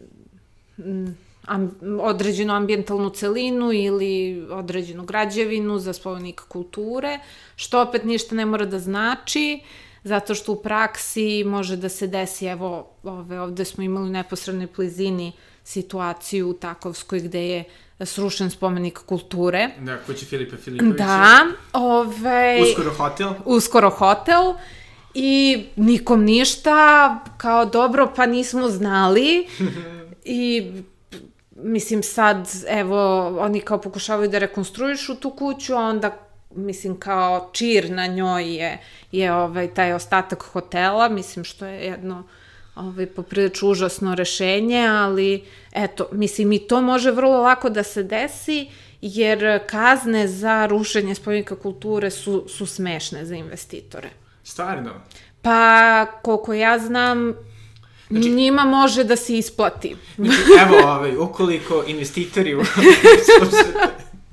am, 1.46 1.78
određenu 2.00 2.54
ambientalnu 2.54 3.10
celinu 3.10 3.72
ili 3.72 4.46
određenu 4.50 5.04
građevinu 5.04 5.78
za 5.78 5.92
spomenik 5.92 6.40
kulture, 6.48 7.18
što 7.56 7.82
opet 7.82 8.04
ništa 8.04 8.34
ne 8.34 8.46
mora 8.46 8.64
da 8.66 8.78
znači, 8.78 9.60
zato 10.04 10.34
što 10.34 10.52
u 10.52 10.62
praksi 10.62 11.44
može 11.44 11.76
da 11.76 11.88
se 11.88 12.06
desi, 12.06 12.46
evo, 12.46 12.90
ove, 13.02 13.40
ovde 13.40 13.64
smo 13.64 13.84
imali 13.84 14.06
u 14.06 14.12
neposrednoj 14.12 14.68
blizini 14.76 15.32
situaciju 15.64 16.48
u 16.48 16.54
Takovskoj 16.54 17.20
gde 17.20 17.48
je 17.48 17.64
srušen 18.00 18.50
spomenik 18.50 18.98
kulture. 18.98 19.70
Da, 19.80 19.98
kući 20.06 20.24
Filipa 20.24 20.56
Filipovića. 20.56 21.04
Da, 21.04 21.46
ovaj... 21.72 22.62
Uskoro 22.62 22.90
hotel. 22.90 23.32
Uskoro 23.44 23.90
hotel. 23.90 24.54
I 25.14 25.64
nikom 25.76 26.24
ništa, 26.24 27.18
kao 27.36 27.64
dobro, 27.64 28.12
pa 28.16 28.26
nismo 28.26 28.68
znali. 28.68 29.46
I 30.24 30.72
mislim 31.56 32.02
sad, 32.02 32.48
evo, 32.68 33.26
oni 33.40 33.60
kao 33.60 33.80
pokušavaju 33.80 34.30
da 34.30 34.38
rekonstruišu 34.38 35.14
tu 35.14 35.30
kuću, 35.30 35.74
a 35.74 35.80
onda 35.80 36.18
mislim 36.50 37.00
kao 37.00 37.50
čir 37.52 37.90
na 37.90 38.06
njoj 38.06 38.54
je, 38.54 38.78
je 39.12 39.32
ovaj, 39.32 39.74
taj 39.74 39.92
ostatak 39.92 40.42
hotela, 40.42 41.08
mislim 41.08 41.44
što 41.44 41.66
je 41.66 41.84
jedno 41.84 42.24
ovaj, 42.74 43.06
poprilično 43.06 43.68
užasno 43.68 44.14
rešenje, 44.14 44.86
ali 44.86 45.44
eto, 45.72 46.08
mislim 46.12 46.52
i 46.52 46.58
to 46.58 46.80
može 46.80 47.10
vrlo 47.10 47.42
lako 47.42 47.70
da 47.70 47.82
se 47.82 48.02
desi, 48.02 48.68
jer 49.00 49.66
kazne 49.66 50.28
za 50.28 50.66
rušenje 50.66 51.14
spomenika 51.14 51.56
kulture 51.56 52.10
su, 52.10 52.44
su 52.48 52.66
smešne 52.66 53.24
za 53.24 53.34
investitore. 53.34 54.10
Stvarno? 54.44 54.90
Pa, 55.42 56.06
koliko 56.22 56.54
ja 56.54 56.78
znam, 56.78 57.34
Znači, 58.10 58.30
njima 58.30 58.64
može 58.64 59.04
da 59.04 59.16
se 59.16 59.38
isplati. 59.38 59.96
Znači, 60.16 60.38
evo, 60.62 60.90
ovaj, 60.90 61.16
ukoliko 61.16 61.84
investitori 61.86 62.56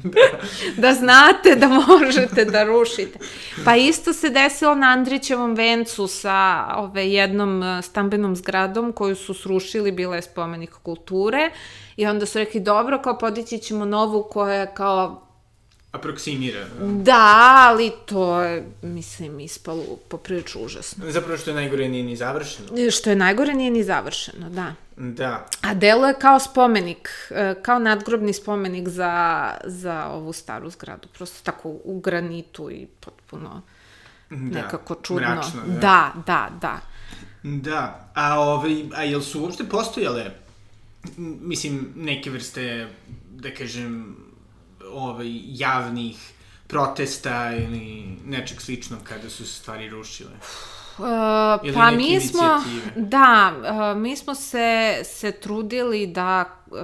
da. 0.78 0.93
znate 0.93 1.56
da 1.56 1.68
možete 1.68 2.45
da 2.45 2.64
rušite. 2.64 3.20
Pa 3.66 3.76
isto 3.76 4.14
se 4.14 4.30
desilo 4.30 4.76
na 4.76 4.88
Andrićevom 4.88 5.56
vencu 5.56 6.08
sa 6.08 6.66
ove, 6.78 7.12
jednom 7.12 7.64
e, 7.64 7.82
stambenom 7.82 8.36
zgradom 8.36 8.91
koju 8.91 9.16
su 9.16 9.34
srušili, 9.34 9.91
bila 9.91 10.16
je 10.16 10.22
spomenik 10.22 10.72
kulture 10.84 11.52
i 11.97 12.06
onda 12.06 12.26
su 12.26 12.38
rekli 12.38 12.60
dobro, 12.60 13.02
kao 13.02 13.18
podići 13.18 13.58
ćemo 13.58 13.86
novu 13.86 14.24
koja 14.32 14.54
je 14.54 14.72
kao 14.74 15.28
aproksimira. 15.91 16.65
Da, 16.81 17.47
ali 17.69 17.91
to 18.05 18.41
je, 18.41 18.67
mislim, 18.81 19.39
ispalo 19.39 19.83
poprilično 20.07 20.61
užasno. 20.61 21.11
Zapravo 21.11 21.37
što 21.37 21.49
je 21.49 21.55
najgore 21.55 21.89
nije 21.89 22.03
ni 22.03 22.15
završeno. 22.15 22.91
Što 22.91 23.09
je 23.09 23.15
najgore 23.15 23.53
nije 23.53 23.71
ni 23.71 23.83
završeno, 23.83 24.49
da. 24.49 24.73
Da. 24.97 25.47
A 25.61 25.73
delo 25.73 26.07
je 26.07 26.13
kao 26.13 26.39
spomenik, 26.39 27.09
e, 27.29 27.55
kao 27.61 27.79
nadgrobni 27.79 28.33
spomenik 28.33 28.87
za, 28.87 29.53
za 29.63 30.05
ovu 30.05 30.33
staru 30.33 30.69
zgradu. 30.69 31.07
Prosto 31.07 31.39
tako 31.43 31.69
u 31.83 31.99
granitu 31.99 32.71
i 32.71 32.87
potpuno 32.99 33.61
da, 34.29 34.35
nekako 34.61 34.95
čudno. 34.95 35.29
Mračno, 35.29 35.61
da. 35.67 35.79
Da, 35.79 36.13
da, 36.25 36.49
da. 36.61 36.79
Da, 37.43 38.11
a, 38.13 38.39
ovaj, 38.39 38.83
a 38.95 39.03
jel 39.03 39.21
su 39.21 39.41
uopšte 39.41 39.63
postojale, 39.63 40.31
mislim, 41.41 41.93
neke 41.95 42.29
vrste, 42.29 42.87
da 43.31 43.53
kažem, 43.53 44.15
ovaj, 44.91 45.41
javnih 45.45 46.33
protesta 46.67 47.51
ili 47.55 48.17
nečeg 48.25 48.61
sličnog 48.61 48.99
kada 49.03 49.29
su 49.29 49.45
se 49.45 49.53
stvari 49.53 49.89
rušile? 49.89 50.31
Uh, 50.97 51.05
pa 51.73 51.91
mi 51.91 52.21
smo, 52.21 52.63
da, 52.95 53.53
uh, 53.93 54.01
mi 54.01 54.17
smo 54.17 54.35
se, 54.35 55.01
se 55.03 55.31
trudili 55.31 56.07
da, 56.07 56.45
uh, 56.71 56.79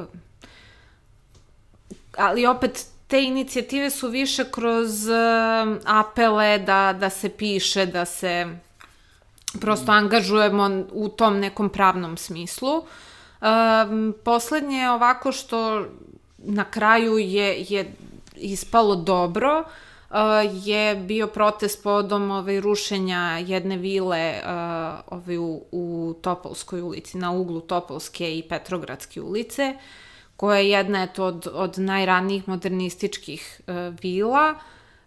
ali 2.17 2.45
opet 2.45 2.85
te 3.07 3.23
inicijative 3.23 3.89
su 3.89 4.07
više 4.07 4.51
kroz 4.51 5.07
uh, 5.07 5.77
apele 5.85 6.57
da, 6.57 6.95
da 6.99 7.09
se 7.09 7.29
piše, 7.29 7.85
da 7.85 8.05
se 8.05 8.57
prosto 9.61 9.91
angažujemo 9.91 10.85
u 10.91 11.09
tom 11.09 11.39
nekom 11.39 11.69
pravnom 11.69 12.17
smislu. 12.17 12.77
Uh, 12.77 13.47
poslednje 14.23 14.89
ovako 14.89 15.31
što 15.31 15.85
na 16.45 16.63
kraju 16.63 17.17
je, 17.17 17.65
je 17.69 17.93
ispalo 18.35 18.95
dobro, 18.95 19.63
uh, 20.09 20.15
je 20.53 20.95
bio 20.95 21.27
protest 21.27 21.83
podom 21.83 22.31
ovaj, 22.31 22.59
rušenja 22.59 23.37
jedne 23.45 23.77
vile 23.77 24.33
uh, 24.33 25.17
ovaj, 25.19 25.37
u, 25.37 25.63
u 25.71 26.15
Topolskoj 26.21 26.81
ulici, 26.81 27.17
na 27.17 27.31
uglu 27.31 27.61
Topolske 27.61 28.37
i 28.37 28.43
Petrogradske 28.43 29.21
ulice, 29.21 29.75
koja 30.37 30.59
je 30.59 30.69
jedna 30.69 31.03
eto, 31.03 31.25
od, 31.25 31.47
od 31.53 31.79
najranijih 31.79 32.47
modernističkih 32.47 33.61
uh, 33.67 33.75
vila, 34.01 34.53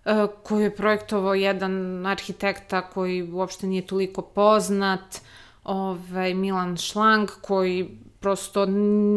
uh, 0.05 0.13
koju 0.43 0.61
je 0.61 0.77
projektovao 0.77 1.35
jedan 1.35 2.07
arhitekta 2.07 2.83
koji 2.83 3.33
uopšte 3.33 3.67
nije 3.67 3.87
toliko 3.87 4.23
poznat, 4.23 5.21
ovaj, 5.65 6.35
Milan 6.35 6.77
Šlang, 6.77 7.31
koji 7.43 7.99
prosto 8.21 8.67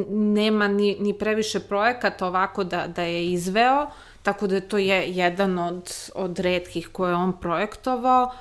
nema 0.09 0.67
ni, 0.67 0.97
ni 0.99 1.13
previše 1.13 1.59
projekata 1.59 2.27
ovako 2.27 2.63
da, 2.63 2.87
da 2.87 3.01
je 3.01 3.31
izveo, 3.31 3.87
tako 4.23 4.47
da 4.47 4.61
to 4.61 4.77
je 4.77 5.11
jedan 5.11 5.59
od, 5.59 5.93
od 6.15 6.39
redkih 6.39 6.89
koje 6.91 7.15
on 7.15 7.39
projektovao 7.39 8.31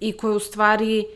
i 0.00 0.16
koje 0.16 0.36
u 0.36 0.40
stvari 0.40 1.00
e, 1.00 1.06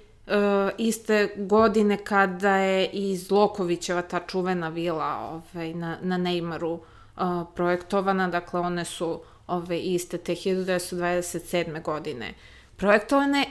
iste 0.79 1.35
godine 1.37 1.97
kada 2.05 2.57
je 2.57 2.87
iz 2.87 3.31
Lokovićeva 3.31 4.03
ta 4.03 4.21
čuvena 4.27 4.69
vila 4.69 5.43
ovaj, 5.55 5.75
na, 5.75 5.99
na 6.03 6.19
Neymaru 6.19 6.79
e, 6.79 7.21
projektovana, 7.55 8.29
dakle 8.29 8.61
one 8.61 8.85
su 8.85 9.21
ove, 9.47 9.79
iste 9.79 10.19
te 10.19 10.33
1927. 10.33 11.83
godine 11.83 12.35
projektovane, 12.77 13.45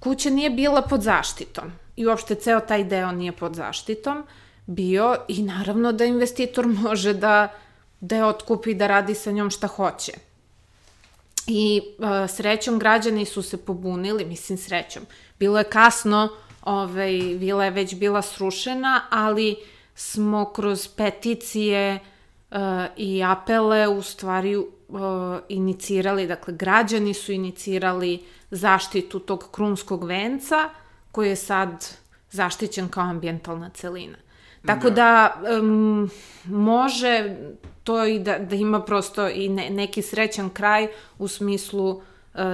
kuća 0.00 0.30
nije 0.30 0.50
bila 0.50 0.82
pod 0.82 1.02
zaštitom 1.02 1.72
i 1.96 2.06
uopšte 2.06 2.34
ceo 2.34 2.60
taj 2.60 2.84
deo 2.84 3.12
nije 3.12 3.32
pod 3.32 3.54
zaštitom 3.54 4.24
bio 4.68 5.16
i 5.28 5.42
naravno 5.42 5.92
da 5.92 6.04
investitor 6.04 6.66
može 6.66 7.14
da, 7.14 7.48
da 8.00 8.16
je 8.16 8.24
otkupi 8.24 8.74
da 8.74 8.86
radi 8.86 9.14
sa 9.14 9.30
njom 9.30 9.50
šta 9.50 9.66
hoće. 9.66 10.12
I 11.46 11.82
uh, 11.98 12.30
srećom 12.30 12.78
građani 12.78 13.24
su 13.24 13.42
se 13.42 13.56
pobunili, 13.56 14.24
mislim 14.24 14.58
srećom. 14.58 15.06
Bilo 15.38 15.58
je 15.58 15.64
kasno, 15.64 16.28
ovaj, 16.62 17.12
vila 17.12 17.64
je 17.64 17.70
već 17.70 17.94
bila 17.94 18.22
srušena, 18.22 19.00
ali 19.10 19.56
smo 19.94 20.52
kroz 20.52 20.88
peticije 20.88 21.98
uh, 22.50 22.58
i 22.96 23.22
apele 23.24 23.88
u 23.88 24.02
stvari 24.02 24.56
uh, 24.56 24.66
inicirali, 25.48 26.26
dakle 26.26 26.54
građani 26.54 27.14
su 27.14 27.32
inicirali 27.32 28.24
zaštitu 28.50 29.18
tog 29.18 29.48
krunskog 29.50 30.04
venca 30.04 30.70
koji 31.12 31.28
je 31.28 31.36
sad 31.36 31.86
zaštićen 32.30 32.88
kao 32.88 33.04
ambijentalna 33.04 33.70
celina. 33.70 34.18
Tako 34.66 34.90
da, 34.90 35.34
da 35.42 35.58
um, 35.60 36.10
može 36.44 37.36
to 37.84 38.04
i 38.04 38.18
da, 38.18 38.38
da 38.38 38.56
ima 38.56 38.80
prosto 38.80 39.28
i 39.28 39.48
ne, 39.48 39.70
neki 39.70 40.02
srećan 40.02 40.50
kraj 40.50 40.88
u 41.18 41.28
smislu 41.28 41.90
uh, 41.90 42.00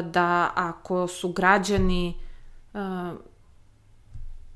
da 0.05 0.51
ako 0.55 1.07
su 1.07 1.33
građani 1.33 2.15
uh, 2.75 2.81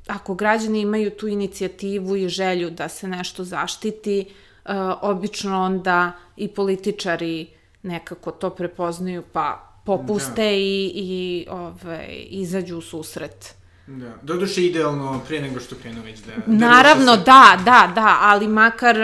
ako 0.09 0.35
građani 0.35 0.81
imaju 0.81 1.11
tu 1.11 1.29
inicijativu 1.29 2.17
i 2.17 2.29
želju 2.29 2.71
da 2.71 2.89
se 2.89 3.09
nešto 3.09 3.45
zaštiti, 3.45 4.25
uh, 4.65 4.73
obično 5.03 5.63
onda 5.63 6.13
i 6.37 6.49
političari 6.49 7.47
nekako 7.83 8.31
to 8.31 8.51
prepoznaju 8.51 9.23
pa 9.33 9.69
popuste 9.85 10.43
da. 10.43 10.51
i, 10.51 10.93
i 10.95 11.47
ove, 11.51 12.07
izađu 12.31 12.79
u 12.79 12.81
susret. 12.81 13.55
Da, 13.89 14.15
doduše 14.23 14.67
idealno 14.67 15.21
pre 15.29 15.41
nego 15.41 15.61
što 15.61 15.77
krenu 15.83 16.03
već 16.03 16.19
da... 16.21 16.33
da 16.47 16.67
Naravno, 16.67 17.15
se... 17.15 17.23
da, 17.23 17.59
da, 17.65 17.93
da, 17.95 18.19
ali 18.21 18.49
makar, 18.49 18.97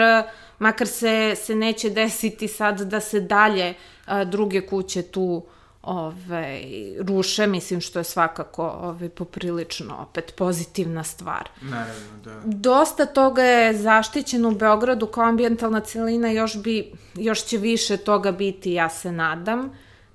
makar 0.59 0.87
se, 0.87 1.35
se 1.35 1.55
neće 1.55 1.89
desiti 1.89 2.47
sad 2.47 2.81
da 2.81 2.99
se 2.99 3.19
dalje 3.19 3.73
a, 4.05 4.23
druge 4.23 4.67
kuće 4.67 5.01
tu 5.01 5.45
ove, 5.81 6.61
ruše, 6.99 7.47
mislim 7.47 7.81
što 7.81 7.99
je 7.99 8.03
svakako 8.03 8.67
ove, 8.81 9.09
poprilično 9.09 9.95
opet 9.95 10.33
pozitivna 10.37 11.03
stvar. 11.03 11.49
Naravno, 11.61 12.17
da. 12.23 12.41
Dosta 12.45 13.05
toga 13.05 13.43
je 13.43 13.77
zaštićeno 13.77 14.49
u 14.49 14.55
Beogradu 14.55 15.07
kao 15.07 15.23
ambijentalna 15.23 15.79
celina, 15.79 16.31
još, 16.31 16.57
bi, 16.57 16.91
još 17.15 17.45
će 17.45 17.57
više 17.57 17.97
toga 17.97 18.31
biti, 18.31 18.73
ja 18.73 18.89
se 18.89 19.11
nadam. 19.11 19.69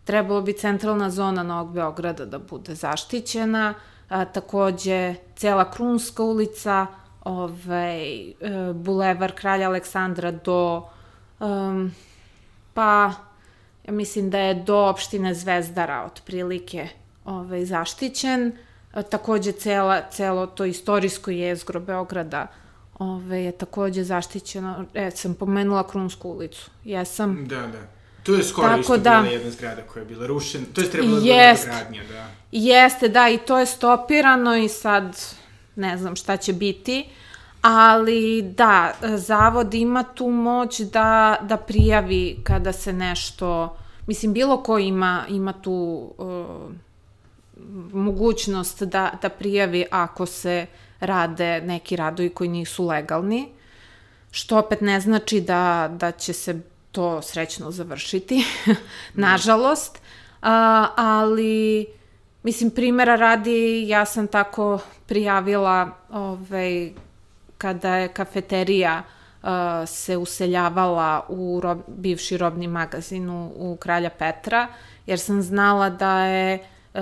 Trebalo 0.05 0.43
bi 0.43 0.53
centralna 0.53 1.11
zona 1.11 1.43
Novog 1.43 1.75
Beograda 1.75 2.25
da 2.25 2.39
bude 2.39 2.75
zaštićena, 2.75 3.75
a, 4.11 4.25
takođe 4.25 5.15
cela 5.37 5.71
Krunska 5.71 6.23
ulica, 6.23 6.87
ovaj, 7.25 8.31
e, 8.31 8.35
bulevar 8.75 9.33
Kralja 9.33 9.69
Aleksandra 9.69 10.31
do, 10.31 10.89
um, 11.41 11.95
pa 12.75 13.13
ja 13.87 13.93
mislim 13.93 14.31
da 14.31 14.39
je 14.39 14.55
do 14.55 14.77
opštine 14.77 15.35
Zvezdara 15.35 16.05
otprilike 16.05 16.89
ovaj, 17.25 17.65
zaštićen. 17.65 18.53
A, 18.93 19.03
takođe 19.03 19.53
cela, 19.53 20.03
celo 20.11 20.47
to 20.47 20.65
istorijsko 20.65 21.31
jezgro 21.31 21.81
Beograda 21.81 22.47
ove, 22.99 23.45
je 23.45 23.53
takođe 23.53 24.05
zaštićeno. 24.05 24.85
E, 24.95 25.11
sam 25.11 25.35
pomenula 25.35 25.89
Krunsku 25.89 26.29
ulicu. 26.29 26.71
Jesam. 26.85 27.47
Da, 27.49 27.67
da. 27.67 28.00
Tu 28.23 28.35
je 28.35 28.45
skoro 28.45 28.69
Tako 28.69 28.81
isto 28.81 28.97
da, 28.97 29.21
bila 29.23 29.33
jedna 29.33 29.51
zgrada 29.51 29.83
koja 29.83 30.01
je 30.01 30.07
bila 30.07 30.27
rušena. 30.27 30.65
To 30.75 30.81
je 30.81 30.91
trebala 30.91 31.21
jest, 31.25 31.67
da 31.67 31.73
gradnja, 31.73 32.03
da. 32.13 32.27
Jeste, 32.53 33.09
da, 33.09 33.29
i 33.29 33.39
to 33.39 33.59
je 33.59 33.67
stopirano 33.67 34.57
i 34.57 34.69
sad 34.69 35.17
ne 35.77 35.99
znam 35.99 36.17
šta 36.17 36.37
će 36.37 36.53
biti. 36.53 37.09
Ali 37.63 38.43
da, 38.43 38.93
zavod 39.17 39.75
ima 39.75 40.03
tu 40.03 40.29
moć 40.29 40.81
da, 40.81 41.39
da 41.43 41.57
prijavi 41.57 42.37
kada 42.45 42.73
se 42.73 42.93
nešto, 42.93 43.77
mislim 44.07 44.33
bilo 44.33 44.63
ko 44.63 44.79
ima, 44.79 45.25
ima 45.29 45.53
tu 45.53 46.11
uh, 46.19 46.73
mogućnost 47.93 48.83
da, 48.83 49.13
da 49.23 49.29
prijavi 49.29 49.87
ako 49.91 50.27
se 50.27 50.67
rade 51.01 51.61
neki 51.61 51.97
radovi 51.97 52.29
koji 52.29 52.49
nisu 52.49 52.87
legalni, 52.87 53.49
što 54.31 54.59
opet 54.59 54.81
ne 54.81 55.01
znači 55.01 55.41
da, 55.41 55.91
da 55.93 56.13
će 56.13 56.33
se 56.33 56.61
to 56.93 57.23
srećno 57.23 57.71
završiti, 57.71 58.45
nažalost, 59.15 60.03
a, 60.43 60.87
ali 60.97 61.87
mislim 62.43 62.71
primjera 62.71 63.17
radi 63.17 63.89
ja 63.89 64.05
sam 64.05 64.27
tako 64.27 64.79
prijavila 65.07 65.91
ovaj, 66.11 66.93
kada 67.59 67.97
je 67.97 68.09
kafeterija 68.09 69.03
uh, 69.43 69.49
se 69.87 70.17
useljavala 70.17 71.27
u 71.29 71.61
rob, 71.63 71.79
bivši 71.87 72.37
robni 72.37 72.67
magazin 72.67 73.31
u, 73.31 73.53
u 73.57 73.77
Kralja 73.77 74.11
Petra, 74.11 74.69
jer 75.07 75.19
sam 75.19 75.43
znala 75.43 75.91
da 75.91 76.25
je 76.25 76.59
uh, 76.95 77.01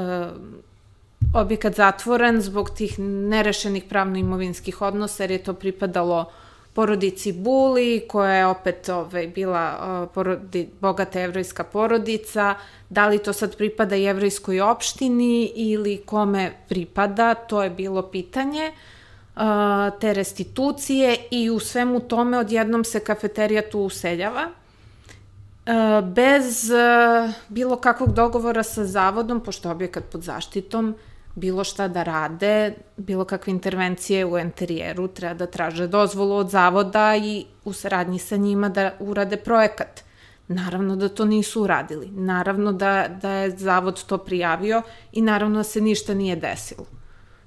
objekat 1.34 1.74
zatvoren 1.74 2.40
zbog 2.40 2.70
tih 2.70 2.98
nerešenih 2.98 3.84
pravno-imovinskih 3.84 4.82
odnosa, 4.82 5.22
jer 5.22 5.30
je 5.30 5.42
to 5.42 5.54
pripadalo 5.54 6.30
porodici 6.78 7.32
Buli, 7.32 8.04
koja 8.08 8.34
je 8.34 8.46
opet 8.46 8.88
ovaj, 8.88 9.26
bila 9.26 9.62
uh, 9.74 10.14
porodi, 10.14 10.68
bogata 10.80 11.20
evrojska 11.20 11.64
porodica. 11.64 12.54
Da 12.88 13.06
li 13.08 13.18
to 13.18 13.32
sad 13.32 13.56
pripada 13.56 13.94
jevrojskoj 13.94 14.60
opštini 14.60 15.52
ili 15.54 15.96
kome 16.06 16.52
pripada, 16.68 17.34
to 17.34 17.62
je 17.62 17.70
bilo 17.70 18.02
pitanje. 18.02 18.70
Uh, 18.70 19.42
te 20.00 20.14
restitucije 20.14 21.16
i 21.30 21.50
u 21.50 21.58
svemu 21.58 22.00
tome 22.00 22.38
odjednom 22.38 22.84
se 22.84 23.00
kafeterija 23.00 23.70
tu 23.70 23.80
useljava. 23.80 24.46
Uh, 24.46 26.08
bez 26.08 26.70
uh, 26.70 27.34
bilo 27.48 27.76
kakvog 27.76 28.14
dogovora 28.14 28.62
sa 28.62 28.84
zavodom, 28.84 29.40
pošto 29.40 29.70
objekat 29.70 30.04
pod 30.12 30.22
zaštitom, 30.22 30.94
bilo 31.38 31.64
šta 31.64 31.88
da 31.88 32.02
rade, 32.02 32.74
bilo 32.96 33.24
kakve 33.24 33.50
intervencije 33.50 34.26
u 34.26 34.38
interijeru, 34.38 35.08
treba 35.08 35.34
da 35.34 35.46
traže 35.46 35.86
dozvolu 35.86 36.36
od 36.36 36.50
zavoda 36.50 37.16
i 37.16 37.44
u 37.64 37.72
saradnji 37.72 38.18
sa 38.18 38.36
njima 38.36 38.68
da 38.68 38.92
urade 39.00 39.36
projekat. 39.36 40.00
Naravno 40.48 40.96
da 40.96 41.08
to 41.08 41.24
nisu 41.24 41.62
uradili. 41.62 42.06
Naravno 42.10 42.72
da, 42.72 43.08
da 43.22 43.30
je 43.30 43.50
zavod 43.50 44.04
to 44.04 44.18
prijavio 44.18 44.82
i 45.12 45.22
naravno 45.22 45.56
da 45.56 45.64
se 45.64 45.80
ništa 45.80 46.14
nije 46.14 46.36
desilo. 46.36 46.86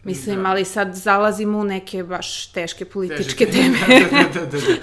Mislim, 0.03 0.43
da. 0.43 0.49
ali 0.49 0.65
sad 0.65 0.95
zalazimo 0.95 1.59
u 1.59 1.63
neke 1.63 2.03
baš 2.03 2.51
teške 2.51 2.85
političke 2.85 3.45
teške, 3.45 3.57
teme. 3.57 3.77
da, 4.11 4.39
da, 4.39 4.45
da, 4.45 4.57
da. 4.57 4.75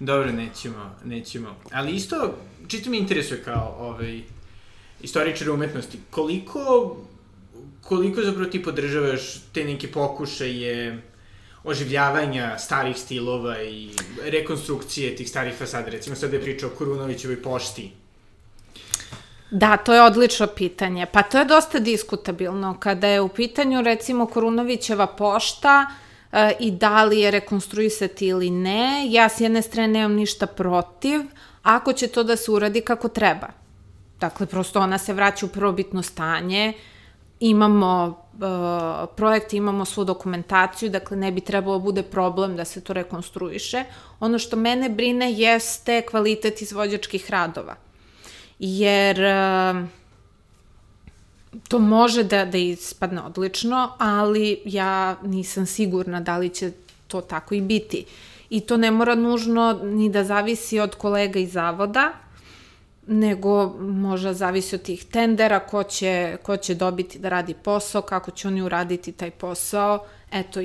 Dobro, 0.00 0.32
nećemo, 0.32 0.94
nećemo. 1.04 1.56
Ali 1.72 1.92
isto, 1.92 2.34
čito 2.68 2.90
mi 2.90 2.98
interesuje 2.98 3.42
kao 3.42 3.76
ovaj, 3.78 4.22
istoričar 5.00 5.50
umetnosti, 5.50 5.98
koliko 6.10 6.96
koliko 7.88 8.22
zapravo 8.22 8.50
ti 8.50 8.62
podržavaš 8.62 9.34
te 9.52 9.64
neke 9.64 9.92
pokušaje 9.92 11.02
oživljavanja 11.64 12.58
starih 12.58 12.96
stilova 12.96 13.62
i 13.62 13.90
rekonstrukcije 14.24 15.16
tih 15.16 15.28
starih 15.28 15.54
fasada? 15.54 15.90
Recimo 15.90 16.16
sad 16.16 16.32
je 16.32 16.40
priča 16.40 16.66
o 16.66 16.70
Kurunovićevoj 16.70 17.42
pošti. 17.42 17.90
Da, 19.50 19.76
to 19.76 19.94
je 19.94 20.02
odlično 20.02 20.46
pitanje. 20.46 21.06
Pa 21.12 21.22
to 21.22 21.38
je 21.38 21.44
dosta 21.44 21.78
diskutabilno. 21.78 22.76
Kada 22.80 23.06
je 23.06 23.20
u 23.20 23.28
pitanju 23.28 23.82
recimo 23.82 24.26
Korunovićeva 24.26 25.06
pošta 25.06 25.86
e, 26.32 26.52
i 26.60 26.70
da 26.70 27.04
li 27.04 27.20
je 27.20 27.30
rekonstruisati 27.30 28.26
ili 28.26 28.50
ne, 28.50 29.06
ja 29.10 29.28
s 29.28 29.40
jedne 29.40 29.62
strane 29.62 29.88
nemam 29.88 30.12
ništa 30.12 30.46
protiv, 30.46 31.20
ako 31.62 31.92
će 31.92 32.06
to 32.06 32.22
da 32.22 32.36
se 32.36 32.50
uradi 32.50 32.80
kako 32.80 33.08
treba. 33.08 33.48
Dakle, 34.20 34.46
prosto 34.46 34.80
ona 34.80 34.98
se 34.98 35.12
vraća 35.12 35.46
u 35.46 35.48
prvobitno 35.48 36.02
stanje, 36.02 36.72
imamo 37.40 38.06
uh, 38.32 39.08
projekt, 39.16 39.52
imamo 39.52 39.84
svu 39.84 40.04
dokumentaciju, 40.04 40.90
dakle 40.90 41.16
ne 41.16 41.32
bi 41.32 41.40
trebalo 41.40 41.78
bude 41.78 42.02
problem 42.02 42.56
da 42.56 42.64
se 42.64 42.80
to 42.80 42.92
rekonstruiše. 42.92 43.84
Ono 44.20 44.38
što 44.38 44.56
mene 44.56 44.88
brine 44.88 45.32
jeste 45.32 46.02
kvalitet 46.02 46.62
izvođačkih 46.62 47.30
radova. 47.30 47.76
Jer 48.58 49.20
uh, 49.20 49.88
to 51.68 51.78
može 51.78 52.24
da, 52.24 52.44
da 52.44 52.58
ispadne 52.58 53.22
odlično, 53.22 53.92
ali 53.98 54.62
ja 54.64 55.16
nisam 55.22 55.66
sigurna 55.66 56.20
da 56.20 56.36
li 56.36 56.48
će 56.48 56.72
to 57.08 57.20
tako 57.20 57.54
i 57.54 57.60
biti. 57.60 58.04
I 58.50 58.60
to 58.60 58.76
ne 58.76 58.90
mora 58.90 59.14
nužno 59.14 59.80
ni 59.82 60.10
da 60.10 60.24
zavisi 60.24 60.80
od 60.80 60.94
kolega 60.94 61.38
iz 61.38 61.52
zavoda, 61.52 62.12
nego 63.06 63.74
možda 63.78 64.34
zavisi 64.34 64.74
od 64.74 64.82
tih 64.82 65.04
tendera, 65.04 65.60
ko 65.60 65.82
će, 65.82 66.36
ko 66.42 66.56
će 66.56 66.74
dobiti 66.74 67.18
da 67.18 67.28
radi 67.28 67.54
posao, 67.54 68.02
kako 68.02 68.30
će 68.30 68.48
oni 68.48 68.62
uraditi 68.62 69.12
taj 69.12 69.30
posao. 69.30 70.04
Eto, 70.32 70.60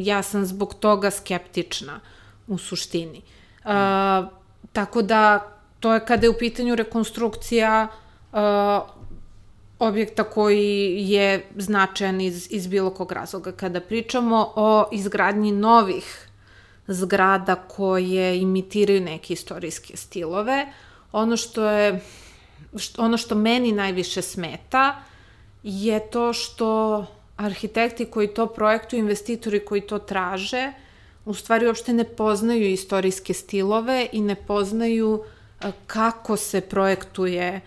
ja 0.00 0.22
sam 0.22 0.46
zbog 0.46 0.74
toga 0.74 1.10
skeptična 1.10 2.00
u 2.46 2.58
suštini. 2.58 3.22
Uh, 3.64 3.70
tako 4.72 5.02
da, 5.02 5.52
to 5.80 5.94
je 5.94 6.04
kada 6.06 6.26
je 6.26 6.30
u 6.30 6.38
pitanju 6.38 6.74
rekonstrukcija 6.74 7.88
uh, 8.32 8.38
objekta 9.78 10.24
koji 10.24 10.96
je 11.10 11.46
značajan 11.56 12.20
iz, 12.20 12.48
iz 12.50 12.66
bilo 12.66 12.90
kog 12.90 13.12
razloga. 13.12 13.52
Kada 13.52 13.80
pričamo 13.80 14.52
o 14.56 14.88
izgradnji 14.92 15.52
novih 15.52 16.28
zgrada 16.86 17.54
koje 17.54 18.38
imitiraju 18.38 19.00
neke 19.00 19.32
istorijske 19.32 19.96
stilove, 19.96 20.66
uh, 20.68 20.87
ono 21.12 21.36
što 21.36 21.70
je 21.70 22.00
što, 22.76 23.02
ono 23.02 23.16
što 23.16 23.34
meni 23.34 23.72
najviše 23.72 24.22
smeta 24.22 25.02
je 25.62 26.10
to 26.10 26.32
što 26.32 27.06
arhitekti 27.36 28.04
koji 28.04 28.28
to 28.28 28.46
projektuju, 28.46 29.00
investitori 29.00 29.64
koji 29.64 29.80
to 29.80 29.98
traže, 29.98 30.72
u 31.24 31.34
stvari 31.34 31.66
uopšte 31.66 31.92
ne 31.92 32.04
poznaju 32.04 32.70
istorijske 32.70 33.34
stilove 33.34 34.06
i 34.12 34.20
ne 34.20 34.34
poznaju 34.34 35.24
e, 35.60 35.72
kako 35.86 36.36
se 36.36 36.60
projektuje 36.60 37.60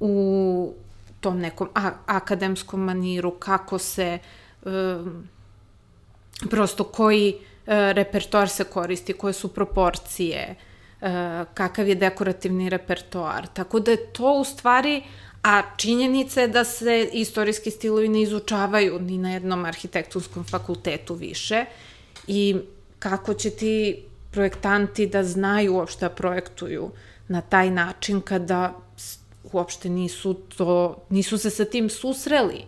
u 0.00 0.72
tom 1.20 1.38
nekom 1.38 1.68
akademskom 2.06 2.80
maniru, 2.80 3.30
kako 3.30 3.78
se 3.78 4.18
um, 4.64 5.28
prosto 6.50 6.84
koji 6.84 7.34
uh, 7.34 7.72
repertoar 7.92 8.48
se 8.48 8.64
koristi, 8.64 9.12
koje 9.12 9.32
su 9.32 9.48
proporcije, 9.48 10.50
uh, 10.50 10.73
kakav 11.54 11.88
je 11.88 11.94
dekorativni 11.94 12.68
repertoar. 12.68 13.46
Tako 13.46 13.80
da 13.80 13.90
je 13.90 14.06
to 14.06 14.32
u 14.40 14.44
stvari, 14.44 15.02
a 15.42 15.62
činjenica 15.76 16.40
je 16.40 16.48
da 16.48 16.64
se 16.64 17.08
istorijski 17.12 17.70
stilovi 17.70 18.08
ne 18.08 18.22
izučavaju 18.22 19.00
ni 19.00 19.18
na 19.18 19.32
jednom 19.32 19.64
arhitektonskom 19.64 20.44
fakultetu 20.44 21.14
više 21.14 21.64
i 22.26 22.56
kako 22.98 23.34
će 23.34 23.50
ti 23.50 24.02
projektanti 24.30 25.06
da 25.06 25.24
znaju 25.24 25.74
uopšte 25.74 26.08
da 26.08 26.14
projektuju 26.14 26.90
na 27.28 27.40
taj 27.40 27.70
način 27.70 28.20
kada 28.20 28.74
uopšte 29.52 29.88
nisu, 29.88 30.34
to, 30.34 30.96
nisu 31.10 31.38
se 31.38 31.50
sa 31.50 31.64
tim 31.64 31.90
susreli 31.90 32.64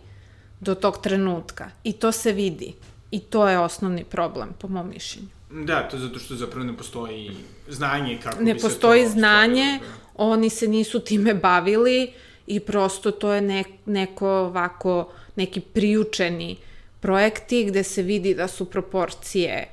do 0.59 0.75
tog 0.75 1.01
trenutka. 1.01 1.69
I 1.83 1.93
to 1.93 2.11
se 2.11 2.31
vidi. 2.31 2.73
I 3.11 3.19
to 3.19 3.49
je 3.49 3.59
osnovni 3.59 4.03
problem, 4.03 4.53
po 4.59 4.67
mom 4.67 4.89
mišljenju. 4.89 5.36
Da, 5.49 5.87
to 5.87 5.95
je 5.95 6.01
zato 6.01 6.19
što 6.19 6.35
zapravo 6.35 6.65
ne 6.65 6.77
postoji 6.77 7.31
znanje 7.67 8.19
kako 8.23 8.43
ne 8.43 8.53
bi 8.53 8.59
se 8.59 8.67
postoji 8.67 9.03
to 9.03 9.09
znanje, 9.09 9.79
da. 9.81 9.87
oni 10.15 10.49
se 10.49 10.67
nisu 10.67 10.99
time 10.99 11.33
bavili 11.33 12.13
i 12.47 12.59
prosto 12.59 13.11
to 13.11 13.33
je 13.33 13.41
ne, 13.41 13.63
neko 13.85 14.29
ovako, 14.29 15.09
neki 15.35 15.59
priučeni 15.59 16.57
projekti 16.99 17.65
gde 17.65 17.83
se 17.83 18.01
vidi 18.01 18.35
da 18.35 18.47
su 18.47 18.65
proporcije 18.65 19.67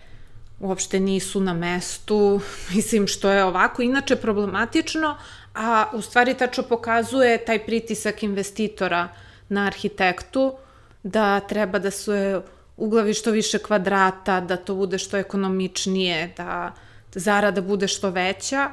uopšte 0.60 1.00
nisu 1.00 1.40
na 1.40 1.52
mestu, 1.52 2.40
mislim 2.74 3.06
što 3.06 3.30
je 3.30 3.44
ovako 3.44 3.82
inače 3.82 4.16
problematično, 4.16 5.16
a 5.54 5.90
u 5.92 6.02
stvari 6.02 6.34
tačno 6.34 6.62
pokazuje 6.62 7.44
taj 7.44 7.66
pritisak 7.66 8.22
investitora 8.22 9.08
na 9.48 9.66
arhitektu 9.66 10.54
da 11.02 11.40
treba 11.40 11.78
da 11.78 11.90
se 11.90 12.42
uglavi 12.76 13.14
što 13.14 13.30
više 13.30 13.58
kvadrata, 13.58 14.40
da 14.40 14.56
to 14.56 14.74
bude 14.74 14.98
što 14.98 15.16
ekonomičnije, 15.16 16.32
da 16.36 16.74
zarada 17.14 17.60
bude 17.60 17.88
što 17.88 18.10
veća 18.10 18.70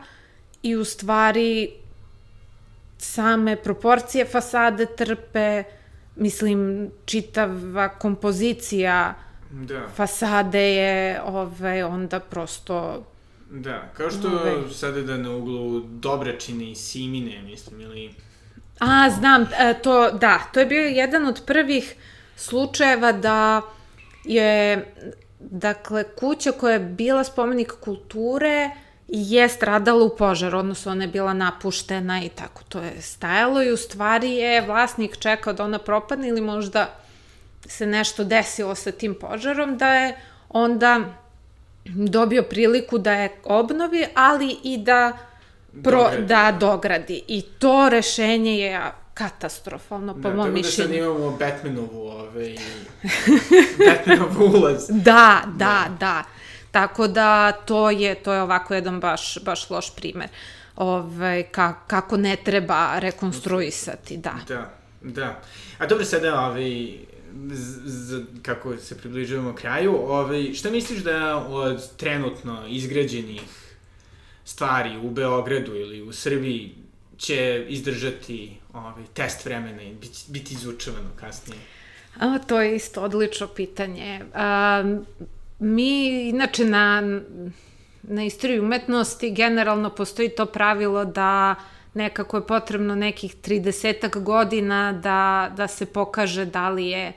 i 0.64 0.76
u 0.76 0.86
stvari 0.86 1.72
same 2.98 3.56
proporcije 3.56 4.26
fasade 4.26 4.86
trpe, 4.86 5.64
mislim, 6.16 6.90
čitava 7.06 7.90
kompozicija 7.90 9.14
da. 9.52 9.88
fasade 9.96 10.76
je 10.76 11.22
ove, 11.22 11.86
onda 11.86 12.20
prosto 12.20 13.04
Da, 13.52 13.90
kao 13.98 14.12
što 14.12 14.28
Ove. 14.28 14.74
sada 14.74 15.02
da 15.02 15.18
na 15.18 15.36
uglu 15.36 15.80
Dobračine 15.80 16.72
i 16.72 16.76
Simine, 16.76 17.42
mislim, 17.42 17.82
ili... 17.82 18.14
A, 18.80 19.10
znam, 19.10 19.42
e, 19.60 19.74
to, 19.84 20.12
da, 20.12 20.40
to 20.54 20.60
je 20.60 20.66
bio 20.66 20.82
jedan 20.82 21.26
od 21.26 21.42
prvih 21.46 21.96
slučajeva 22.36 23.12
da 23.12 23.62
je, 24.24 24.86
dakle, 25.40 26.04
kuća 26.04 26.52
koja 26.52 26.74
je 26.74 26.80
bila 26.80 27.24
spomenik 27.24 27.74
kulture 27.80 28.70
je 29.08 29.50
stradala 29.50 30.04
u 30.04 30.16
požaru, 30.18 30.58
odnosno 30.58 30.92
ona 30.92 31.04
je 31.04 31.08
bila 31.08 31.34
napuštena 31.34 32.24
i 32.24 32.30
tako 32.30 32.64
to 32.70 32.80
je 32.80 33.02
stajalo 33.02 33.64
i 33.64 33.72
u 33.72 33.78
stvari 33.78 34.32
je 34.32 34.62
vlasnik 34.62 35.18
čekao 35.18 35.54
da 35.54 35.64
ona 35.64 35.80
propadne 35.80 36.28
ili 36.28 36.42
možda 36.42 36.96
se 37.66 37.86
nešto 37.86 38.24
desilo 38.24 38.76
sa 38.76 38.92
tim 38.92 39.16
požarom, 39.16 39.78
da 39.78 39.94
je 39.94 40.16
onda 40.50 41.00
dobio 41.86 42.44
priliku 42.44 42.98
da 42.98 43.14
je 43.14 43.32
obnovi, 43.44 44.06
ali 44.16 44.58
i 44.64 44.78
da 44.78 45.18
pro, 45.84 46.04
dogradi. 46.04 46.26
da 46.26 46.58
dogradi. 46.60 47.24
I 47.28 47.42
to 47.42 47.90
rešenje 47.90 48.58
je 48.58 48.82
katastrofalno, 49.14 50.14
po 50.14 50.30
da, 50.30 50.36
mom 50.36 50.54
mišljenju. 50.54 51.04
Da, 51.04 51.06
tako 51.06 51.38
da 51.38 51.50
sad 51.50 51.66
imamo 51.66 51.72
Batmanovu, 51.72 52.08
ovaj, 52.08 52.56
Batmanov 53.88 54.56
ulaz. 54.56 54.88
Da, 54.90 55.44
da, 55.46 55.52
da, 55.56 55.96
da. 56.00 56.24
Tako 56.72 57.08
da 57.08 57.52
to 57.52 57.90
je, 57.90 58.16
to 58.16 58.34
je 58.34 58.42
ovako 58.42 58.74
jedan 58.74 59.00
baš, 59.00 59.44
baš 59.44 59.70
loš 59.70 59.96
primer. 59.96 60.28
Ove, 60.76 60.94
ovaj, 60.94 61.44
ka, 61.44 61.74
kako 61.88 62.18
ne 62.18 62.36
treba 62.46 63.00
rekonstruisati, 63.00 64.18
da. 64.18 64.36
Da, 64.48 64.74
da. 65.02 65.42
A 65.78 65.86
dobro, 65.86 66.06
sada, 66.06 66.40
ovaj, 66.40 66.98
z, 67.86 68.24
kako 68.42 68.78
se 68.78 68.98
približujemo 68.98 69.56
kraju, 69.56 69.96
ovaj, 69.96 70.54
šta 70.54 70.70
misliš 70.70 71.00
da 71.00 71.38
od 71.50 71.98
trenutno 71.98 72.68
izgrađenih 72.68 73.42
stvari 74.46 74.98
u 75.04 75.10
Beogradu 75.10 75.76
ili 75.76 76.02
u 76.02 76.14
Srbiji 76.14 76.76
će 77.22 77.66
izdržati 77.68 78.58
ovaj, 78.74 79.04
test 79.14 79.46
vremena 79.46 79.82
i 79.82 79.94
biti, 79.94 80.20
biti 80.28 80.54
izučavano 80.54 81.10
kasnije? 81.16 81.60
A, 82.20 82.40
to 82.40 82.62
je 82.62 82.76
isto 82.76 83.02
odlično 83.02 83.48
pitanje. 83.48 84.22
A, 84.34 84.84
mi, 85.60 86.30
inače, 86.30 86.66
na, 86.66 87.02
na 88.04 88.24
istoriji 88.24 88.60
umetnosti 88.60 89.32
generalno 89.32 89.90
postoji 89.90 90.30
to 90.30 90.46
pravilo 90.46 91.06
da 91.06 91.56
nekako 91.94 92.38
je 92.38 92.48
potrebno 92.48 92.96
nekih 92.96 93.36
30 93.36 94.24
godina 94.24 94.94
da, 94.94 95.52
da 95.56 95.68
se 95.68 95.86
pokaže 95.86 96.46
da 96.46 96.70
li 96.70 96.88
je 96.88 97.14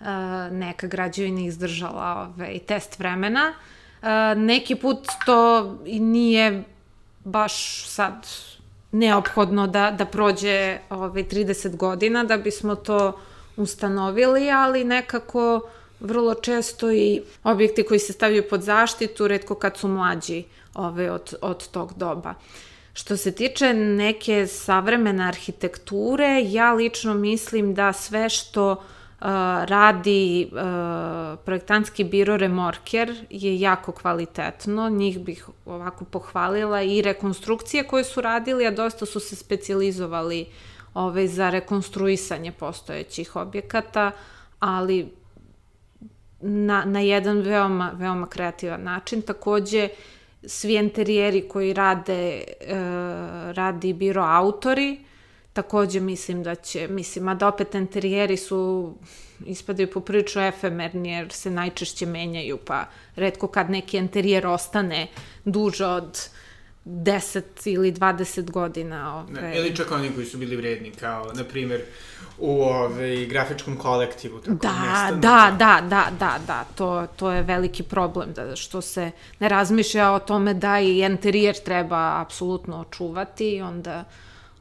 uh, 0.00 0.06
neka 0.50 0.86
građevina 0.86 1.40
izdržala 1.40 2.32
ovaj, 2.36 2.58
test 2.58 2.98
vremena. 2.98 3.52
Uh, 4.02 4.08
neki 4.36 4.74
put 4.74 5.06
to 5.26 5.64
nije 5.86 6.62
baš 7.24 7.84
sad 7.86 8.26
neophodno 8.92 9.66
da, 9.66 9.90
da 9.90 10.04
prođe 10.04 10.78
ovaj, 10.90 11.24
30 11.24 11.76
godina 11.76 12.24
da 12.24 12.36
bismo 12.36 12.74
to 12.74 13.20
ustanovili, 13.56 14.50
ali 14.50 14.84
nekako 14.84 15.60
vrlo 16.00 16.34
često 16.34 16.92
i 16.92 17.22
objekti 17.44 17.82
koji 17.82 18.00
se 18.00 18.12
stavljaju 18.12 18.48
pod 18.50 18.62
zaštitu, 18.62 19.28
redko 19.28 19.54
kad 19.54 19.76
su 19.76 19.88
mlađi 19.88 20.44
ovaj, 20.74 21.08
od, 21.08 21.34
od 21.40 21.68
tog 21.68 21.92
doba. 21.96 22.34
Što 22.92 23.16
se 23.16 23.32
tiče 23.32 23.74
neke 23.74 24.46
savremene 24.46 25.28
arhitekture, 25.28 26.42
ja 26.46 26.72
lično 26.72 27.14
mislim 27.14 27.74
da 27.74 27.92
sve 27.92 28.28
što 28.28 28.72
uh, 28.72 28.78
radi 29.20 30.50
uh, 30.52 31.38
projektantski 31.44 32.04
biro 32.04 32.36
Remorker 32.36 33.14
je 33.30 33.60
jako 33.60 33.92
kvalitetno, 33.92 34.88
njih 34.88 35.20
bih 35.20 35.48
ovako 35.66 36.04
pohvalila 36.04 36.82
i 36.82 37.02
rekonstrukcije 37.02 37.84
koje 37.84 38.04
su 38.04 38.20
radili, 38.20 38.66
a 38.66 38.70
dosta 38.70 39.06
su 39.06 39.20
se 39.20 39.36
specializovali 39.36 40.46
ove, 40.94 41.28
za 41.28 41.50
rekonstruisanje 41.50 42.52
postojećih 42.52 43.36
objekata, 43.36 44.10
ali 44.60 45.12
na, 46.40 46.84
na 46.84 47.00
jedan 47.00 47.40
veoma, 47.40 47.92
veoma 47.94 48.26
kreativan 48.26 48.82
način. 48.82 49.22
Takođe, 49.22 49.88
svi 50.46 50.74
interijeri 50.74 51.48
koji 51.48 51.72
rade, 51.72 52.44
e, 52.60 52.74
radi 53.52 53.92
biro 53.92 54.22
autori, 54.22 54.98
takođe 55.52 56.00
mislim 56.00 56.42
da 56.42 56.54
će, 56.54 56.88
mislim, 56.88 57.28
a 57.28 57.34
da 57.34 57.48
opet 57.48 57.74
interijeri 57.74 58.36
su 58.36 58.94
ispadaju 59.46 59.90
poprilično 59.90 60.46
efemerni 60.46 61.10
jer 61.10 61.32
se 61.32 61.50
najčešće 61.50 62.06
menjaju, 62.06 62.56
pa 62.56 62.84
redko 63.16 63.48
kad 63.48 63.70
neki 63.70 63.96
interijer 63.96 64.46
ostane 64.46 65.06
duže 65.44 65.86
od 65.86 66.28
10 66.88 67.42
ili 67.64 67.92
20 67.92 68.50
godina. 68.50 69.16
Ove... 69.18 69.40
Ne, 69.40 69.58
ili 69.58 69.76
čak 69.76 69.90
oni 69.90 70.10
koji 70.14 70.26
su 70.26 70.38
bili 70.38 70.56
vredni, 70.56 70.90
kao, 70.90 71.32
na 71.34 71.44
primjer, 71.44 71.82
u 72.38 72.62
ove, 72.62 73.26
grafičkom 73.26 73.76
kolektivu. 73.76 74.40
Tako 74.40 74.58
da, 74.62 74.72
nestane, 74.72 75.20
da, 75.20 75.56
da, 75.58 75.80
da, 75.88 76.10
da, 76.18 76.38
da, 76.46 76.64
to, 76.74 77.06
to 77.16 77.30
je 77.30 77.42
veliki 77.42 77.82
problem, 77.82 78.32
da, 78.32 78.56
što 78.56 78.80
se 78.80 79.10
ne 79.38 79.48
razmišlja 79.48 80.10
o 80.12 80.18
tome 80.18 80.54
da 80.54 80.80
i 80.80 80.98
interijer 80.98 81.56
treba 81.64 82.20
apsolutno 82.20 82.80
očuvati 82.80 83.50
i 83.50 83.62
onda 83.62 84.04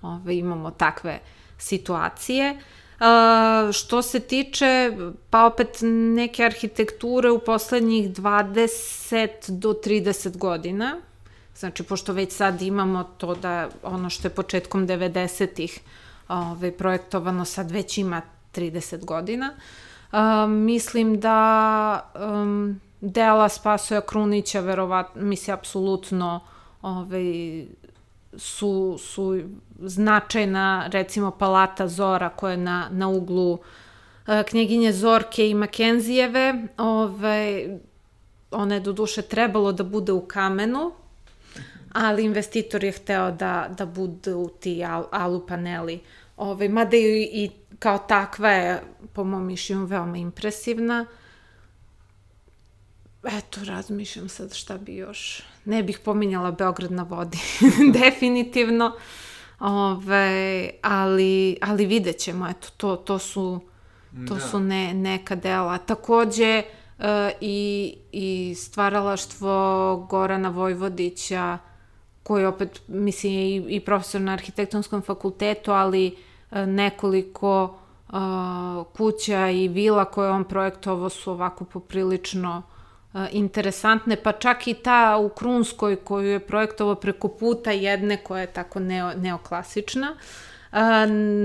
ove, 0.01 0.37
imamo 0.37 0.71
takve 0.71 1.19
situacije. 1.57 2.57
Uh, 2.99 3.71
što 3.71 4.01
se 4.01 4.19
tiče, 4.19 4.91
pa 5.29 5.45
opet 5.45 5.77
neke 6.15 6.45
arhitekture 6.45 7.31
u 7.31 7.39
poslednjih 7.39 8.09
20 8.09 9.29
do 9.49 9.73
30 9.85 10.37
godina, 10.37 10.95
znači 11.55 11.83
pošto 11.83 12.13
već 12.13 12.31
sad 12.31 12.61
imamo 12.61 13.03
to 13.03 13.35
da 13.35 13.69
ono 13.83 14.09
što 14.09 14.27
je 14.27 14.35
početkom 14.35 14.87
90-ih 14.87 15.79
ovaj, 16.27 16.71
projektovano 16.71 17.45
sad 17.45 17.71
već 17.71 17.97
ima 17.97 18.21
30 18.55 19.05
godina, 19.05 19.53
uh, 20.11 20.19
mislim 20.49 21.19
da 21.19 22.11
um, 22.15 22.81
dela 23.01 23.49
Spasoja 23.49 24.01
Krunića 24.01 24.59
verovatno, 24.59 25.21
misli, 25.21 25.53
apsolutno 25.53 26.39
ovaj, 26.81 27.65
su, 28.38 28.97
su 28.99 29.41
značajna, 29.79 30.88
recimo, 30.91 31.31
palata 31.31 31.88
Zora 31.88 32.29
koja 32.29 32.51
je 32.51 32.57
na, 32.57 32.89
na 32.91 33.07
uglu 33.07 33.51
uh, 33.53 33.59
knjeginje 34.49 34.93
Zorke 34.93 35.49
i 35.49 35.53
Makenzijeve, 35.53 36.67
ovaj, 36.77 37.69
ona 38.51 38.75
je 38.75 38.79
do 38.79 38.93
duše 38.93 39.21
trebalo 39.21 39.71
da 39.71 39.83
bude 39.83 40.11
u 40.11 40.27
kamenu, 40.27 40.91
ali 41.93 42.25
investitor 42.25 42.83
je 42.83 42.91
hteo 42.91 43.31
da, 43.31 43.69
da 43.77 43.85
budu 43.85 44.49
ti 44.59 44.83
al, 44.83 45.05
alu 45.11 45.47
paneli. 45.47 45.99
Ove, 46.38 46.69
mada 46.69 46.97
i, 46.97 47.29
i 47.33 47.51
kao 47.79 47.97
takva 47.97 48.49
je, 48.49 48.83
po 49.13 49.23
mom 49.23 49.45
mišljenju, 49.45 49.85
veoma 49.85 50.17
impresivna. 50.17 51.05
Eto, 53.23 53.59
razmišljam 53.63 54.29
sad 54.29 54.53
šta 54.53 54.77
bi 54.77 54.95
još... 54.95 55.43
Ne 55.68 55.84
bih 55.84 55.99
pominjala 55.99 56.51
Beograd 56.51 56.91
na 56.91 57.03
vodi, 57.03 57.38
definitivno. 58.03 58.91
Ove, 59.59 60.70
ali, 60.82 61.57
ali 61.61 61.86
vidjet 61.86 62.18
ćemo, 62.18 62.47
eto, 62.47 62.68
to, 62.78 62.95
to 62.95 63.20
su, 63.20 63.59
to 64.28 64.34
da. 64.34 64.39
su 64.39 64.59
ne, 64.59 64.93
neka 64.93 65.36
dela. 65.36 65.78
Takođe, 65.78 66.63
uh, 66.99 67.05
i, 67.41 67.95
i 68.11 68.55
stvaralaštvo 68.57 70.07
Gorana 70.09 70.49
Vojvodića, 70.49 71.57
koji 72.24 72.45
opet, 72.45 72.82
mislim, 72.88 73.34
je 73.34 73.55
i, 73.55 73.65
i 73.70 73.80
profesor 73.80 74.22
na 74.22 74.34
arhitektonskom 74.34 75.01
fakultetu, 75.01 75.72
ali 75.72 76.15
uh, 76.51 76.57
nekoliko 76.57 77.78
uh, 78.09 78.15
kuća 78.97 79.49
i 79.49 79.68
vila 79.68 80.05
koje 80.05 80.32
on 80.32 80.43
projektovao 80.43 81.09
su 81.09 81.32
ovako 81.32 81.65
poprilično 81.65 82.63
interesantne, 83.32 84.15
pa 84.15 84.32
čak 84.32 84.68
i 84.68 84.74
ta 84.74 85.18
u 85.18 85.30
Krunskoj 85.30 85.95
koju 85.95 86.28
je 86.28 86.39
projektovao 86.39 86.95
preko 86.95 87.28
puta 87.28 87.72
jedne 87.72 88.18
koja 88.18 88.41
je 88.41 88.47
tako 88.47 88.80
neo, 88.80 89.13
neoklasična, 89.13 90.15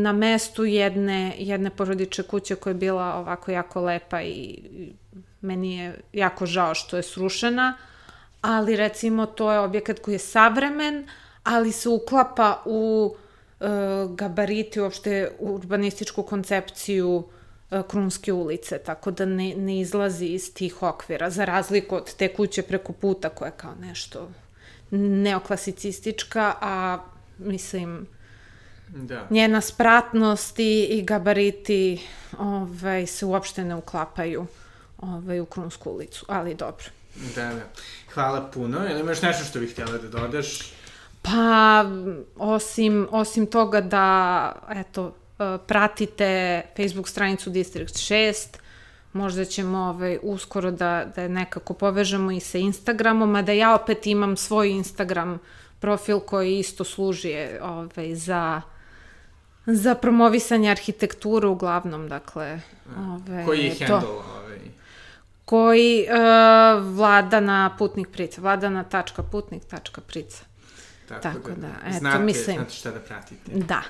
na 0.02 0.12
mestu 0.12 0.64
jedne, 0.64 1.34
jedne 1.38 1.70
porodiče 1.70 2.22
kuće 2.22 2.54
koja 2.54 2.70
je 2.70 2.74
bila 2.74 3.14
ovako 3.14 3.50
jako 3.50 3.80
lepa 3.80 4.22
i 4.22 4.58
meni 5.40 5.76
je 5.76 6.00
jako 6.12 6.46
žao 6.46 6.74
što 6.74 6.96
je 6.96 7.02
srušena, 7.02 7.76
ali 8.40 8.76
recimo 8.76 9.26
to 9.26 9.52
je 9.52 9.58
objekat 9.58 9.98
koji 9.98 10.14
je 10.14 10.18
savremen, 10.18 11.08
ali 11.44 11.72
se 11.72 11.88
uklapa 11.88 12.62
u 12.64 13.14
e, 13.60 13.66
gabariti, 14.08 14.80
uopšte 14.80 15.30
urbanističku 15.38 16.22
koncepciju 16.22 17.16
uh, 17.16 17.24
Krunske 17.88 18.32
ulice, 18.32 18.78
tako 18.78 19.10
da 19.10 19.24
ne, 19.24 19.54
ne 19.56 19.80
izlazi 19.80 20.26
iz 20.26 20.54
tih 20.54 20.82
okvira, 20.82 21.30
za 21.30 21.44
razliku 21.44 21.96
od 21.96 22.14
te 22.14 22.34
kuće 22.34 22.62
preko 22.62 22.92
puta 22.92 23.28
koja 23.28 23.46
je 23.46 23.56
kao 23.56 23.74
nešto 23.80 24.28
neoklasicistička, 24.90 26.54
a 26.60 26.98
mislim 27.38 28.06
da. 28.88 29.26
njena 29.30 29.60
spratnost 29.60 30.58
i, 30.58 30.86
i 30.90 31.02
gabariti 31.02 32.06
ovaj, 32.38 33.06
se 33.06 33.26
uopšte 33.26 33.64
ne 33.64 33.74
uklapaju 33.74 34.46
ovaj, 34.98 35.40
u 35.40 35.46
Krunsku 35.46 35.90
ulicu, 35.90 36.24
ali 36.28 36.54
dobro. 36.54 36.84
Da, 37.34 37.44
da. 37.44 37.64
Hvala 38.14 38.50
puno. 38.54 38.78
Ili 38.90 39.00
imaš 39.00 39.22
nešto 39.22 39.44
što 39.44 39.60
bih 39.60 39.72
htjela 39.72 39.98
da 39.98 40.08
dodaš? 40.08 40.72
Pa, 41.22 41.84
osim, 42.36 43.08
osim 43.10 43.46
toga 43.46 43.80
da, 43.80 44.52
eto, 44.70 45.14
E, 45.14 45.21
pratite 45.66 46.62
Facebook 46.76 47.08
stranicu 47.08 47.50
District 47.50 47.94
6, 47.94 48.46
možda 49.12 49.44
ćemo 49.44 49.78
ovaj, 49.78 50.18
uskoro 50.22 50.70
da, 50.70 51.04
da 51.16 51.28
nekako 51.28 51.74
povežemo 51.74 52.30
i 52.30 52.40
sa 52.40 52.58
Instagramom, 52.58 53.36
a 53.36 53.42
da 53.42 53.52
ja 53.52 53.74
opet 53.74 54.06
imam 54.06 54.36
svoj 54.36 54.70
Instagram 54.70 55.38
profil 55.80 56.20
koji 56.20 56.58
isto 56.58 56.84
služi 56.84 57.34
ovaj, 57.62 58.14
za 58.14 58.62
za 59.66 59.94
promovisanje 59.94 60.70
arhitekture 60.70 61.46
uglavnom, 61.46 62.08
dakle... 62.08 62.60
Ove, 62.98 63.44
koji 63.46 63.58
je 63.60 63.86
handle? 63.86 64.10
Ovaj? 64.10 64.58
Koji 65.44 66.06
uh, 66.08 66.96
vlada 66.96 67.40
na 67.40 67.76
putnik 67.78 68.08
prica, 68.08 68.40
vlada 68.40 68.70
na 68.70 68.84
tačka 68.84 69.22
putnik, 69.22 69.64
tačka 69.64 70.00
prica. 70.00 70.44
Tako, 71.08 71.22
Tako 71.22 71.50
da, 71.50 71.54
da 71.54 71.88
eto, 71.88 71.98
znate, 71.98 72.24
mislim... 72.24 72.56
Znate 72.56 72.74
šta 72.74 72.90
da 72.90 73.00
pratite. 73.00 73.52
Da. 73.54 73.82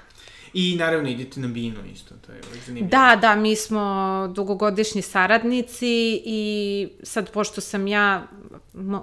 I 0.54 0.76
naravno 0.76 1.08
idete 1.08 1.40
na 1.40 1.48
binu 1.48 1.84
isto, 1.92 2.14
to 2.26 2.32
je 2.32 2.40
zanimljivo. 2.66 2.90
Da, 2.90 3.18
da, 3.20 3.34
mi 3.36 3.56
smo 3.56 4.32
dugogodišnji 4.34 5.02
saradnici 5.02 6.22
i 6.24 6.88
sad 7.02 7.30
pošto 7.30 7.60
sam 7.60 7.86
ja, 7.86 8.26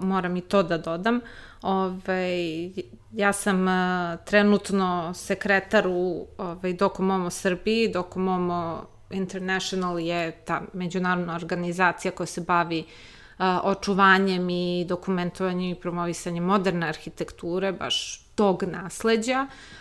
moram 0.02 0.38
i 0.38 0.42
to 0.42 0.64
da 0.64 0.78
dodam, 0.78 1.20
ovaj, 1.62 2.66
ja 3.14 3.34
sam 3.34 3.68
uh, 3.68 4.20
trenutno 4.26 5.14
sekretar 5.16 5.88
u 5.88 6.28
ovaj, 6.38 6.74
Dokomomo 6.74 7.30
Srbiji, 7.30 7.92
Dokomomo 7.92 8.86
International 9.12 10.00
je 10.00 10.32
ta 10.32 10.62
međunarodna 10.74 11.36
organizacija 11.36 12.12
koja 12.12 12.28
se 12.28 12.42
bavi 12.42 12.80
uh, 12.80 13.46
očuvanjem 13.64 14.50
i 14.50 14.86
dokumentovanjem 14.88 15.72
i 15.72 15.76
promovisanjem 15.76 16.44
moderne 16.44 16.88
arhitekture, 16.88 17.72
baš 17.72 18.26
tog 18.36 18.64
nasleđa. 18.64 19.48
Uh, 19.50 19.79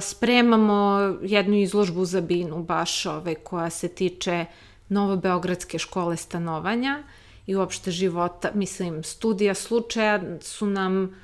spremamo 0.00 1.00
jednu 1.22 1.56
izložbu 1.56 2.04
za 2.04 2.20
Binu, 2.20 2.62
baš 2.62 3.06
ove, 3.06 3.34
koja 3.34 3.70
se 3.70 3.88
tiče 3.88 4.46
Novobeogradske 4.88 5.78
škole 5.78 6.16
stanovanja 6.16 7.02
i 7.46 7.56
uopšte 7.56 7.90
života, 7.90 8.50
mislim, 8.54 9.04
studija 9.04 9.54
slučaja 9.54 10.20
su 10.40 10.66
nam 10.66 11.14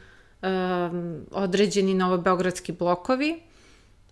um, 0.43 1.21
određeni 1.31 1.95
novobeogradski 1.95 2.73
blokovi, 2.73 3.43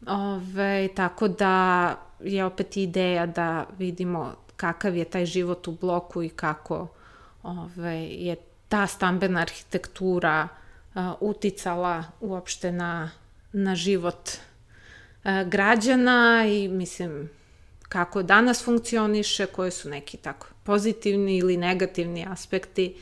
ove, 0.06 0.88
tako 0.94 1.28
da 1.28 1.94
je 2.20 2.44
opet 2.44 2.76
ideja 2.76 3.26
da 3.26 3.66
vidimo 3.78 4.34
kakav 4.56 4.96
je 4.96 5.04
taj 5.04 5.26
život 5.26 5.68
u 5.68 5.72
bloku 5.72 6.22
i 6.22 6.28
kako 6.28 6.88
ove, 7.42 7.96
je 8.04 8.36
ta 8.68 8.86
stambena 8.86 9.40
arhitektura 9.40 10.48
uh, 10.94 11.02
uticala 11.20 12.04
uopšte 12.20 12.72
na 12.72 13.10
na 13.56 13.74
život 13.74 14.30
e, 15.24 15.44
građana 15.44 16.46
i 16.48 16.68
mislim 16.68 17.30
kako 17.88 18.22
danas 18.22 18.64
funkcioniše, 18.64 19.46
koje 19.46 19.70
su 19.70 19.88
neki 19.88 20.16
tako 20.16 20.46
pozitivni 20.62 21.36
ili 21.36 21.56
negativni 21.56 22.26
aspekti, 22.30 22.96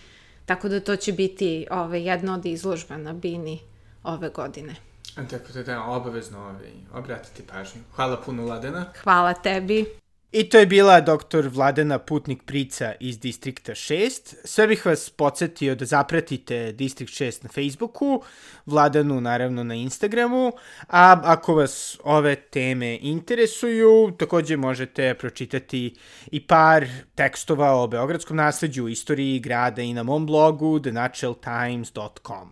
tako 0.46 0.68
da 0.68 0.80
to 0.80 0.96
će 0.96 1.12
biti 1.12 1.66
ove, 1.70 2.02
jedna 2.02 2.34
od 2.34 2.46
izložba 2.46 2.96
na 2.96 3.12
Bini 3.12 3.60
ove 4.02 4.28
godine. 4.28 4.74
Tako 5.14 5.52
da 5.54 5.62
da, 5.62 5.82
obavezno 5.82 6.46
ove, 6.48 6.70
obratite 6.92 7.42
pažnju. 7.52 7.80
Hvala 7.94 8.16
puno, 8.26 8.46
Ladena. 8.46 8.84
Hvala 9.02 9.34
tebi. 9.34 10.03
I 10.36 10.48
to 10.48 10.58
je 10.58 10.66
bila 10.66 11.00
doktor 11.00 11.48
Vladana 11.48 11.98
Putnik 11.98 12.42
Prica 12.42 12.92
iz 13.00 13.18
Distrikta 13.18 13.72
6. 13.72 14.34
Sve 14.44 14.66
bih 14.66 14.86
vas 14.86 15.10
podsjetio 15.10 15.74
da 15.74 15.84
zapratite 15.84 16.72
Distrikt 16.72 17.12
6 17.12 17.44
na 17.44 17.48
Facebooku, 17.48 18.22
Vladanu 18.66 19.20
naravno 19.20 19.64
na 19.64 19.74
Instagramu, 19.74 20.52
a 20.88 21.20
ako 21.24 21.54
vas 21.54 21.98
ove 22.04 22.34
teme 22.34 22.98
interesuju, 23.02 24.12
takođe 24.18 24.56
možete 24.56 25.14
pročitati 25.14 25.94
i 26.30 26.46
par 26.46 26.86
tekstova 27.14 27.72
o 27.74 27.86
beogradskom 27.86 28.36
nasledđu, 28.36 28.88
istoriji 28.88 29.38
grada 29.38 29.82
i 29.82 29.94
na 29.94 30.02
mom 30.02 30.26
blogu 30.26 30.80
thenaturaltimes.com. 30.80 32.50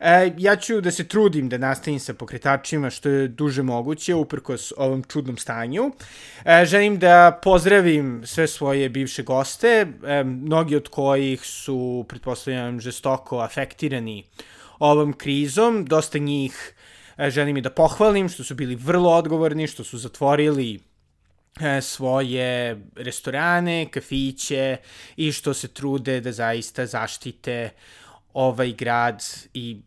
E, 0.00 0.32
ja 0.38 0.56
ću 0.56 0.80
da 0.80 0.90
se 0.90 1.08
trudim 1.08 1.48
da 1.48 1.58
nastavim 1.58 2.00
sa 2.00 2.14
pokretačima 2.14 2.90
što 2.90 3.08
je 3.08 3.28
duže 3.28 3.62
moguće, 3.62 4.14
uprkos 4.14 4.72
ovom 4.76 5.02
čudnom 5.02 5.36
stanju. 5.36 5.92
E, 6.44 6.64
želim 6.64 6.98
da 6.98 7.38
pozdravim 7.42 8.22
sve 8.24 8.46
svoje 8.48 8.88
bivše 8.88 9.22
goste, 9.22 9.86
e, 10.06 10.24
mnogi 10.24 10.76
od 10.76 10.88
kojih 10.88 11.40
su, 11.44 12.04
pretpostavljam, 12.08 12.80
žestoko 12.80 13.38
afektirani 13.38 14.24
ovom 14.78 15.12
krizom. 15.12 15.84
Dosta 15.84 16.18
njih 16.18 16.74
e, 17.18 17.30
želim 17.30 17.56
i 17.56 17.60
da 17.60 17.70
pohvalim 17.70 18.28
što 18.28 18.44
su 18.44 18.54
bili 18.54 18.74
vrlo 18.74 19.10
odgovorni, 19.10 19.66
što 19.66 19.84
su 19.84 19.98
zatvorili 19.98 20.80
e, 21.60 21.80
svoje 21.80 22.80
restorane, 22.96 23.86
kafiće 23.90 24.76
i 25.16 25.32
što 25.32 25.54
se 25.54 25.68
trude 25.68 26.20
da 26.20 26.32
zaista 26.32 26.86
zaštite 26.86 27.70
ovaj 28.32 28.72
grad 28.72 29.24
i 29.54 29.80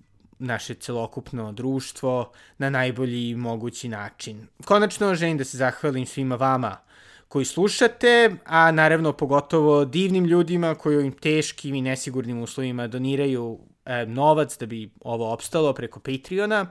naše 0.44 0.74
celokupno 0.74 1.52
društvo 1.52 2.32
na 2.58 2.70
najbolji 2.70 3.36
mogući 3.36 3.90
način. 3.90 4.48
Konačno 4.66 5.16
želim 5.16 5.38
da 5.38 5.44
se 5.44 5.58
zahvalim 5.58 6.06
svima 6.06 6.36
vama 6.36 6.78
koji 7.34 7.46
slušate, 7.46 8.36
a 8.46 8.72
naravno 8.72 9.14
pogotovo 9.14 9.86
divnim 9.86 10.26
ljudima 10.26 10.76
koji 10.76 10.98
ovim 10.98 11.12
teškim 11.12 11.76
i 11.76 11.82
nesigurnim 11.82 12.42
uslovima 12.42 12.88
doniraju 12.88 13.60
e, 13.86 14.06
novac 14.06 14.58
da 14.58 14.66
bi 14.66 14.90
ovo 15.02 15.34
opstalo 15.34 15.74
preko 15.74 16.00
Patreona. 16.00 16.66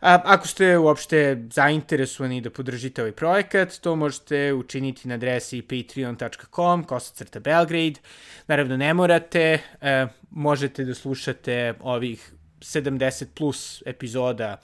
A, 0.00 0.20
ako 0.24 0.48
ste 0.48 0.78
uopšte 0.78 1.46
zainteresovani 1.50 2.40
da 2.40 2.50
podržite 2.50 3.02
ovaj 3.02 3.12
projekat, 3.12 3.78
to 3.80 3.96
možete 3.96 4.52
učiniti 4.52 5.08
na 5.08 5.14
adresi 5.14 5.62
patreon.com, 5.62 6.84
kosacrta 6.84 7.40
Belgrade. 7.40 8.00
Naravno, 8.46 8.76
ne 8.76 8.94
morate, 8.94 9.58
e, 9.80 10.06
možete 10.30 10.84
da 10.84 10.94
slušate 10.94 11.74
ovih 11.80 12.33
70 12.64 13.26
plus 13.34 13.82
epizoda 13.86 14.62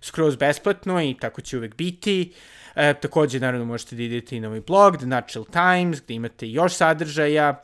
skroz 0.00 0.36
besplatno 0.36 1.02
i 1.02 1.14
tako 1.20 1.40
će 1.40 1.56
uvek 1.56 1.76
biti. 1.76 2.32
E, 2.74 2.94
takođe, 2.94 3.40
naravno, 3.40 3.66
možete 3.66 3.96
da 3.96 4.02
idete 4.02 4.36
i 4.36 4.40
na 4.40 4.48
moj 4.48 4.60
blog, 4.60 4.96
The 4.96 5.06
Natural 5.06 5.44
Times, 5.44 6.02
gde 6.02 6.14
imate 6.14 6.48
još 6.48 6.74
sadržaja. 6.74 7.62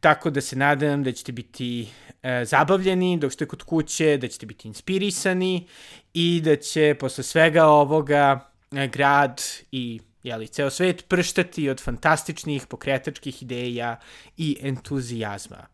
tako 0.00 0.30
da 0.30 0.40
se 0.40 0.56
nadam 0.56 1.02
da 1.02 1.12
ćete 1.12 1.32
biti 1.32 1.88
e, 2.22 2.44
zabavljeni 2.44 3.18
dok 3.18 3.32
ste 3.32 3.46
kod 3.46 3.62
kuće, 3.62 4.16
da 4.16 4.28
ćete 4.28 4.46
biti 4.46 4.68
inspirisani 4.68 5.66
i 6.14 6.40
da 6.44 6.56
će 6.56 6.96
posle 7.00 7.24
svega 7.24 7.64
ovoga 7.66 8.50
e, 8.72 8.88
grad 8.88 9.42
i 9.72 10.00
jeli, 10.24 10.48
ceo 10.48 10.70
svet 10.70 11.04
prštati 11.08 11.68
od 11.70 11.82
fantastičnih 11.82 12.66
pokretačkih 12.66 13.42
ideja 13.42 13.96
i 14.36 14.56
entuzijazma. 14.62 15.66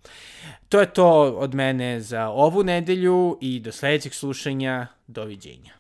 To 0.69 0.81
je 0.81 0.93
to 0.93 1.09
od 1.23 1.55
mene 1.55 2.01
za 2.01 2.29
ovu 2.29 2.65
nedelju 2.65 3.39
i 3.41 3.61
do 3.61 3.73
sledećeg 3.73 4.15
slušanja. 4.15 4.87
Doviđenja. 5.07 5.69